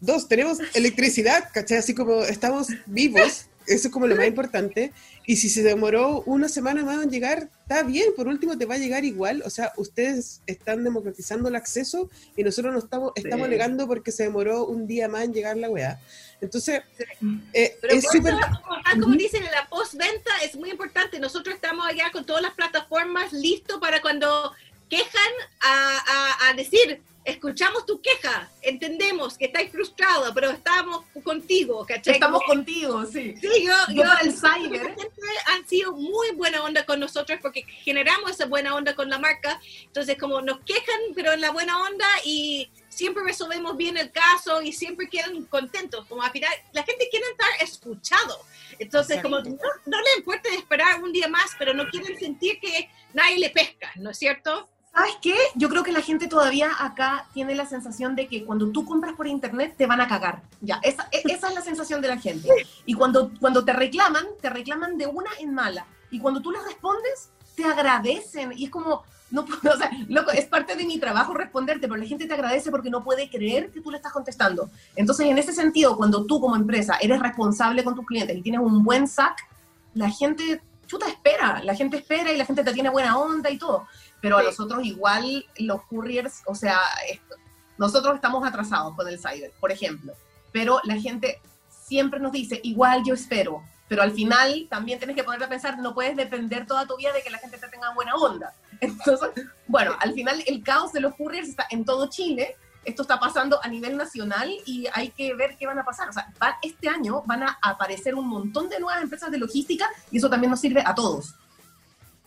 Dos, 0.00 0.28
tenemos 0.28 0.58
electricidad, 0.74 1.48
¿cachai? 1.52 1.78
Así 1.78 1.94
como 1.94 2.22
estamos 2.22 2.68
vivos, 2.84 3.46
eso 3.66 3.88
es 3.88 3.92
como 3.92 4.06
lo 4.06 4.14
más 4.14 4.26
importante. 4.26 4.92
Y 5.24 5.36
si 5.36 5.48
se 5.48 5.62
demoró 5.62 6.22
una 6.26 6.48
semana 6.48 6.84
más 6.84 7.02
en 7.02 7.10
llegar, 7.10 7.48
está 7.62 7.82
bien, 7.82 8.10
por 8.14 8.28
último 8.28 8.58
te 8.58 8.66
va 8.66 8.74
a 8.74 8.78
llegar 8.78 9.04
igual. 9.04 9.42
O 9.46 9.50
sea, 9.50 9.72
ustedes 9.76 10.42
están 10.46 10.84
democratizando 10.84 11.48
el 11.48 11.56
acceso 11.56 12.10
y 12.36 12.44
nosotros 12.44 12.74
no 12.74 12.78
estamos, 12.80 13.12
estamos 13.16 13.46
Sí. 13.46 13.54
alegando 13.54 13.86
porque 13.88 14.12
se 14.12 14.24
demoró 14.24 14.66
un 14.66 14.86
día 14.86 15.08
más 15.08 15.24
en 15.24 15.32
llegar 15.32 15.56
la 15.56 15.70
weá. 15.70 15.98
Entonces, 16.42 16.82
eh, 17.54 17.76
Pero 17.80 17.94
es 17.94 18.04
súper... 18.12 18.34
como, 19.00 19.12
dicen 19.16 19.42
en 19.42 19.50
la 19.50 19.66
postventa, 19.68 20.30
es 20.44 20.54
muy 20.54 20.70
importante. 20.70 21.18
Nosotros 21.18 21.54
estamos 21.54 21.86
allá 21.86 22.10
con 22.12 22.26
todas 22.26 22.42
las 22.42 22.52
plataformas 22.52 23.32
listos 23.32 23.78
para 23.80 24.02
cuando 24.02 24.52
quejan 24.88 25.32
a, 25.60 25.98
a- 26.06 26.48
a 26.48 26.52
decir, 26.54 27.02
escuchamos 27.24 27.84
tu 27.86 28.00
queja, 28.00 28.48
entendemos 28.62 29.36
que 29.36 29.46
estáis 29.46 29.70
frustrado, 29.72 30.32
pero 30.32 30.50
estamos 30.50 31.04
contigo, 31.24 31.84
¿cachai? 31.84 32.14
Estamos 32.14 32.40
contigo, 32.44 33.04
sí. 33.04 33.34
Sí, 33.40 33.64
yo, 33.64 33.72
Yo 33.92 34.04
el 34.22 34.32
cyber, 34.32 34.94
han 35.48 35.66
sido 35.66 35.92
muy 35.92 36.30
buena 36.36 36.62
onda 36.62 36.86
con 36.86 37.00
nosotros 37.00 37.40
porque 37.42 37.62
generamos 37.82 38.30
esa 38.30 38.46
buena 38.46 38.76
onda 38.76 38.94
con 38.94 39.10
la 39.10 39.18
marca. 39.18 39.60
Entonces, 39.82 40.16
como 40.18 40.40
nos 40.40 40.60
quejan, 40.60 41.00
pero 41.16 41.32
en 41.32 41.40
la 41.40 41.50
buena 41.50 41.82
onda 41.82 42.06
y 42.24 42.70
siempre 42.88 43.24
resolvemos 43.24 43.76
bien 43.76 43.96
el 43.96 44.12
caso 44.12 44.62
y 44.62 44.72
siempre 44.72 45.08
quedan 45.08 45.44
contentos. 45.46 46.06
Como 46.06 46.22
al 46.22 46.30
final, 46.30 46.52
la 46.72 46.84
gente 46.84 47.08
quiere 47.10 47.26
estar 47.32 47.48
escuchado. 47.60 48.40
Entonces, 48.78 49.20
como 49.20 49.40
no, 49.40 49.50
no 49.86 50.00
le 50.00 50.14
importa 50.18 50.48
esperar 50.54 51.02
un 51.02 51.12
día 51.12 51.26
más, 51.26 51.50
pero 51.58 51.74
no 51.74 51.88
quieren 51.88 52.16
sentir 52.20 52.60
que 52.60 52.88
nadie 53.14 53.38
le 53.40 53.50
pesca, 53.50 53.90
¿no 53.96 54.10
es 54.10 54.18
cierto? 54.18 54.68
¿Sabes 54.96 55.18
qué? 55.20 55.34
Yo 55.56 55.68
creo 55.68 55.82
que 55.82 55.92
la 55.92 56.00
gente 56.00 56.26
todavía 56.26 56.70
acá 56.78 57.26
tiene 57.34 57.54
la 57.54 57.66
sensación 57.66 58.16
de 58.16 58.28
que 58.28 58.46
cuando 58.46 58.70
tú 58.70 58.86
compras 58.86 59.14
por 59.14 59.26
internet 59.26 59.74
te 59.76 59.84
van 59.84 60.00
a 60.00 60.08
cagar. 60.08 60.40
Ya, 60.62 60.80
esa, 60.82 61.06
e- 61.12 61.20
esa 61.30 61.48
es 61.48 61.54
la 61.54 61.60
sensación 61.60 62.00
de 62.00 62.08
la 62.08 62.16
gente. 62.16 62.48
Y 62.86 62.94
cuando, 62.94 63.30
cuando 63.38 63.62
te 63.62 63.74
reclaman, 63.74 64.24
te 64.40 64.48
reclaman 64.48 64.96
de 64.96 65.06
una 65.06 65.28
en 65.38 65.52
mala. 65.52 65.86
Y 66.10 66.18
cuando 66.18 66.40
tú 66.40 66.50
les 66.50 66.64
respondes, 66.64 67.28
te 67.54 67.66
agradecen. 67.66 68.54
Y 68.56 68.64
es 68.64 68.70
como, 68.70 69.04
no 69.30 69.44
puedo, 69.44 69.58
o 69.74 69.76
sea, 69.76 69.90
loco, 70.08 70.30
es 70.30 70.46
parte 70.46 70.74
de 70.74 70.86
mi 70.86 70.98
trabajo 70.98 71.34
responderte, 71.34 71.88
pero 71.88 72.00
la 72.00 72.06
gente 72.06 72.26
te 72.26 72.32
agradece 72.32 72.70
porque 72.70 72.88
no 72.88 73.04
puede 73.04 73.28
creer 73.28 73.70
que 73.70 73.82
tú 73.82 73.90
le 73.90 73.98
estás 73.98 74.14
contestando. 74.14 74.70
Entonces, 74.94 75.26
en 75.26 75.36
ese 75.36 75.52
sentido, 75.52 75.94
cuando 75.98 76.24
tú 76.24 76.40
como 76.40 76.56
empresa 76.56 76.96
eres 77.02 77.20
responsable 77.20 77.84
con 77.84 77.94
tus 77.94 78.06
clientes 78.06 78.34
y 78.34 78.40
tienes 78.40 78.62
un 78.62 78.82
buen 78.82 79.06
SAC, 79.06 79.36
la 79.92 80.08
gente, 80.08 80.62
chuta, 80.86 81.06
espera. 81.06 81.62
La 81.64 81.74
gente 81.74 81.98
espera 81.98 82.32
y 82.32 82.38
la 82.38 82.46
gente 82.46 82.64
te 82.64 82.72
tiene 82.72 82.88
buena 82.88 83.18
onda 83.18 83.50
y 83.50 83.58
todo 83.58 83.86
pero 84.26 84.38
a 84.38 84.40
Sí. 84.40 84.46
nosotros 84.48 84.84
igual 84.84 85.46
los 85.58 85.82
couriers, 85.84 86.42
o 86.46 86.54
sea, 86.56 86.80
esto- 87.08 87.36
nosotros 87.78 88.16
estamos 88.16 88.44
atrasados 88.44 88.96
con 88.96 89.06
el 89.06 89.18
cyber, 89.20 89.52
por 89.60 89.70
ejemplo, 89.70 90.12
pero 90.52 90.80
la 90.84 90.96
gente 91.00 91.40
siempre 91.68 92.18
nos 92.18 92.32
dice, 92.32 92.58
igual 92.64 93.02
yo 93.06 93.14
espero, 93.14 93.62
pero 93.88 94.02
al 94.02 94.10
final 94.10 94.66
también 94.68 94.98
tienes 94.98 95.14
que 95.14 95.22
ponerte 95.22 95.44
a 95.44 95.48
pensar, 95.48 95.78
no 95.78 95.94
puedes 95.94 96.16
depender 96.16 96.66
toda 96.66 96.86
tu 96.86 96.96
vida 96.96 97.12
de 97.12 97.22
que 97.22 97.30
la 97.30 97.38
gente 97.38 97.56
te 97.58 97.68
tenga 97.68 97.94
buena 97.94 98.14
onda. 98.16 98.52
Entonces, 98.80 99.30
bueno, 99.68 99.94
al 100.00 100.12
final 100.12 100.42
el 100.46 100.62
caos 100.64 100.92
de 100.92 101.00
los 101.00 101.14
couriers 101.14 101.48
está 101.48 101.66
en 101.70 101.84
todo 101.84 102.08
Chile, 102.08 102.56
esto 102.84 103.02
está 103.02 103.20
pasando 103.20 103.62
a 103.62 103.68
nivel 103.68 103.96
nacional 103.96 104.50
y 104.64 104.86
hay 104.92 105.10
que 105.10 105.34
ver 105.34 105.56
qué 105.56 105.66
van 105.66 105.78
a 105.78 105.84
pasar. 105.84 106.08
O 106.08 106.12
sea, 106.12 106.32
va- 106.42 106.58
este 106.62 106.88
año 106.88 107.22
van 107.26 107.42
a 107.44 107.58
aparecer 107.62 108.14
un 108.16 108.26
montón 108.28 108.68
de 108.68 108.78
nuevas 108.80 109.02
empresas 109.02 109.30
de 109.30 109.38
logística 109.38 109.88
y 110.10 110.18
eso 110.18 110.28
también 110.30 110.50
nos 110.50 110.60
sirve 110.60 110.82
a 110.84 110.94
todos. 110.94 111.34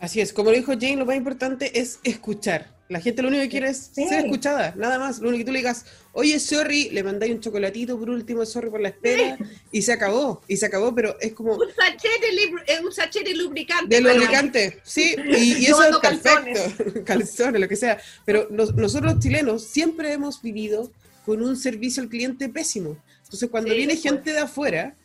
Así 0.00 0.20
es, 0.20 0.32
como 0.32 0.50
lo 0.50 0.56
dijo 0.56 0.72
Jane, 0.72 0.96
lo 0.96 1.06
más 1.06 1.16
importante 1.16 1.78
es 1.78 1.98
escuchar. 2.02 2.74
La 2.88 3.00
gente 3.00 3.22
lo 3.22 3.28
único 3.28 3.42
que 3.42 3.48
quiere 3.50 3.68
es 3.68 3.90
Sí. 3.94 4.08
ser 4.08 4.24
escuchada, 4.24 4.74
nada 4.76 4.98
más. 4.98 5.20
Lo 5.20 5.28
único 5.28 5.42
que 5.42 5.44
tú 5.44 5.52
le 5.52 5.58
digas, 5.58 5.84
oye, 6.12 6.40
sorry, 6.40 6.88
le 6.90 7.04
mandáis 7.04 7.32
un 7.32 7.40
chocolatito 7.40 7.96
por 7.98 8.10
último, 8.10 8.44
sorry 8.44 8.68
por 8.70 8.80
la 8.80 8.88
espera, 8.88 9.38
y 9.70 9.82
se 9.82 9.92
acabó, 9.92 10.42
y 10.48 10.56
se 10.56 10.66
acabó, 10.66 10.92
pero 10.94 11.16
es 11.20 11.32
como 11.34 11.52
Un 11.54 11.68
sachet 11.76 12.20
de, 12.20 12.32
libr- 12.32 12.64
eh, 12.66 12.80
un 12.82 13.24
de 13.24 13.34
lubricante. 13.34 13.94
de 13.96 14.02
para- 14.02 14.14
lubricante, 14.14 14.80
sí, 14.82 15.14
y, 15.24 15.52
y 15.58 15.66
eso 15.66 15.84
es 15.84 15.96
perfecto, 15.98 17.04
calzones, 17.04 17.60
lo 17.60 17.68
que 17.68 17.76
sea. 17.76 17.98
Pero 18.24 18.48
nos- 18.50 18.74
nosotros 18.74 19.20
chilenos 19.20 19.62
siempre 19.64 20.12
hemos 20.12 20.42
vivido 20.42 20.90
con 21.26 21.42
un 21.42 21.56
servicio 21.56 22.02
al 22.02 22.08
cliente 22.08 22.48
pésimo. 22.48 22.96
Entonces, 23.24 23.48
cuando 23.50 23.70
Sí, 23.70 23.76
viene 23.76 23.92
pues. 23.92 24.02
gente 24.02 24.32
de 24.32 24.38
afuera 24.38 24.96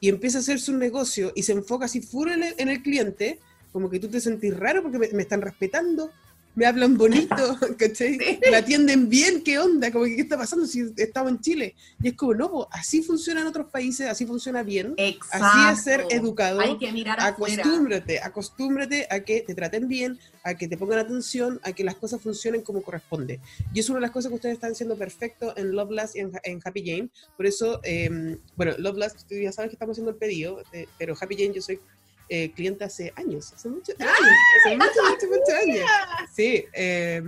y 0.00 0.08
empieza 0.08 0.38
a 0.38 0.40
hacer 0.40 0.58
su 0.60 0.74
negocio 0.78 1.32
y 1.34 1.42
se 1.42 1.52
enfoca 1.52 1.84
así 1.84 2.00
full 2.00 2.30
en 2.30 2.42
el, 2.44 2.54
en 2.56 2.68
el 2.70 2.82
cliente, 2.82 3.38
como 3.74 3.90
que 3.90 3.98
tú 3.98 4.08
te 4.08 4.20
sentís 4.20 4.56
raro 4.56 4.82
porque 4.82 5.00
me, 5.00 5.08
me 5.08 5.22
están 5.22 5.42
respetando, 5.42 6.12
me 6.54 6.66
hablan 6.66 6.96
bonito, 6.96 7.34
¿cachai? 7.78 8.18
Me 8.50 8.56
atienden 8.56 9.08
bien, 9.08 9.42
¿qué 9.42 9.58
onda? 9.58 9.90
Como 9.90 10.04
que, 10.04 10.14
¿qué 10.14 10.22
está 10.22 10.38
pasando 10.38 10.66
si 10.66 10.92
estamos 10.96 11.32
en 11.32 11.40
Chile? 11.40 11.74
Y 12.00 12.08
es 12.08 12.14
como, 12.14 12.34
no, 12.34 12.50
po, 12.50 12.68
así 12.70 13.02
funciona 13.02 13.40
en 13.40 13.48
otros 13.48 13.70
países, 13.70 14.08
así 14.08 14.24
funciona 14.24 14.62
bien. 14.62 14.94
Exacto. 14.96 15.46
Así 15.46 15.72
es 15.72 15.84
ser 15.84 16.06
educado. 16.10 16.60
Hay 16.60 16.78
que 16.78 16.92
mirar 16.92 17.18
afuera. 17.18 17.62
Acostúmbrate, 17.62 18.20
acostúmbrate 18.20 19.06
a 19.10 19.20
que 19.20 19.40
te 19.40 19.54
traten 19.54 19.88
bien, 19.88 20.18
a 20.44 20.54
que 20.54 20.68
te 20.68 20.76
pongan 20.76 21.00
atención, 21.00 21.60
a 21.64 21.72
que 21.72 21.82
las 21.82 21.96
cosas 21.96 22.20
funcionen 22.20 22.62
como 22.62 22.82
corresponde. 22.82 23.40
Y 23.72 23.80
es 23.80 23.88
una 23.88 23.98
de 23.98 24.02
las 24.02 24.12
cosas 24.12 24.28
que 24.28 24.36
ustedes 24.36 24.54
están 24.54 24.72
haciendo 24.72 24.96
perfecto 24.96 25.54
en 25.56 25.72
Love 25.72 25.90
Last 25.90 26.16
y 26.16 26.20
en, 26.20 26.32
en 26.44 26.60
Happy 26.64 26.84
Jane. 26.86 27.08
Por 27.36 27.46
eso, 27.46 27.80
eh, 27.82 28.38
bueno, 28.54 28.74
Love 28.78 28.98
Last, 28.98 29.28
tú 29.28 29.34
ya 29.34 29.50
sabes 29.50 29.70
que 29.70 29.74
estamos 29.74 29.94
haciendo 29.94 30.12
el 30.12 30.16
pedido, 30.16 30.62
eh, 30.72 30.86
pero 30.98 31.16
Happy 31.20 31.34
Jane 31.34 31.52
yo 31.52 31.62
soy 31.62 31.80
eh, 32.28 32.50
cliente 32.52 32.84
hace 32.84 33.12
años, 33.16 33.52
hace 33.52 33.68
muchos 33.68 33.94
años, 34.00 34.12
hace 34.60 34.76
muchos, 34.76 34.96
muchos, 35.10 35.28
muchos 35.30 35.54
años. 35.62 35.90
Sí, 36.34 36.64
eh, 36.72 37.22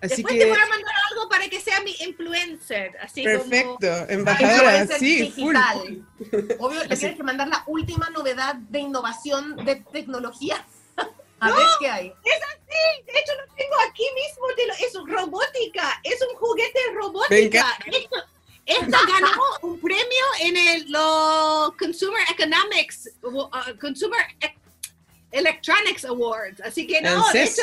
Así 0.00 0.16
Después 0.16 0.34
que, 0.34 0.40
te 0.40 0.46
voy 0.50 0.58
a 0.58 0.66
mandar 0.66 0.94
algo 1.12 1.28
para 1.28 1.48
que 1.48 1.60
sea 1.60 1.80
mi 1.82 1.94
influencer. 2.00 2.90
Así 3.00 3.22
perfecto, 3.22 3.76
como. 3.78 4.06
embajadora, 4.10 4.56
Influencer 4.80 4.98
sí, 4.98 5.30
full. 5.30 5.54
digital. 5.54 6.56
Obvio, 6.58 6.78
le 6.80 6.86
Así- 6.86 6.96
tienes 6.98 7.16
que 7.16 7.22
mandar 7.22 7.46
la 7.46 7.62
última 7.68 8.10
novedad 8.10 8.56
de 8.56 8.80
innovación 8.80 9.54
de 9.64 9.76
tecnología. 9.92 10.66
A 11.38 11.50
ver 11.52 11.66
qué 11.78 11.88
hay. 11.88 12.08
De 12.08 13.12
hecho, 13.20 13.32
lo 13.46 13.54
tengo 13.54 13.74
aquí 13.88 14.04
mismo. 14.16 14.46
te 14.56 14.66
lo- 14.66 14.74
es 14.74 14.92
robótica. 15.16 16.00
Es 16.02 16.18
un 16.28 16.36
juguete 16.36 16.80
robótica. 16.94 17.60
encanta. 17.60 17.96
Esto, 17.96 18.16
esta 18.66 18.98
ganó 19.06 19.30
un 19.62 19.80
premio 19.92 20.24
en 20.40 20.56
el 20.56 20.90
los 20.90 21.76
Consumer 21.76 22.22
Economics, 22.30 23.10
uh, 23.22 23.48
Consumer 23.80 24.20
E- 24.40 24.54
Electronics 25.32 26.04
Awards. 26.04 26.60
Así 26.62 26.86
que 26.86 27.00
no, 27.00 27.24
este- 27.32 27.62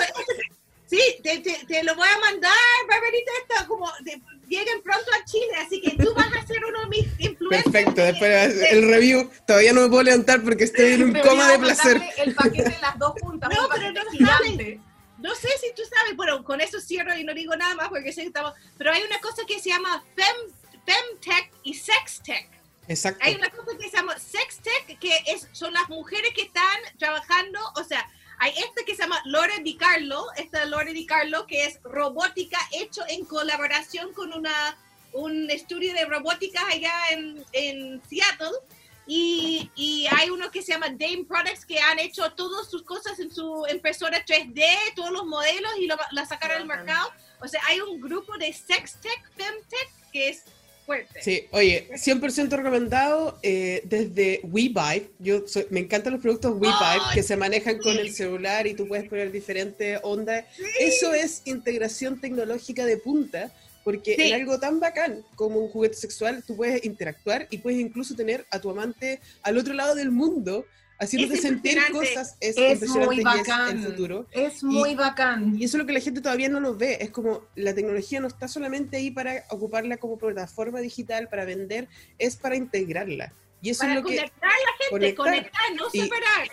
sí, 0.88 1.00
te, 1.24 1.40
te- 1.40 1.66
te 1.68 1.84
lo 1.84 1.96
voy 1.96 2.08
a 2.08 2.20
mandar, 2.20 2.54
Barbarita, 2.90 3.32
esto 3.48 3.68
como 3.68 3.92
de- 4.02 4.22
lleguen 4.48 4.82
pronto 4.84 5.10
a 5.20 5.26
Chile. 5.26 5.54
Así 5.66 5.82
que 5.82 5.92
tú 6.04 6.14
vas 6.16 6.28
a 6.36 6.46
ser 6.48 6.64
uno 6.66 6.82
de 6.82 6.88
mis 6.88 7.06
influencers. 7.20 7.64
Perfecto, 7.72 8.02
después 8.02 8.62
el 8.72 8.88
review. 8.90 9.30
Todavía 9.48 9.74
no 9.74 9.82
me 9.82 9.90
puedo 9.90 10.04
levantar 10.04 10.42
porque 10.44 10.64
estoy 10.66 10.94
en 10.94 11.04
un 11.04 11.14
coma 11.20 11.52
de 11.52 11.60
placer. 11.60 12.02
El 12.18 12.34
paquete 12.36 12.70
de 12.70 12.80
las 12.82 12.98
dos 12.98 13.14
juntas. 13.22 13.50
No, 13.56 13.68
pero 13.70 13.92
no 13.92 14.02
gigante. 14.12 14.80
No 15.20 15.36
sé 15.36 15.50
si 15.60 15.74
tú 15.76 15.82
sabes, 15.84 16.16
bueno, 16.16 16.44
con 16.46 16.62
eso 16.62 16.80
cierro 16.80 17.14
y 17.18 17.26
no 17.26 17.34
digo 17.34 17.54
nada 17.58 17.76
más 17.76 17.90
porque 17.90 18.14
sé 18.14 18.22
que 18.22 18.28
estamos, 18.28 18.54
pero 18.78 18.92
hay 18.94 19.04
una 19.04 19.20
cosa 19.20 19.42
que 19.46 19.60
se 19.60 19.68
llama 19.70 20.02
fem, 20.16 20.54
femtech 20.90 21.52
y 21.64 21.74
sextech. 21.74 22.50
Exacto. 22.88 23.24
Hay 23.24 23.36
una 23.36 23.50
cosa 23.50 23.78
que 23.78 23.90
se 23.90 23.98
llama 23.98 24.18
sextech, 24.18 25.00
que 25.00 25.16
es, 25.28 25.48
son 25.52 25.74
las 25.74 25.88
mujeres 25.90 26.32
que 26.34 26.44
están 26.44 26.80
trabajando, 26.98 27.60
o 27.76 27.84
sea, 27.84 28.10
hay 28.40 28.52
esta 28.52 28.84
que 28.86 28.96
se 28.96 29.04
llama 29.04 29.22
Lore 29.26 29.60
Di 29.64 29.76
Carlo, 29.76 30.26
esta 30.38 30.66
Lore 30.66 30.94
Di 30.94 31.06
Carlo, 31.06 31.46
que 31.46 31.66
es 31.66 31.80
robótica 31.84 32.58
hecho 32.72 33.02
en 33.10 33.26
colaboración 33.26 34.14
con 34.14 34.34
una, 34.34 34.78
un 35.14 35.52
estudio 35.52 35.94
de 35.94 36.06
robótica 36.06 36.66
allá 36.68 36.94
en, 37.12 37.46
en 37.52 38.02
Seattle. 38.10 38.58
Y, 39.06 39.70
y 39.76 40.08
hay 40.12 40.30
uno 40.30 40.52
que 40.52 40.62
se 40.62 40.72
llama 40.72 40.90
Dame 40.90 41.26
Products 41.28 41.66
que 41.66 41.80
han 41.80 41.98
hecho 41.98 42.32
todas 42.34 42.70
sus 42.70 42.84
cosas 42.84 43.20
en 43.20 43.34
su 43.34 43.66
impresora 43.70 44.24
3D, 44.24 44.64
todos 44.96 45.12
los 45.12 45.26
modelos 45.26 45.72
y 45.80 45.88
lo, 45.88 45.98
la 46.12 46.26
sacaron 46.26 46.62
al 46.62 46.68
mercado. 46.68 47.12
O 47.42 47.48
sea, 47.48 47.60
hay 47.68 47.82
un 47.82 48.00
grupo 48.00 48.38
de 48.38 48.54
Sextech, 48.54 49.32
Femtech 49.36 49.90
que 50.14 50.30
es 50.30 50.44
fuerte. 50.90 51.22
Sí, 51.22 51.46
oye, 51.52 51.88
100% 51.94 52.50
recomendado 52.50 53.38
eh, 53.44 53.82
desde 53.86 54.40
WeVibe. 54.44 55.12
Yo 55.20 55.48
soy- 55.48 55.68
me 55.70 55.82
encantan 55.82 56.14
los 56.14 56.22
productos 56.22 56.54
WeVibe 56.54 56.74
Ay, 56.82 57.00
que 57.14 57.22
se 57.22 57.38
manejan 57.38 57.78
con 57.78 57.96
el 57.98 58.12
celular 58.14 58.66
y 58.66 58.74
tú 58.74 58.88
puedes 58.88 59.08
poner 59.08 59.32
diferentes 59.32 60.00
ondas. 60.02 60.46
Eso 60.80 61.14
es 61.14 61.44
integración 61.46 62.20
tecnológica 62.20 62.86
de 62.86 62.98
punta, 62.98 63.52
porque 63.84 64.16
Sí. 64.16 64.22
en 64.24 64.34
algo 64.42 64.60
tan 64.60 64.80
bacán 64.80 65.24
como 65.36 65.60
un 65.60 65.70
juguete 65.70 65.96
sexual 65.96 66.44
tú 66.46 66.56
puedes 66.56 66.84
interactuar 66.84 67.48
y 67.52 67.60
puedes 67.60 67.80
incluso 67.80 68.16
tener 68.16 68.46
a 68.50 68.60
tu 68.60 68.70
amante 68.72 69.20
al 69.44 69.58
otro 69.58 69.74
lado 69.76 69.94
del 69.94 70.10
mundo 70.12 70.66
haciéndote 71.00 71.36
Es 71.36 71.42
sentir 71.42 71.78
cosas. 71.92 72.36
Es, 72.40 72.58
Es 72.58 72.74
impresionante 72.74 73.06
muy 73.06 73.20
y 73.22 73.24
bacán. 73.24 73.78
es 73.80 73.86
el 73.86 73.92
futuro. 73.92 74.28
Es 74.32 74.64
muy 74.64 74.96
bacán. 74.96 75.56
Y 75.60 75.66
eso 75.66 75.78
es 75.78 75.82
lo 75.82 75.86
que 75.88 75.94
la 75.94 76.00
gente 76.02 76.22
todavía 76.22 76.50
no 76.50 76.60
lo 76.60 76.76
ve. 76.76 76.98
Es 77.02 77.10
como 77.12 77.42
la 77.56 77.74
tecnología 77.74 78.20
no 78.20 78.28
está 78.28 78.48
solamente 78.48 78.98
ahí 78.98 79.12
para 79.12 79.46
ocuparla 79.50 79.98
como 79.98 80.18
plataforma 80.18 80.80
digital, 80.80 81.28
para 81.30 81.46
vender, 81.46 81.88
es 82.18 82.36
para 82.36 82.56
integrarla. 82.56 83.34
Y 83.62 83.70
eso 83.72 83.82
Para 83.82 83.94
es 83.96 84.02
lo 84.04 84.08
que... 84.08 84.16
conectar 84.18 84.50
a 84.50 84.54
la 84.54 84.72
gente, 84.78 84.90
conectar. 84.92 85.26
conectar, 85.26 85.62
no 85.76 85.84
Y- 85.94 86.02
separar. 86.02 86.48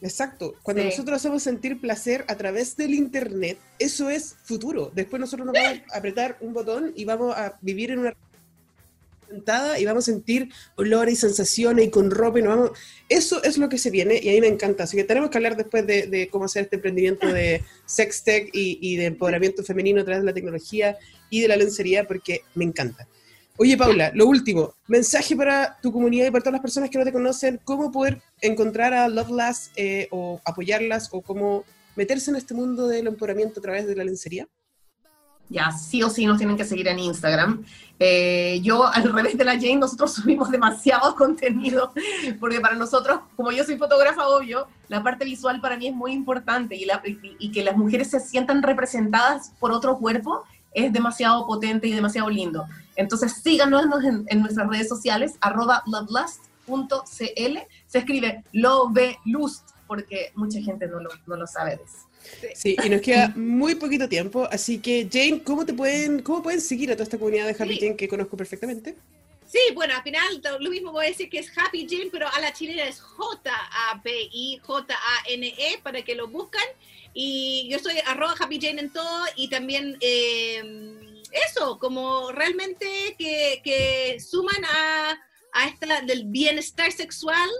Exacto. 0.00 0.54
Cuando 0.62 0.82
Sí. 0.82 0.88
nosotros 0.88 1.16
hacemos 1.16 1.42
sentir 1.44 1.80
placer 1.80 2.24
a 2.26 2.34
través 2.36 2.76
del 2.76 2.92
Internet, 2.94 3.56
eso 3.78 4.10
es 4.10 4.34
futuro. 4.42 4.90
Después 4.94 5.20
nosotros 5.20 5.46
nos 5.46 5.54
vamos 5.54 5.80
a 5.92 5.96
apretar 5.96 6.36
un 6.40 6.52
botón 6.52 6.92
y 6.96 7.04
vamos 7.04 7.36
a 7.36 7.56
vivir 7.60 7.92
en 7.92 8.00
una 8.00 8.14
y 9.78 9.84
vamos 9.84 10.08
a 10.08 10.12
sentir 10.12 10.48
olores 10.76 11.14
y 11.14 11.16
sensaciones 11.16 11.86
y 11.86 11.90
con 11.90 12.10
ropa 12.10 12.38
y 12.38 12.42
nos 12.42 12.56
vamos... 12.56 12.78
Eso 13.08 13.42
es 13.42 13.58
lo 13.58 13.68
que 13.68 13.78
se 13.78 13.90
viene 13.90 14.18
y 14.22 14.28
a 14.28 14.32
mí 14.32 14.40
me 14.40 14.46
encanta. 14.48 14.84
Así 14.84 14.96
que 14.96 15.04
tenemos 15.04 15.30
que 15.30 15.38
hablar 15.38 15.56
después 15.56 15.86
de, 15.86 16.06
de 16.06 16.28
cómo 16.28 16.44
hacer 16.46 16.64
este 16.64 16.76
emprendimiento 16.76 17.26
de 17.26 17.62
sextech 17.86 18.50
y, 18.52 18.78
y 18.80 18.96
de 18.96 19.06
empoderamiento 19.06 19.62
femenino 19.64 20.00
a 20.00 20.04
través 20.04 20.22
de 20.22 20.26
la 20.26 20.34
tecnología 20.34 20.96
y 21.30 21.40
de 21.40 21.48
la 21.48 21.56
lencería 21.56 22.04
porque 22.04 22.42
me 22.54 22.64
encanta. 22.64 23.06
Oye, 23.58 23.76
Paula, 23.76 24.10
lo 24.14 24.26
último, 24.26 24.74
mensaje 24.88 25.36
para 25.36 25.78
tu 25.82 25.92
comunidad 25.92 26.26
y 26.26 26.30
para 26.30 26.42
todas 26.42 26.54
las 26.54 26.62
personas 26.62 26.88
que 26.88 26.98
no 26.98 27.04
te 27.04 27.12
conocen, 27.12 27.60
cómo 27.64 27.92
poder 27.92 28.22
encontrar 28.40 28.94
a 28.94 29.08
Loveless 29.08 29.70
eh, 29.76 30.08
o 30.10 30.40
apoyarlas 30.44 31.10
o 31.12 31.20
cómo 31.20 31.64
meterse 31.94 32.30
en 32.30 32.36
este 32.36 32.54
mundo 32.54 32.88
del 32.88 33.06
empoderamiento 33.06 33.60
a 33.60 33.62
través 33.62 33.86
de 33.86 33.94
la 33.94 34.04
lencería. 34.04 34.48
Ya, 35.52 35.70
sí 35.70 36.02
o 36.02 36.08
sí 36.08 36.24
nos 36.26 36.38
tienen 36.38 36.56
que 36.56 36.64
seguir 36.64 36.88
en 36.88 36.98
Instagram. 36.98 37.62
Eh, 37.98 38.58
yo, 38.62 38.86
al 38.86 39.12
revés 39.12 39.36
de 39.36 39.44
la 39.44 39.52
Jane, 39.52 39.76
nosotros 39.76 40.14
subimos 40.16 40.50
demasiado 40.50 41.14
contenido, 41.14 41.92
porque 42.40 42.60
para 42.60 42.74
nosotros, 42.74 43.20
como 43.36 43.52
yo 43.52 43.62
soy 43.64 43.76
fotógrafa, 43.76 44.26
obvio, 44.28 44.66
la 44.88 45.02
parte 45.02 45.24
visual 45.24 45.60
para 45.60 45.76
mí 45.76 45.88
es 45.88 45.94
muy 45.94 46.12
importante 46.12 46.74
y, 46.74 46.84
la- 46.86 47.02
y- 47.38 47.52
que 47.52 47.62
las 47.62 47.76
mujeres 47.76 48.10
se 48.10 48.18
sientan 48.20 48.62
representadas 48.62 49.52
por 49.60 49.70
otro 49.72 49.98
cuerpo 49.98 50.42
es 50.74 50.90
demasiado 50.92 51.46
potente 51.46 51.86
y 51.86 51.92
demasiado 51.92 52.30
lindo. 52.30 52.64
Entonces 52.96 53.34
síganos 53.42 53.84
en, 54.04 54.24
en 54.28 54.40
nuestras 54.40 54.66
redes 54.68 54.88
sociales, 54.88 55.34
arroba 55.42 55.82
lovelust.cl, 55.86 57.58
se 57.86 57.98
escribe 57.98 58.42
lovelust, 58.52 59.68
porque 59.86 60.32
mucha 60.34 60.60
gente 60.60 60.86
no 60.86 61.00
lo, 61.00 61.10
no 61.26 61.36
lo 61.36 61.46
sabe 61.46 61.76
de 61.76 61.82
eso. 61.82 62.08
Sí, 62.54 62.76
y 62.84 62.88
nos 62.88 63.00
queda 63.00 63.32
muy 63.36 63.74
poquito 63.74 64.08
tiempo, 64.08 64.48
así 64.50 64.78
que 64.78 65.08
Jane, 65.10 65.42
¿cómo 65.42 65.66
te 65.66 65.74
pueden, 65.74 66.22
cómo 66.22 66.42
pueden 66.42 66.60
seguir 66.60 66.90
a 66.90 66.94
toda 66.94 67.04
esta 67.04 67.18
comunidad 67.18 67.46
de 67.46 67.52
Happy 67.52 67.74
Sí. 67.74 67.80
Jane 67.80 67.96
que 67.96 68.08
conozco 68.08 68.36
perfectamente? 68.36 68.96
Sí, 69.52 69.58
bueno, 69.74 69.94
al 69.94 70.02
final 70.02 70.40
lo 70.60 70.70
mismo 70.70 70.92
voy 70.92 71.04
a 71.04 71.08
decir 71.08 71.28
que 71.28 71.38
es 71.38 71.52
Happy 71.56 71.86
Jane, 71.88 72.08
pero 72.10 72.26
a 72.26 72.40
la 72.40 72.54
chilena 72.54 72.84
es 72.84 73.00
J-A-P-I-J-A-N-E 73.02 74.20
para 75.82 76.02
que 76.02 76.14
lo 76.14 76.28
buscan. 76.28 76.64
Y 77.12 77.68
yo 77.70 77.78
soy 77.78 77.96
arroba 78.06 78.34
Happy 78.40 78.58
Jane 78.58 78.80
en 78.80 78.90
todo 78.90 79.26
y 79.36 79.50
también 79.50 79.98
eh, 80.00 81.20
eso, 81.50 81.78
como 81.78 82.32
realmente 82.32 83.14
que, 83.18 83.60
que 83.62 84.18
suman 84.20 84.64
a, 84.64 85.20
a 85.52 85.68
esta 85.68 86.00
del 86.00 86.24
bienestar 86.24 86.90
sexual, 86.90 87.50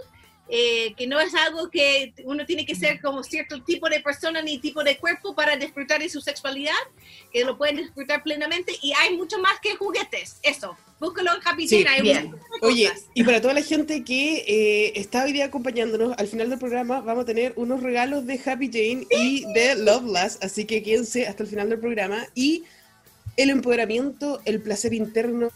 eh, 0.49 0.93
que 0.95 1.07
no 1.07 1.19
es 1.19 1.33
algo 1.35 1.69
que 1.69 2.13
uno 2.25 2.45
tiene 2.45 2.65
que 2.65 2.75
ser 2.75 2.99
como 3.01 3.23
cierto 3.23 3.63
tipo 3.63 3.89
de 3.89 4.01
persona 4.01 4.41
ni 4.41 4.59
tipo 4.59 4.83
de 4.83 4.97
cuerpo 4.97 5.33
para 5.33 5.55
disfrutar 5.55 6.01
de 6.01 6.09
su 6.09 6.21
sexualidad, 6.21 6.73
que 7.31 7.45
lo 7.45 7.57
pueden 7.57 7.77
disfrutar 7.77 8.23
plenamente 8.23 8.73
y 8.81 8.93
hay 8.93 9.15
mucho 9.15 9.39
más 9.39 9.59
que 9.61 9.75
juguetes, 9.75 10.39
eso. 10.43 10.77
Búscalo 10.99 11.31
en 11.35 11.41
Happy 11.45 11.67
Sí, 11.67 11.85
bien. 12.01 12.35
Oye, 12.61 12.89
y 13.13 13.23
para 13.23 13.41
toda 13.41 13.53
la 13.53 13.61
gente 13.61 14.03
que 14.03 14.43
eh, 14.47 14.93
está 14.95 15.23
hoy 15.23 15.33
día 15.33 15.45
acompañándonos, 15.45 16.13
al 16.17 16.27
final 16.27 16.49
del 16.49 16.59
programa 16.59 17.01
vamos 17.01 17.23
a 17.23 17.25
tener 17.25 17.53
unos 17.55 17.81
regalos 17.81 18.25
de 18.25 18.39
Happy 18.45 18.67
Jane 18.67 19.07
y 19.09 19.45
de 19.53 19.75
Loveless, 19.75 20.39
así 20.41 20.65
que 20.65 20.83
quédense 20.83 21.27
hasta 21.27 21.43
el 21.43 21.49
final 21.49 21.69
del 21.69 21.79
programa. 21.79 22.25
Y 22.35 22.63
el 23.37 23.49
empoderamiento, 23.49 24.41
el 24.45 24.61
placer 24.61 24.93
interno, 24.93 25.51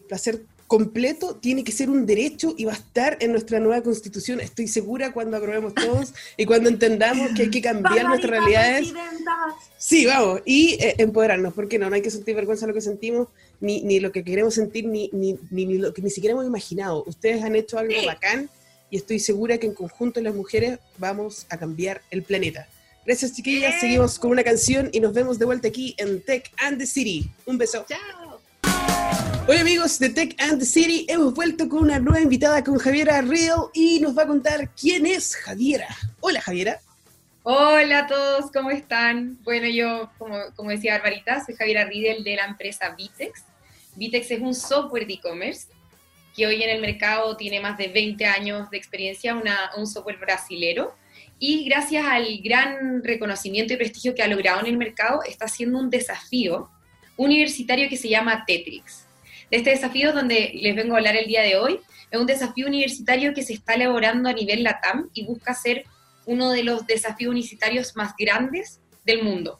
el 0.00 0.06
placer 0.06 0.42
completo 0.68 1.34
tiene 1.34 1.64
que 1.64 1.72
ser 1.72 1.90
un 1.90 2.06
derecho 2.06 2.54
y 2.56 2.66
va 2.66 2.72
a 2.72 2.76
estar 2.76 3.16
en 3.20 3.32
nuestra 3.32 3.58
nueva 3.58 3.82
constitución. 3.82 4.38
Estoy 4.40 4.68
segura 4.68 5.12
cuando 5.12 5.36
aprobemos 5.38 5.74
todos 5.74 6.14
y 6.36 6.44
cuando 6.44 6.68
entendamos 6.68 7.30
que 7.34 7.42
hay 7.42 7.50
que 7.50 7.62
cambiar 7.62 8.06
nuestras 8.06 8.30
realidades. 8.30 8.92
Sí, 9.78 10.06
vamos, 10.06 10.42
y 10.44 10.74
eh, 10.74 10.94
empoderarnos, 10.98 11.54
porque 11.54 11.78
no, 11.78 11.88
no 11.88 11.96
hay 11.96 12.02
que 12.02 12.10
sentir 12.10 12.36
vergüenza 12.36 12.66
de 12.66 12.72
lo 12.72 12.74
que 12.74 12.82
sentimos, 12.82 13.28
ni, 13.60 13.82
ni 13.82 13.98
lo 13.98 14.12
que 14.12 14.22
queremos 14.22 14.54
sentir, 14.54 14.86
ni, 14.86 15.10
ni, 15.12 15.38
ni, 15.50 15.66
ni 15.66 15.78
lo 15.78 15.92
que 15.92 16.02
ni 16.02 16.10
siquiera 16.10 16.32
hemos 16.34 16.46
imaginado. 16.46 17.02
Ustedes 17.06 17.42
han 17.42 17.56
hecho 17.56 17.78
algo 17.78 17.94
Sí. 17.98 18.06
bacán 18.06 18.50
y 18.90 18.96
estoy 18.98 19.18
segura 19.18 19.58
que 19.58 19.66
en 19.66 19.74
conjunto 19.74 20.20
las 20.20 20.34
mujeres 20.34 20.78
vamos 20.98 21.46
a 21.48 21.58
cambiar 21.58 22.02
el 22.10 22.22
planeta. 22.22 22.68
Gracias 23.06 23.32
chiquillas, 23.32 23.80
seguimos 23.80 24.18
con 24.18 24.32
una 24.32 24.44
canción 24.44 24.90
y 24.92 25.00
nos 25.00 25.14
vemos 25.14 25.38
de 25.38 25.46
vuelta 25.46 25.68
aquí 25.68 25.94
en 25.96 26.22
Tech 26.22 26.50
and 26.58 26.78
the 26.78 26.86
City. 26.86 27.30
Un 27.46 27.56
beso. 27.56 27.86
Chao. 27.88 28.27
Hola 29.50 29.62
amigos 29.62 29.98
de 29.98 30.10
Tech 30.10 30.34
and 30.40 30.58
the 30.58 30.66
City, 30.66 31.06
hemos 31.08 31.32
vuelto 31.32 31.70
con 31.70 31.80
una 31.84 31.98
nueva 31.98 32.20
invitada 32.20 32.62
con 32.62 32.76
Javiera 32.78 33.22
Real 33.22 33.62
y 33.72 33.98
nos 33.98 34.16
va 34.16 34.24
a 34.24 34.26
contar 34.26 34.70
quién 34.74 35.06
es 35.06 35.34
Javiera. 35.36 35.88
Hola 36.20 36.42
Javiera. 36.42 36.80
Hola 37.44 38.00
a 38.00 38.06
todos, 38.06 38.50
¿cómo 38.52 38.70
están? 38.70 39.38
Bueno, 39.44 39.66
yo, 39.66 40.10
como, 40.18 40.36
como 40.54 40.68
decía 40.68 40.94
Barbarita, 40.98 41.42
soy 41.42 41.54
Javiera 41.54 41.86
Riedel 41.86 42.24
de 42.24 42.36
la 42.36 42.44
empresa 42.44 42.90
Vitex. 42.90 43.42
Vitex 43.96 44.30
es 44.32 44.40
un 44.40 44.54
software 44.54 45.06
de 45.06 45.14
e-commerce 45.14 45.68
que 46.36 46.46
hoy 46.46 46.62
en 46.62 46.68
el 46.68 46.82
mercado 46.82 47.34
tiene 47.38 47.58
más 47.58 47.78
de 47.78 47.88
20 47.88 48.26
años 48.26 48.68
de 48.70 48.76
experiencia, 48.76 49.34
una- 49.34 49.70
un 49.78 49.86
software 49.86 50.18
brasilero. 50.18 50.94
Y 51.38 51.64
gracias 51.64 52.04
al 52.04 52.26
gran 52.42 53.02
reconocimiento 53.02 53.72
y 53.72 53.76
prestigio 53.78 54.14
que 54.14 54.22
ha 54.22 54.28
logrado 54.28 54.60
en 54.60 54.66
el 54.66 54.76
mercado, 54.76 55.22
está 55.26 55.46
haciendo 55.46 55.78
un 55.78 55.88
desafío 55.88 56.68
universitario 57.16 57.88
que 57.88 57.96
se 57.96 58.10
llama 58.10 58.44
Tetrix. 58.46 59.04
De 59.50 59.58
este 59.58 59.70
desafío 59.70 60.12
donde 60.12 60.52
les 60.54 60.76
vengo 60.76 60.94
a 60.94 60.98
hablar 60.98 61.16
el 61.16 61.26
día 61.26 61.42
de 61.42 61.56
hoy, 61.56 61.80
es 62.10 62.18
un 62.18 62.26
desafío 62.26 62.66
universitario 62.66 63.34
que 63.34 63.42
se 63.42 63.54
está 63.54 63.74
elaborando 63.74 64.28
a 64.28 64.32
nivel 64.32 64.62
LATAM 64.62 65.10
y 65.14 65.24
busca 65.24 65.54
ser 65.54 65.84
uno 66.26 66.50
de 66.50 66.62
los 66.62 66.86
desafíos 66.86 67.30
universitarios 67.30 67.96
más 67.96 68.14
grandes 68.18 68.80
del 69.04 69.22
mundo. 69.22 69.58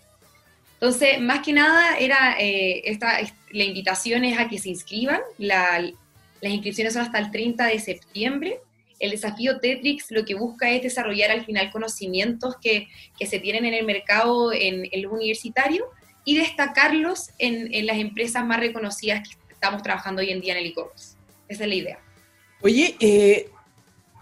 Entonces, 0.74 1.20
más 1.20 1.40
que 1.44 1.52
nada, 1.52 1.98
era 1.98 2.36
eh, 2.38 2.82
esta, 2.84 3.18
la 3.50 3.64
invitación 3.64 4.24
es 4.24 4.38
a 4.38 4.48
que 4.48 4.58
se 4.58 4.68
inscriban. 4.68 5.20
las 5.38 5.92
inscripciones 6.42 6.92
son 6.92 7.02
hasta 7.02 7.18
el 7.18 7.30
30 7.30 7.66
de 7.66 7.78
septiembre. 7.80 8.60
El 9.00 9.10
desafío 9.10 9.58
Tetrix 9.58 10.10
lo 10.10 10.24
que 10.24 10.34
busca 10.34 10.70
es 10.70 10.82
desarrollar 10.82 11.30
al 11.30 11.44
final 11.44 11.70
conocimientos 11.70 12.56
que, 12.60 12.88
que 13.18 13.26
se 13.26 13.40
tienen 13.40 13.64
en 13.64 13.74
el 13.74 13.86
mercado 13.86 14.52
en 14.52 14.88
el 14.92 15.06
universitario 15.06 15.86
y 16.24 16.36
destacarlos 16.36 17.30
en, 17.38 17.86
las 17.86 17.96
empresas 17.96 18.44
más 18.44 18.60
reconocidas 18.60 19.26
que 19.26 19.34
estamos 19.58 19.82
trabajando 19.82 20.22
hoy 20.22 20.30
en 20.30 20.40
día 20.40 20.52
en 20.52 20.60
el 20.60 20.66
e-commerce. 20.70 21.16
Esa 21.48 21.64
es 21.64 21.68
la 21.68 21.74
idea. 21.74 21.98
Oye, 22.62 22.96
eh, 23.00 23.50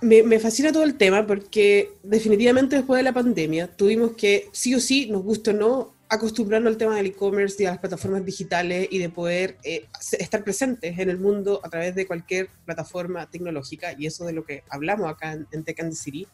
me, 0.01 0.23
me, 0.23 0.39
fascina 0.39 0.73
todo 0.73 0.83
el 0.83 0.97
tema 0.97 1.27
porque 1.27 1.91
definitivamente 2.03 2.77
después 2.77 2.99
de 2.99 3.03
la 3.03 3.13
pandemia 3.13 3.69
tuvimos 3.69 4.13
que, 4.13 4.49
sí 4.53 4.75
o 4.75 4.81
sí, 4.81 5.07
nos 5.11 5.23
guste 5.23 5.51
o 5.51 5.53
no, 5.53 5.95
acostumbrarnos 6.09 6.71
al 6.71 6.79
tema 6.79 6.97
del 6.97 7.07
e-commerce 7.07 7.63
y 7.63 7.67
a 7.67 7.71
las 7.71 7.79
plataformas 7.79 8.25
digitales 8.25 8.89
y 8.91 8.99
de 8.99 9.11
poder 9.11 9.59
eh, 9.63 9.87
estar 10.19 10.43
presentes 10.43 10.99
en 10.99 11.11
el 11.11 11.19
mundo 11.19 11.61
a 11.63 11.69
través 11.69 11.95
de 11.95 12.07
cualquier 12.07 12.49
plataforma 12.65 13.29
tecnológica, 13.31 13.95
y 13.99 14.07
eso 14.07 14.25
de 14.25 14.33
lo 14.33 14.45
que 14.45 14.63
hablamos 14.71 15.11
acá 15.11 15.33
en, 15.33 15.47
en 15.53 15.65
Tech 15.65 15.81
and 15.81 15.91
the 15.91 15.97
City. 15.97 16.27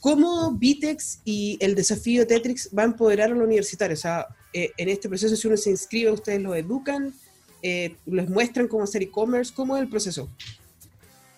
¿Cómo 0.00 0.52
Vitex 0.52 1.20
y 1.24 1.56
el 1.60 1.74
desafío 1.74 2.26
Tetrix 2.26 2.68
va 2.76 2.82
a 2.82 2.86
empoderar 2.86 3.30
a 3.30 3.34
los 3.34 3.46
universitarios? 3.46 4.00
O 4.00 4.02
sea, 4.02 4.26
eh, 4.52 4.70
en 4.76 4.90
este 4.90 5.08
proceso, 5.08 5.34
si 5.34 5.48
uno 5.48 5.56
se 5.56 5.70
inscribe, 5.70 6.10
ustedes 6.10 6.42
lo 6.42 6.54
educan, 6.54 7.14
eh, 7.64 7.96
les 8.04 8.28
muestran 8.28 8.68
cómo 8.68 8.84
hacer 8.84 9.02
e-commerce, 9.02 9.52
¿cómo 9.54 9.74
es 9.76 9.82
el 9.82 9.88
proceso? 9.88 10.28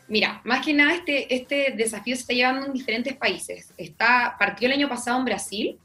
Mira, 0.08 0.40
más 0.44 0.64
que 0.64 0.74
nada 0.74 0.94
este, 0.94 1.32
este 1.34 1.72
desafío 1.76 2.16
se 2.16 2.22
está 2.22 2.34
llevando 2.34 2.66
en 2.66 2.72
diferentes 2.72 3.16
países. 3.16 3.68
Está, 3.76 4.36
partió 4.38 4.66
el 4.66 4.74
año 4.74 4.88
pasado 4.88 5.18
en 5.18 5.24
Brasil, 5.24 5.78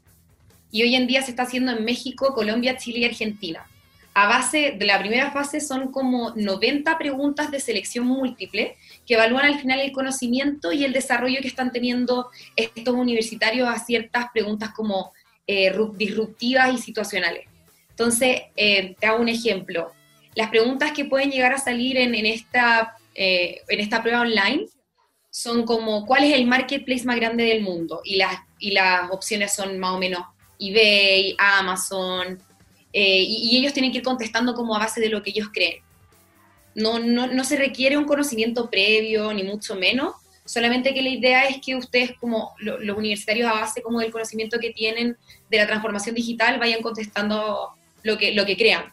y 0.72 0.82
hoy 0.82 0.96
en 0.96 1.06
día 1.06 1.22
se 1.22 1.30
está 1.30 1.44
haciendo 1.44 1.70
en 1.70 1.84
México, 1.84 2.34
Colombia, 2.34 2.76
Chile 2.76 3.00
y 3.00 3.04
Argentina. 3.04 3.64
A 4.14 4.26
base 4.26 4.74
de 4.78 4.84
la 4.84 4.98
primera 4.98 5.30
fase 5.30 5.60
son 5.60 5.92
como 5.92 6.32
90 6.34 6.98
preguntas 6.98 7.50
de 7.50 7.60
selección 7.60 8.06
múltiple 8.06 8.76
que 9.06 9.14
evalúan 9.14 9.44
al 9.44 9.60
final 9.60 9.80
el 9.80 9.92
conocimiento 9.92 10.72
y 10.72 10.84
el 10.84 10.92
desarrollo 10.92 11.40
que 11.40 11.48
están 11.48 11.72
teniendo 11.72 12.30
estos 12.56 12.94
universitarios 12.94 13.68
a 13.68 13.78
ciertas 13.78 14.26
preguntas 14.32 14.70
como 14.74 15.12
eh, 15.46 15.72
disruptivas 15.96 16.74
y 16.74 16.78
situacionales. 16.78 17.46
Entonces, 17.90 18.42
eh, 18.56 18.96
te 18.98 19.06
hago 19.06 19.20
un 19.20 19.28
ejemplo. 19.28 19.92
Las 20.34 20.50
preguntas 20.50 20.92
que 20.92 21.04
pueden 21.04 21.30
llegar 21.30 21.52
a 21.52 21.58
salir 21.58 21.96
en, 21.98 22.14
esta, 22.26 22.96
eh, 23.14 23.60
en 23.68 23.80
esta 23.80 24.02
prueba 24.02 24.20
online 24.20 24.66
son 25.30 25.64
como, 25.64 26.06
¿cuál 26.06 26.24
es 26.24 26.34
el 26.34 26.46
marketplace 26.46 27.04
más 27.04 27.16
grande 27.16 27.44
del 27.44 27.62
mundo? 27.62 28.00
Y 28.04 28.16
las, 28.16 28.36
y 28.58 28.72
las 28.72 29.10
opciones 29.10 29.54
son 29.54 29.78
más 29.78 29.92
o 29.92 29.98
menos 29.98 30.22
eBay, 30.58 31.34
Amazon, 31.38 32.38
eh, 32.92 33.24
y, 33.26 33.56
ellos 33.56 33.72
tienen 33.72 33.90
que 33.90 33.98
ir 33.98 34.04
contestando 34.04 34.54
como 34.54 34.76
a 34.76 34.78
base 34.78 35.00
de 35.00 35.08
lo 35.08 35.22
que 35.22 35.30
ellos 35.30 35.48
creen. 35.52 35.82
No, 36.74 36.98
no, 36.98 37.26
no, 37.26 37.44
se 37.44 37.56
requiere 37.56 37.96
un 37.96 38.04
conocimiento 38.04 38.70
previo, 38.70 39.32
ni 39.32 39.42
mucho 39.42 39.74
menos, 39.74 40.14
solamente 40.44 40.94
que 40.94 41.02
la 41.02 41.08
idea 41.08 41.48
es 41.48 41.58
que 41.64 41.76
ustedes 41.76 42.12
como 42.18 42.54
los 42.58 42.96
universitarios 42.96 43.50
a 43.50 43.54
base 43.54 43.82
como 43.82 44.00
del 44.00 44.12
conocimiento 44.12 44.58
que 44.58 44.70
tienen 44.70 45.16
de 45.50 45.56
la 45.56 45.66
transformación 45.66 46.14
digital 46.14 46.58
vayan 46.58 46.82
contestando 46.82 47.70
lo 48.02 48.18
que, 48.18 48.32
lo 48.32 48.44
que 48.44 48.56
crean. 48.56 48.92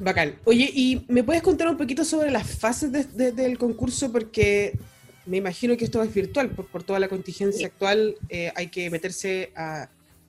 Bacán. 0.00 0.36
Oye, 0.44 0.70
¿y 0.74 1.04
me 1.08 1.22
puedes 1.22 1.42
contar 1.42 1.68
un 1.68 1.76
poquito 1.76 2.04
sobre 2.04 2.30
las 2.30 2.46
fases 2.46 2.90
del 3.16 3.58
concurso? 3.58 4.12
Porque 4.12 4.78
me 5.24 5.38
imagino 5.38 5.76
que 5.76 5.84
esto 5.84 6.02
es 6.02 6.12
virtual, 6.12 6.50
por, 6.50 6.66
por 6.66 6.82
toda 6.82 6.98
la 6.98 7.08
contingencia 7.08 7.66
actual, 7.66 8.16
eh, 8.28 8.52
hay 8.54 8.68
que 8.68 8.90
meterse 8.90 9.52
a 9.56 9.88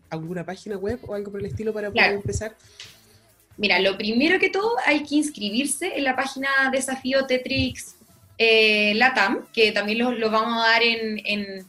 alguna 0.09 0.45
página 0.45 0.77
web 0.77 0.99
o 1.07 1.13
algo 1.13 1.31
por 1.31 1.39
el 1.39 1.47
estilo 1.47 1.73
para 1.73 1.91
poder 1.91 2.13
empezar? 2.13 2.55
Mira, 3.57 3.79
lo 3.79 3.97
primero 3.97 4.39
que 4.39 4.49
todo 4.49 4.75
hay 4.85 5.03
que 5.03 5.15
inscribirse 5.15 5.97
en 5.97 6.03
la 6.03 6.15
página 6.15 6.47
Desafío 6.71 7.25
Tetrix 7.25 7.95
eh, 8.37 8.93
Latam, 8.95 9.47
que 9.51 9.71
también 9.71 9.99
lo, 9.99 10.29
vamos 10.29 10.63
a 10.63 10.69
dar 10.69 10.83
en, 10.83 11.19
en, 11.25 11.65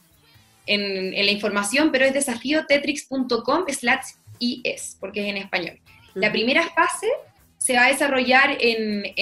en, 0.67 1.27
la 1.27 1.31
información, 1.31 1.91
pero 1.91 2.05
es 2.05 2.13
desafiotetrix.com 2.13 3.65
slash 3.69 4.13
is, 4.39 4.97
porque 5.01 5.23
es 5.23 5.29
en 5.29 5.39
español. 5.39 5.81
La 6.15 6.31
primera 6.31 6.63
fase 6.71 7.07
se 7.69 7.75
va 7.75 7.85
a 7.85 7.89
desarrollar 7.89 8.57
en, 8.61 9.12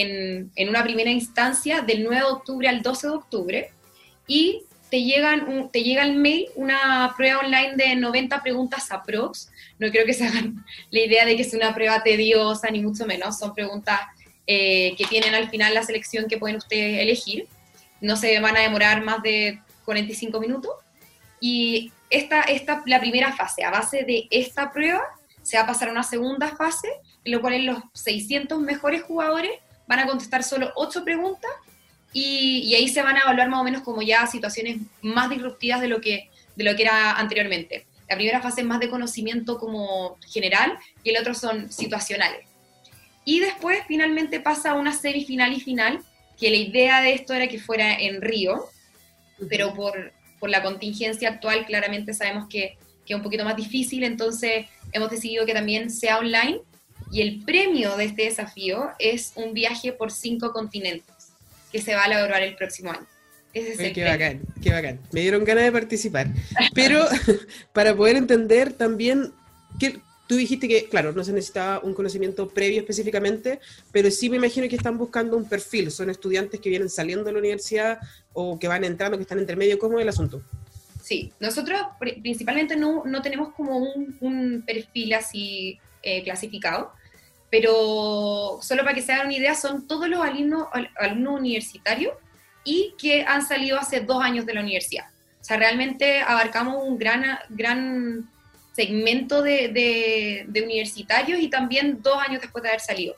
en, 0.55 0.69
una 0.69 0.85
primera 0.85 1.11
instancia 1.11 1.81
del 1.81 2.05
9 2.05 2.17
de 2.19 2.23
octubre 2.23 2.69
al 2.69 2.81
12 2.81 3.09
de 3.09 3.13
octubre 3.13 3.71
y 4.29 4.63
te, 4.89 5.03
llegan 5.03 5.69
te 5.73 5.83
llega 5.83 6.05
el 6.05 6.15
mail 6.15 6.47
una 6.55 7.13
prueba 7.17 7.41
online 7.41 7.75
de 7.75 7.97
90 7.97 8.41
preguntas 8.45 8.93
a 8.93 9.03
pros. 9.03 9.49
No 9.81 9.91
creo 9.91 10.07
que 10.07 10.15
se 10.15 10.29
hagan 10.29 10.65
la 10.93 11.01
idea 11.01 11.27
de 11.27 11.35
que 11.35 11.43
es 11.43 11.55
una 11.55 11.75
prueba 11.75 12.05
tediosa, 12.05 12.71
ni 12.71 12.83
mucho 12.83 13.05
menos. 13.05 13.37
Son 13.37 13.53
preguntas 13.53 13.99
eh, 14.47 14.95
que 14.97 15.07
tienen 15.07 15.35
al 15.35 15.51
final 15.51 15.75
la 15.75 15.83
selección 15.83 16.29
que 16.29 16.39
pueden 16.39 16.59
ustedes 16.59 17.01
elegir. 17.01 17.49
No 18.01 18.15
se 18.15 18.39
van 18.39 18.57
a 18.57 18.61
demorar 18.61 19.03
más 19.03 19.25
de 19.25 19.59
45 19.85 20.39
minutos. 20.39 20.71
Y 21.41 21.91
esta, 22.11 22.43
esta, 22.43 22.85
la 22.87 23.01
primera 23.01 23.33
fase, 23.33 23.65
a 23.65 23.73
base 23.73 24.05
de 24.05 24.29
esta 24.31 24.71
prueba, 24.71 25.03
se 25.43 25.57
va 25.57 25.65
a 25.65 25.67
pasar 25.67 25.89
a 25.89 25.91
una 25.91 26.05
segunda 26.05 26.55
fase, 26.55 26.89
en 27.27 27.33
la 27.33 27.41
cual 27.41 27.67
los 27.67 27.79
600 27.93 28.61
mejores 28.61 29.03
jugadores 29.03 29.51
van 29.89 29.99
a 29.99 30.07
contestar 30.07 30.45
solo 30.45 30.73
8 30.77 31.05
preguntas 31.05 31.51
y, 32.13 32.73
ahí 32.75 32.89
se 32.89 33.03
van 33.03 33.17
a 33.17 33.23
evaluar 33.23 33.49
más 33.49 33.61
o 33.61 33.65
menos 33.65 33.83
como 33.83 34.01
ya 34.01 34.27
situaciones 34.27 34.79
más 35.03 35.29
disruptivas 35.29 35.81
de 35.81 35.89
lo 35.89 36.01
que, 36.01 36.31
de 36.55 36.65
lo 36.65 36.75
que 36.77 36.83
era 36.83 37.13
anteriormente. 37.13 37.87
La 38.09 38.15
primera 38.15 38.41
fase 38.41 38.61
es 38.61 38.67
más 38.67 38.79
de 38.79 38.89
conocimiento 38.89 39.59
como 39.59 40.17
general 40.33 40.79
y 41.03 41.11
el 41.11 41.19
otro 41.19 41.35
son 41.35 41.71
situacionales. 41.71 42.47
Y 43.25 43.41
después 43.41 43.81
finalmente 43.89 44.39
pasa 44.39 44.71
a 44.71 44.75
una 44.75 44.93
semifinal 44.93 45.53
y 45.53 45.61
final, 45.61 46.01
que 46.39 46.49
la 46.51 46.57
idea 46.57 47.01
de 47.01 47.13
esto 47.13 47.35
era 47.35 47.49
que 47.49 47.59
fuera 47.59 47.99
en 47.99 48.23
Río, 48.23 48.67
pero 49.51 49.75
por, 49.75 50.13
por 50.39 50.49
la 50.49 50.63
contingencia 50.63 51.29
actual 51.29 51.67
claramente 51.67 52.15
sabemos 52.15 52.47
que, 52.49 52.79
que 53.05 53.15
es 53.15 53.17
un 53.17 53.23
poquito 53.23 53.45
más 53.45 53.57
difícil, 53.57 54.05
entonces 54.05 54.67
hemos 54.93 55.11
decidido 55.11 55.45
que 55.45 55.55
también 55.55 55.91
sea 55.91 56.19
online 56.19 56.61
y 57.17 57.23
el 57.23 57.41
premio 57.41 57.97
de 57.97 58.05
este 58.05 58.25
desafío 58.25 58.91
es 58.99 59.33
un 59.37 59.55
viaje 59.55 59.91
por 59.91 60.13
cinco 60.13 60.53
continentes 60.53 61.33
que 61.73 61.81
se 61.81 61.95
va 61.95 62.05
a 62.05 62.09
lograr 62.09 62.43
el 62.43 62.55
próximo 62.57 62.91
año. 62.91 63.07
Ese 63.55 63.91
qué 63.95 64.05
bacán, 64.05 64.43
qué 64.63 64.71
bacán. 64.71 65.01
Me 65.13 65.23
dieron 65.23 65.43
ganas 65.43 65.65
de 65.65 65.73
participar. 65.73 66.27
Pero 66.75 67.07
para 67.73 67.97
poder 67.97 68.17
entender 68.17 68.75
también 68.75 69.33
que 69.81 69.99
tú 70.27 70.37
dijiste 70.37 70.69
que, 70.69 70.91
claro, 70.91 71.13
no 71.13 71.25
se 71.25 71.33
necesitaba 71.33 71.79
un 71.79 71.95
conocimiento 71.95 72.51
previo 72.51 72.81
específicamente, 72.81 73.61
pero 73.93 74.11
sí 74.11 74.29
me 74.29 74.37
imagino 74.37 74.69
que 74.69 74.77
están 74.77 74.99
buscando 74.99 75.39
un 75.39 75.49
perfil. 75.49 75.91
Son 75.91 76.11
estudiantes 76.11 76.61
que 76.61 76.69
vienen 76.69 76.91
saliendo 76.91 77.25
de 77.25 77.33
la 77.33 77.39
universidad 77.39 77.99
o 78.35 78.59
que 78.59 78.69
van 78.69 78.85
entrando, 78.85 79.17
que 79.17 79.23
están 79.23 79.39
entre 79.39 79.57
medio. 79.57 79.79
¿Cómo 79.79 79.99
es 79.99 80.03
el 80.03 80.11
asunto? 80.11 80.43
Sí, 81.03 81.33
nosotros 81.41 81.81
principalmente 82.21 82.77
no, 82.77 83.05
no 83.07 83.23
tenemos 83.23 83.55
como 83.55 83.79
un, 83.79 84.19
un 84.21 84.65
perfil 84.67 85.15
así 85.15 85.81
eh, 86.03 86.23
clasificado 86.23 86.93
pero 87.59 88.59
solo 88.61 88.83
para 88.83 88.95
que 88.95 89.01
se 89.01 89.15
hagan 89.15 89.29
una 89.29 89.37
idea, 89.37 89.55
son 89.55 89.89
todos 89.89 90.11
los 90.11 90.23
alumnos, 90.23 90.69
alumnos 90.97 91.41
universitarios 91.41 92.13
y 92.65 92.93
que 92.99 93.25
han 93.27 93.47
salido 93.47 93.79
hace 93.79 94.01
dos 94.01 94.23
años 94.23 94.45
de 94.45 94.53
la 94.53 94.61
universidad. 94.61 95.07
O 95.41 95.45
sea, 95.45 95.57
realmente 95.57 96.21
abarcamos 96.21 96.85
un 96.85 96.99
gran, 96.99 97.25
gran 97.49 98.29
segmento 98.75 99.41
de, 99.41 100.45
de, 100.47 100.63
universitarios 100.63 101.41
y 101.41 101.49
también 101.49 102.03
dos 102.03 102.19
años 102.19 102.43
después 102.43 102.63
de 102.63 102.69
haber 102.69 102.83
salido. 102.83 103.17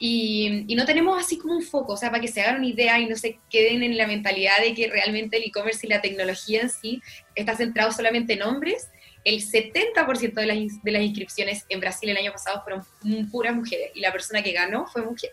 Y, 0.00 0.64
y, 0.66 0.74
no 0.74 0.84
tenemos 0.84 1.16
así 1.24 1.38
como 1.38 1.54
un 1.54 1.62
foco, 1.62 1.92
o 1.92 1.96
sea, 1.96 2.10
para 2.10 2.20
que 2.20 2.28
se 2.28 2.40
hagan 2.40 2.56
una 2.56 2.66
idea 2.66 2.98
y 2.98 3.06
no 3.06 3.14
se 3.14 3.38
queden 3.50 3.84
en 3.84 3.96
la 3.96 4.08
mentalidad 4.08 4.58
de 4.60 4.74
que 4.74 4.88
realmente 4.88 5.36
el 5.36 5.44
e-commerce 5.44 5.86
y 5.86 5.90
la 5.90 6.00
tecnología 6.00 6.62
en 6.62 6.70
sí 6.70 7.00
está 7.36 7.54
centrado 7.54 7.92
solamente 7.92 8.32
en 8.32 8.42
hombres, 8.42 8.88
el 9.24 9.42
70% 9.42 10.34
de 10.34 10.46
las, 10.46 10.82
de 10.82 10.90
las 10.90 11.02
inscripciones 11.02 11.64
en 11.68 11.80
Brasil 11.80 12.08
el 12.08 12.16
año 12.16 12.32
pasado 12.32 12.62
fueron 12.62 12.84
puras 13.30 13.54
mujeres 13.54 13.90
y 13.94 14.00
la 14.00 14.12
persona 14.12 14.42
que 14.42 14.52
ganó 14.52 14.86
fue 14.86 15.02
mujer. 15.02 15.30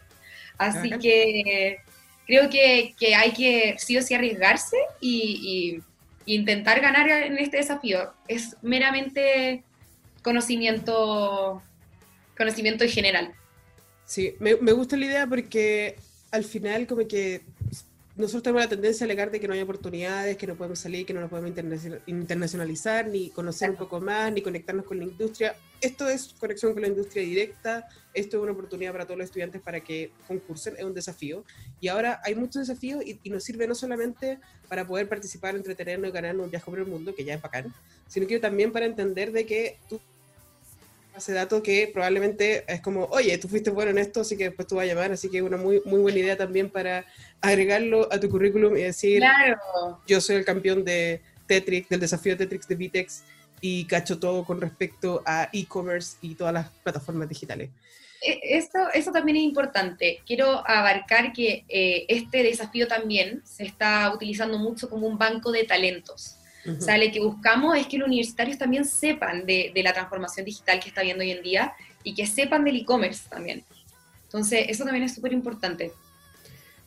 Así 0.57 0.89
que 1.01 1.79
creo 2.25 2.49
que, 2.49 2.95
que, 2.97 3.15
hay 3.15 3.31
que 3.31 3.75
sí 3.77 3.97
o 3.97 4.01
sí 4.01 4.13
arriesgarse 4.13 4.77
y, 5.01 5.81
intentar 6.27 6.81
ganar 6.81 7.07
en 7.07 7.37
este 7.37 7.57
desafío. 7.57 8.11
Es 8.27 8.55
meramente 8.63 9.63
conocimiento, 10.23 11.61
conocimiento 12.35 12.83
en 12.83 12.89
general. 12.89 13.33
Sí, 14.05 14.33
me, 14.39 14.55
me 14.55 14.71
gusta 14.71 14.97
la 14.97 15.05
idea 15.05 15.27
porque 15.27 15.97
al 16.31 16.43
final 16.43 16.87
como 16.87 17.07
que 17.07 17.41
nosotros 18.17 18.43
tenemos 18.43 18.63
la 18.63 18.69
tendencia 18.69 19.03
a 19.03 19.05
alegar 19.05 19.29
de 19.29 19.41
que 19.41 19.47
no 19.47 19.53
hay 19.53 19.61
oportunidades, 19.61 20.37
que 20.37 20.47
no 20.47 20.55
podemos 20.55 20.79
salir, 20.79 21.05
que 21.05 21.13
no 21.13 21.19
nos 21.19 21.29
podemos 21.29 21.51
internacionalizar, 22.05 23.07
ni 23.07 23.29
conocer 23.29 23.69
un 23.69 23.75
poco 23.75 23.99
más, 23.99 24.31
ni 24.31 24.41
conectarnos 24.41 24.85
con 24.85 24.99
la 24.99 25.03
industria. 25.03 25.53
Esto 25.81 26.07
es 26.07 26.33
conexión 26.39 26.71
con 26.71 26.83
la 26.83 26.87
industria 26.87 27.23
directa, 27.23 27.89
esto 28.13 28.37
es 28.37 28.43
una 28.43 28.53
oportunidad 28.53 28.93
para 28.93 29.05
todos 29.05 29.17
los 29.17 29.25
estudiantes 29.25 29.61
para 29.61 29.81
que 29.81 30.11
concursen, 30.29 30.75
es 30.77 30.85
un 30.85 30.93
desafío. 30.93 31.43
Y 31.81 31.89
ahora 31.89 32.21
hay 32.23 32.35
muchos 32.35 32.65
desafíos 32.65 33.03
y, 33.05 33.29
nos 33.29 33.43
sirve 33.43 33.67
no 33.67 33.75
solamente 33.75 34.39
para 34.69 34.87
poder 34.87 35.09
participar, 35.09 35.53
entretenernos 35.55 36.09
y 36.09 36.13
ganar 36.13 36.37
un 36.37 36.49
viaje 36.49 36.65
por 36.71 36.79
el 36.79 36.85
mundo, 36.85 37.13
que 37.13 37.25
ya 37.25 37.33
es 37.33 37.41
bacán, 37.41 37.73
sino 38.07 38.27
que 38.27 38.39
también 38.39 38.71
para 38.71 38.85
entender 38.85 39.33
de 39.33 39.45
que 39.45 39.77
tú 39.89 39.99
ese 41.17 41.33
dato 41.33 41.61
que 41.63 41.89
probablemente 41.93 42.63
es 42.67 42.81
como, 42.81 43.05
oye, 43.05 43.37
tú 43.37 43.47
fuiste 43.47 43.69
bueno 43.69 43.91
en 43.91 43.97
esto, 43.97 44.21
así 44.21 44.35
que 44.37 44.45
después 44.45 44.67
tú 44.67 44.75
vas 44.75 44.83
a 44.83 44.87
llamar, 44.87 45.11
así 45.11 45.29
que 45.29 45.41
una 45.41 45.57
muy, 45.57 45.81
muy 45.85 45.99
buena 46.01 46.19
idea 46.19 46.37
también 46.37 46.69
para 46.69 47.05
agregarlo 47.41 48.07
a 48.11 48.19
tu 48.19 48.29
currículum 48.29 48.75
y 48.77 48.81
decir, 48.81 49.19
Claro. 49.19 50.01
yo 50.07 50.19
soy 50.21 50.35
el 50.37 50.45
campeón 50.45 50.83
de 50.83 51.21
Tetrix, 51.47 51.89
del 51.89 51.99
desafío 51.99 52.35
Tetrix 52.37 52.67
de 52.67 52.75
Vitex 52.75 53.23
y 53.61 53.85
cacho 53.85 54.19
todo 54.19 54.43
con 54.43 54.59
respecto 54.59 55.21
a 55.25 55.49
e-commerce 55.53 56.17
y 56.21 56.35
todas 56.35 56.53
las 56.53 56.69
plataformas 56.83 57.29
digitales. 57.29 57.69
E- 58.21 58.39
Esto, 58.57 58.79
eso 58.93 59.11
también 59.11 59.37
es 59.37 59.43
importante. 59.43 60.21
Quiero 60.25 60.67
abarcar 60.67 61.31
que 61.33 61.63
eh, 61.69 62.05
este 62.09 62.43
desafío 62.43 62.87
también 62.87 63.41
se 63.45 63.63
está 63.63 64.11
utilizando 64.13 64.57
mucho 64.57 64.89
como 64.89 65.07
un 65.07 65.17
banco 65.17 65.51
de 65.51 65.63
talentos. 65.63 66.34
Ujú. 66.65 66.77
O 66.77 66.81
sea, 66.81 66.97
lo 66.97 67.11
que 67.11 67.19
buscamos 67.19 67.77
es 67.77 67.87
que 67.87 67.97
los 67.97 68.07
universitarios 68.07 68.57
también 68.57 68.85
sepan 68.85 69.45
de, 69.45 69.71
de 69.73 69.83
la 69.83 69.93
transformación 69.93 70.45
digital 70.45 70.79
que 70.79 70.89
está 70.89 71.01
viendo 71.03 71.23
hoy 71.23 71.31
en 71.31 71.43
día 71.43 71.73
y 72.03 72.13
que 72.13 72.25
sepan 72.25 72.63
del 72.63 72.77
e-commerce 72.77 73.23
también. 73.29 73.63
Entonces, 74.23 74.65
eso 74.67 74.83
también 74.83 75.03
es 75.03 75.13
súper 75.15 75.31
importante. 75.33 75.91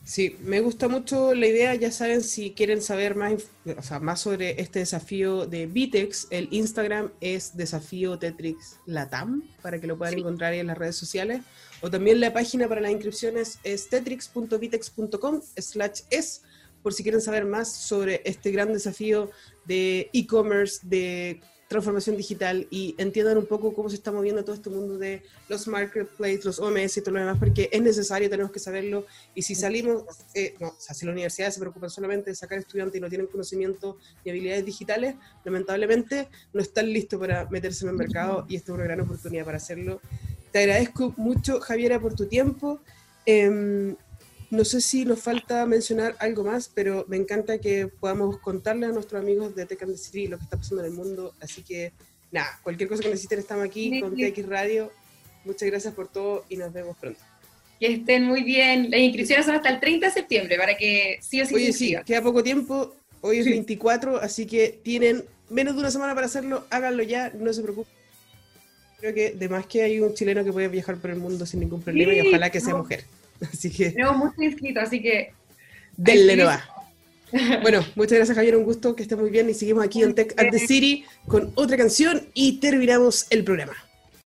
Sí, 0.04 0.36
me 0.40 0.60
gusta 0.60 0.88
mucho 0.88 1.34
la 1.34 1.46
idea, 1.46 1.74
ya 1.74 1.90
saben, 1.92 2.22
si 2.22 2.52
quieren 2.52 2.80
saber 2.80 3.14
más, 3.14 3.34
o 3.76 3.82
sea, 3.82 4.00
más 4.00 4.22
sobre 4.22 4.58
este 4.58 4.78
desafío 4.78 5.44
de 5.46 5.66
Vitex, 5.66 6.28
el 6.30 6.48
Instagram 6.50 7.10
es 7.20 7.58
desafío 7.58 8.18
Tetrix 8.18 8.78
Latam, 8.86 9.42
para 9.60 9.78
que 9.78 9.86
lo 9.86 9.98
puedan 9.98 10.14
Sí. 10.14 10.20
encontrar 10.20 10.54
ahí 10.54 10.60
en 10.60 10.68
las 10.68 10.78
redes 10.78 10.96
sociales, 10.96 11.42
o 11.82 11.90
también 11.90 12.20
la 12.20 12.32
página 12.32 12.66
para 12.68 12.80
las 12.80 12.90
inscripciones 12.90 13.58
es 13.64 13.90
tetrix.vitex.com 13.90 15.42
slash 15.58 16.00
es, 16.08 16.42
por 16.82 16.94
si 16.94 17.02
quieren 17.02 17.20
saber 17.20 17.44
más 17.44 17.72
sobre 17.72 18.22
este 18.24 18.50
gran 18.50 18.72
desafío 18.72 19.30
de 19.66 20.10
e-commerce, 20.12 20.80
de 20.82 21.40
transformación 21.68 22.16
digital 22.16 22.66
y 22.70 22.94
entiendan 22.96 23.36
un 23.36 23.46
poco 23.46 23.74
cómo 23.74 23.90
se 23.90 23.96
está 23.96 24.10
moviendo 24.10 24.42
todo 24.42 24.54
este 24.54 24.70
mundo 24.70 24.96
de 24.96 25.22
los 25.50 25.68
marketplaces, 25.68 26.44
los 26.44 26.58
OMS 26.58 26.96
y 26.96 27.02
todo 27.02 27.12
lo 27.12 27.20
demás, 27.20 27.38
porque 27.38 27.68
es 27.70 27.82
necesario, 27.82 28.30
tenemos 28.30 28.50
que 28.50 28.58
saberlo. 28.58 29.06
Y 29.34 29.42
si 29.42 29.54
salimos, 29.54 30.04
eh, 30.34 30.54
no, 30.60 30.68
o 30.68 30.76
sea, 30.78 30.94
si 30.94 31.04
las 31.04 31.12
universidades 31.12 31.54
se 31.54 31.60
preocupan 31.60 31.90
solamente 31.90 32.30
de 32.30 32.36
sacar 32.36 32.58
estudiantes 32.58 32.96
y 32.96 33.00
no 33.00 33.10
tienen 33.10 33.26
conocimiento 33.26 33.98
ni 34.24 34.30
habilidades 34.30 34.64
digitales, 34.64 35.16
lamentablemente 35.44 36.28
no 36.54 36.62
están 36.62 36.90
listos 36.90 37.20
para 37.20 37.48
meterse 37.50 37.84
en 37.84 37.90
el 37.90 37.96
mercado 37.96 38.46
y 38.48 38.56
esta 38.56 38.72
es 38.72 38.74
una 38.74 38.84
gran 38.84 39.02
oportunidad 39.02 39.44
para 39.44 39.58
hacerlo. 39.58 40.00
Te 40.50 40.60
agradezco 40.60 41.12
mucho, 41.18 41.60
Javiera, 41.60 42.00
por 42.00 42.14
tu 42.14 42.26
tiempo. 42.26 42.80
Em, 43.26 43.94
no 44.51 44.64
sé 44.64 44.80
si 44.80 45.05
nos 45.05 45.20
falta 45.20 45.66
mencionar 45.66 46.16
algo 46.20 46.42
más, 46.44 46.70
pero 46.74 47.05
me 47.09 47.16
encanta 47.16 47.59
que 47.59 47.86
podamos 47.88 48.38
contarle 48.38 48.86
a 48.86 48.90
nuestros 48.90 49.20
amigos 49.20 49.55
de 49.55 49.66
Tech 49.66 49.82
and 49.82 49.92
the 49.92 49.99
City 49.99 50.26
lo 50.26 50.38
que 50.38 50.44
está 50.44 50.57
pasando 50.57 50.84
en 50.84 50.90
el 50.90 50.96
mundo. 50.96 51.34
Así 51.40 51.62
que, 51.62 51.92
nada, 52.32 52.59
cualquier 52.62 52.88
cosa 52.88 53.03
que 53.03 53.11
necesiten, 53.11 53.40
estamos 53.40 53.64
aquí 53.64 53.90
Sí, 53.90 54.01
con 54.01 54.16
sí. 54.16 54.30
TX 54.32 54.46
Radio. 54.49 54.90
Muchas 55.44 55.68
gracias 55.68 55.94
por 55.94 56.09
todo 56.09 56.44
y 56.49 56.57
nos 56.57 56.72
vemos 56.72 56.96
pronto. 56.96 57.20
Que 57.78 57.92
estén 57.92 58.24
muy 58.24 58.42
bien. 58.42 58.90
Las 58.90 59.01
inscripciones 59.01 59.46
son 59.46 59.55
hasta 59.55 59.68
el 59.68 59.80
30 59.80 60.07
de 60.07 60.12
septiembre 60.12 60.57
para 60.57 60.76
que 60.76 61.18
sí 61.22 61.40
o 61.40 61.46
sí 61.46 61.55
Oye, 61.55 61.72
sí, 61.72 61.94
queda 62.07 62.22
poco 62.22 62.42
tiempo. 62.42 62.94
Hoy 63.20 63.38
es 63.38 63.44
Sí. 63.44 63.51
24, 63.51 64.16
así 64.18 64.46
que 64.46 64.78
tienen 64.82 65.24
menos 65.51 65.74
de 65.74 65.80
una 65.80 65.90
semana 65.90 66.14
para 66.14 66.26
hacerlo. 66.26 66.66
Háganlo 66.70 67.03
ya, 67.03 67.30
no 67.30 67.53
se 67.53 67.62
preocupen. 67.62 67.92
Creo 68.99 69.14
que 69.14 69.30
de 69.32 69.49
más 69.49 69.66
que 69.66 69.82
hay 69.82 70.01
un 70.01 70.14
chileno 70.14 70.42
que 70.42 70.53
puede 70.53 70.68
viajar 70.68 70.96
por 70.96 71.11
el 71.11 71.18
mundo 71.18 71.46
sin 71.46 71.61
ningún 71.61 71.82
problema 71.82 72.14
y 72.14 72.20
ojalá 72.28 72.51
que 72.51 72.61
sea 72.61 72.74
mujer. 72.74 73.05
Así 73.41 73.70
que 73.70 73.91
Tenemos 73.91 74.16
muchos 74.16 74.39
inscritos, 74.39 74.82
así 74.82 75.03
que 75.03 75.32
denle 75.97 76.36
nomás. 76.36 76.62
Bueno, 77.61 77.84
muchas 77.95 78.16
gracias 78.16 78.34
Javier, 78.34 78.57
un 78.57 78.64
gusto, 78.64 78.97
que 78.97 79.03
esté 79.03 79.14
muy 79.14 79.28
bien 79.28 79.51
y 79.51 79.55
seguimos 79.55 79.84
aquí 79.84 80.03
en 80.03 80.14
Tech 80.14 80.32
at 80.39 80.51
the 80.51 80.59
City 80.59 81.05
con 81.26 81.53
otra 81.57 81.76
canción 81.76 82.26
y 82.32 82.59
terminamos 82.59 83.26
el 83.28 83.45
programa. 83.45 83.74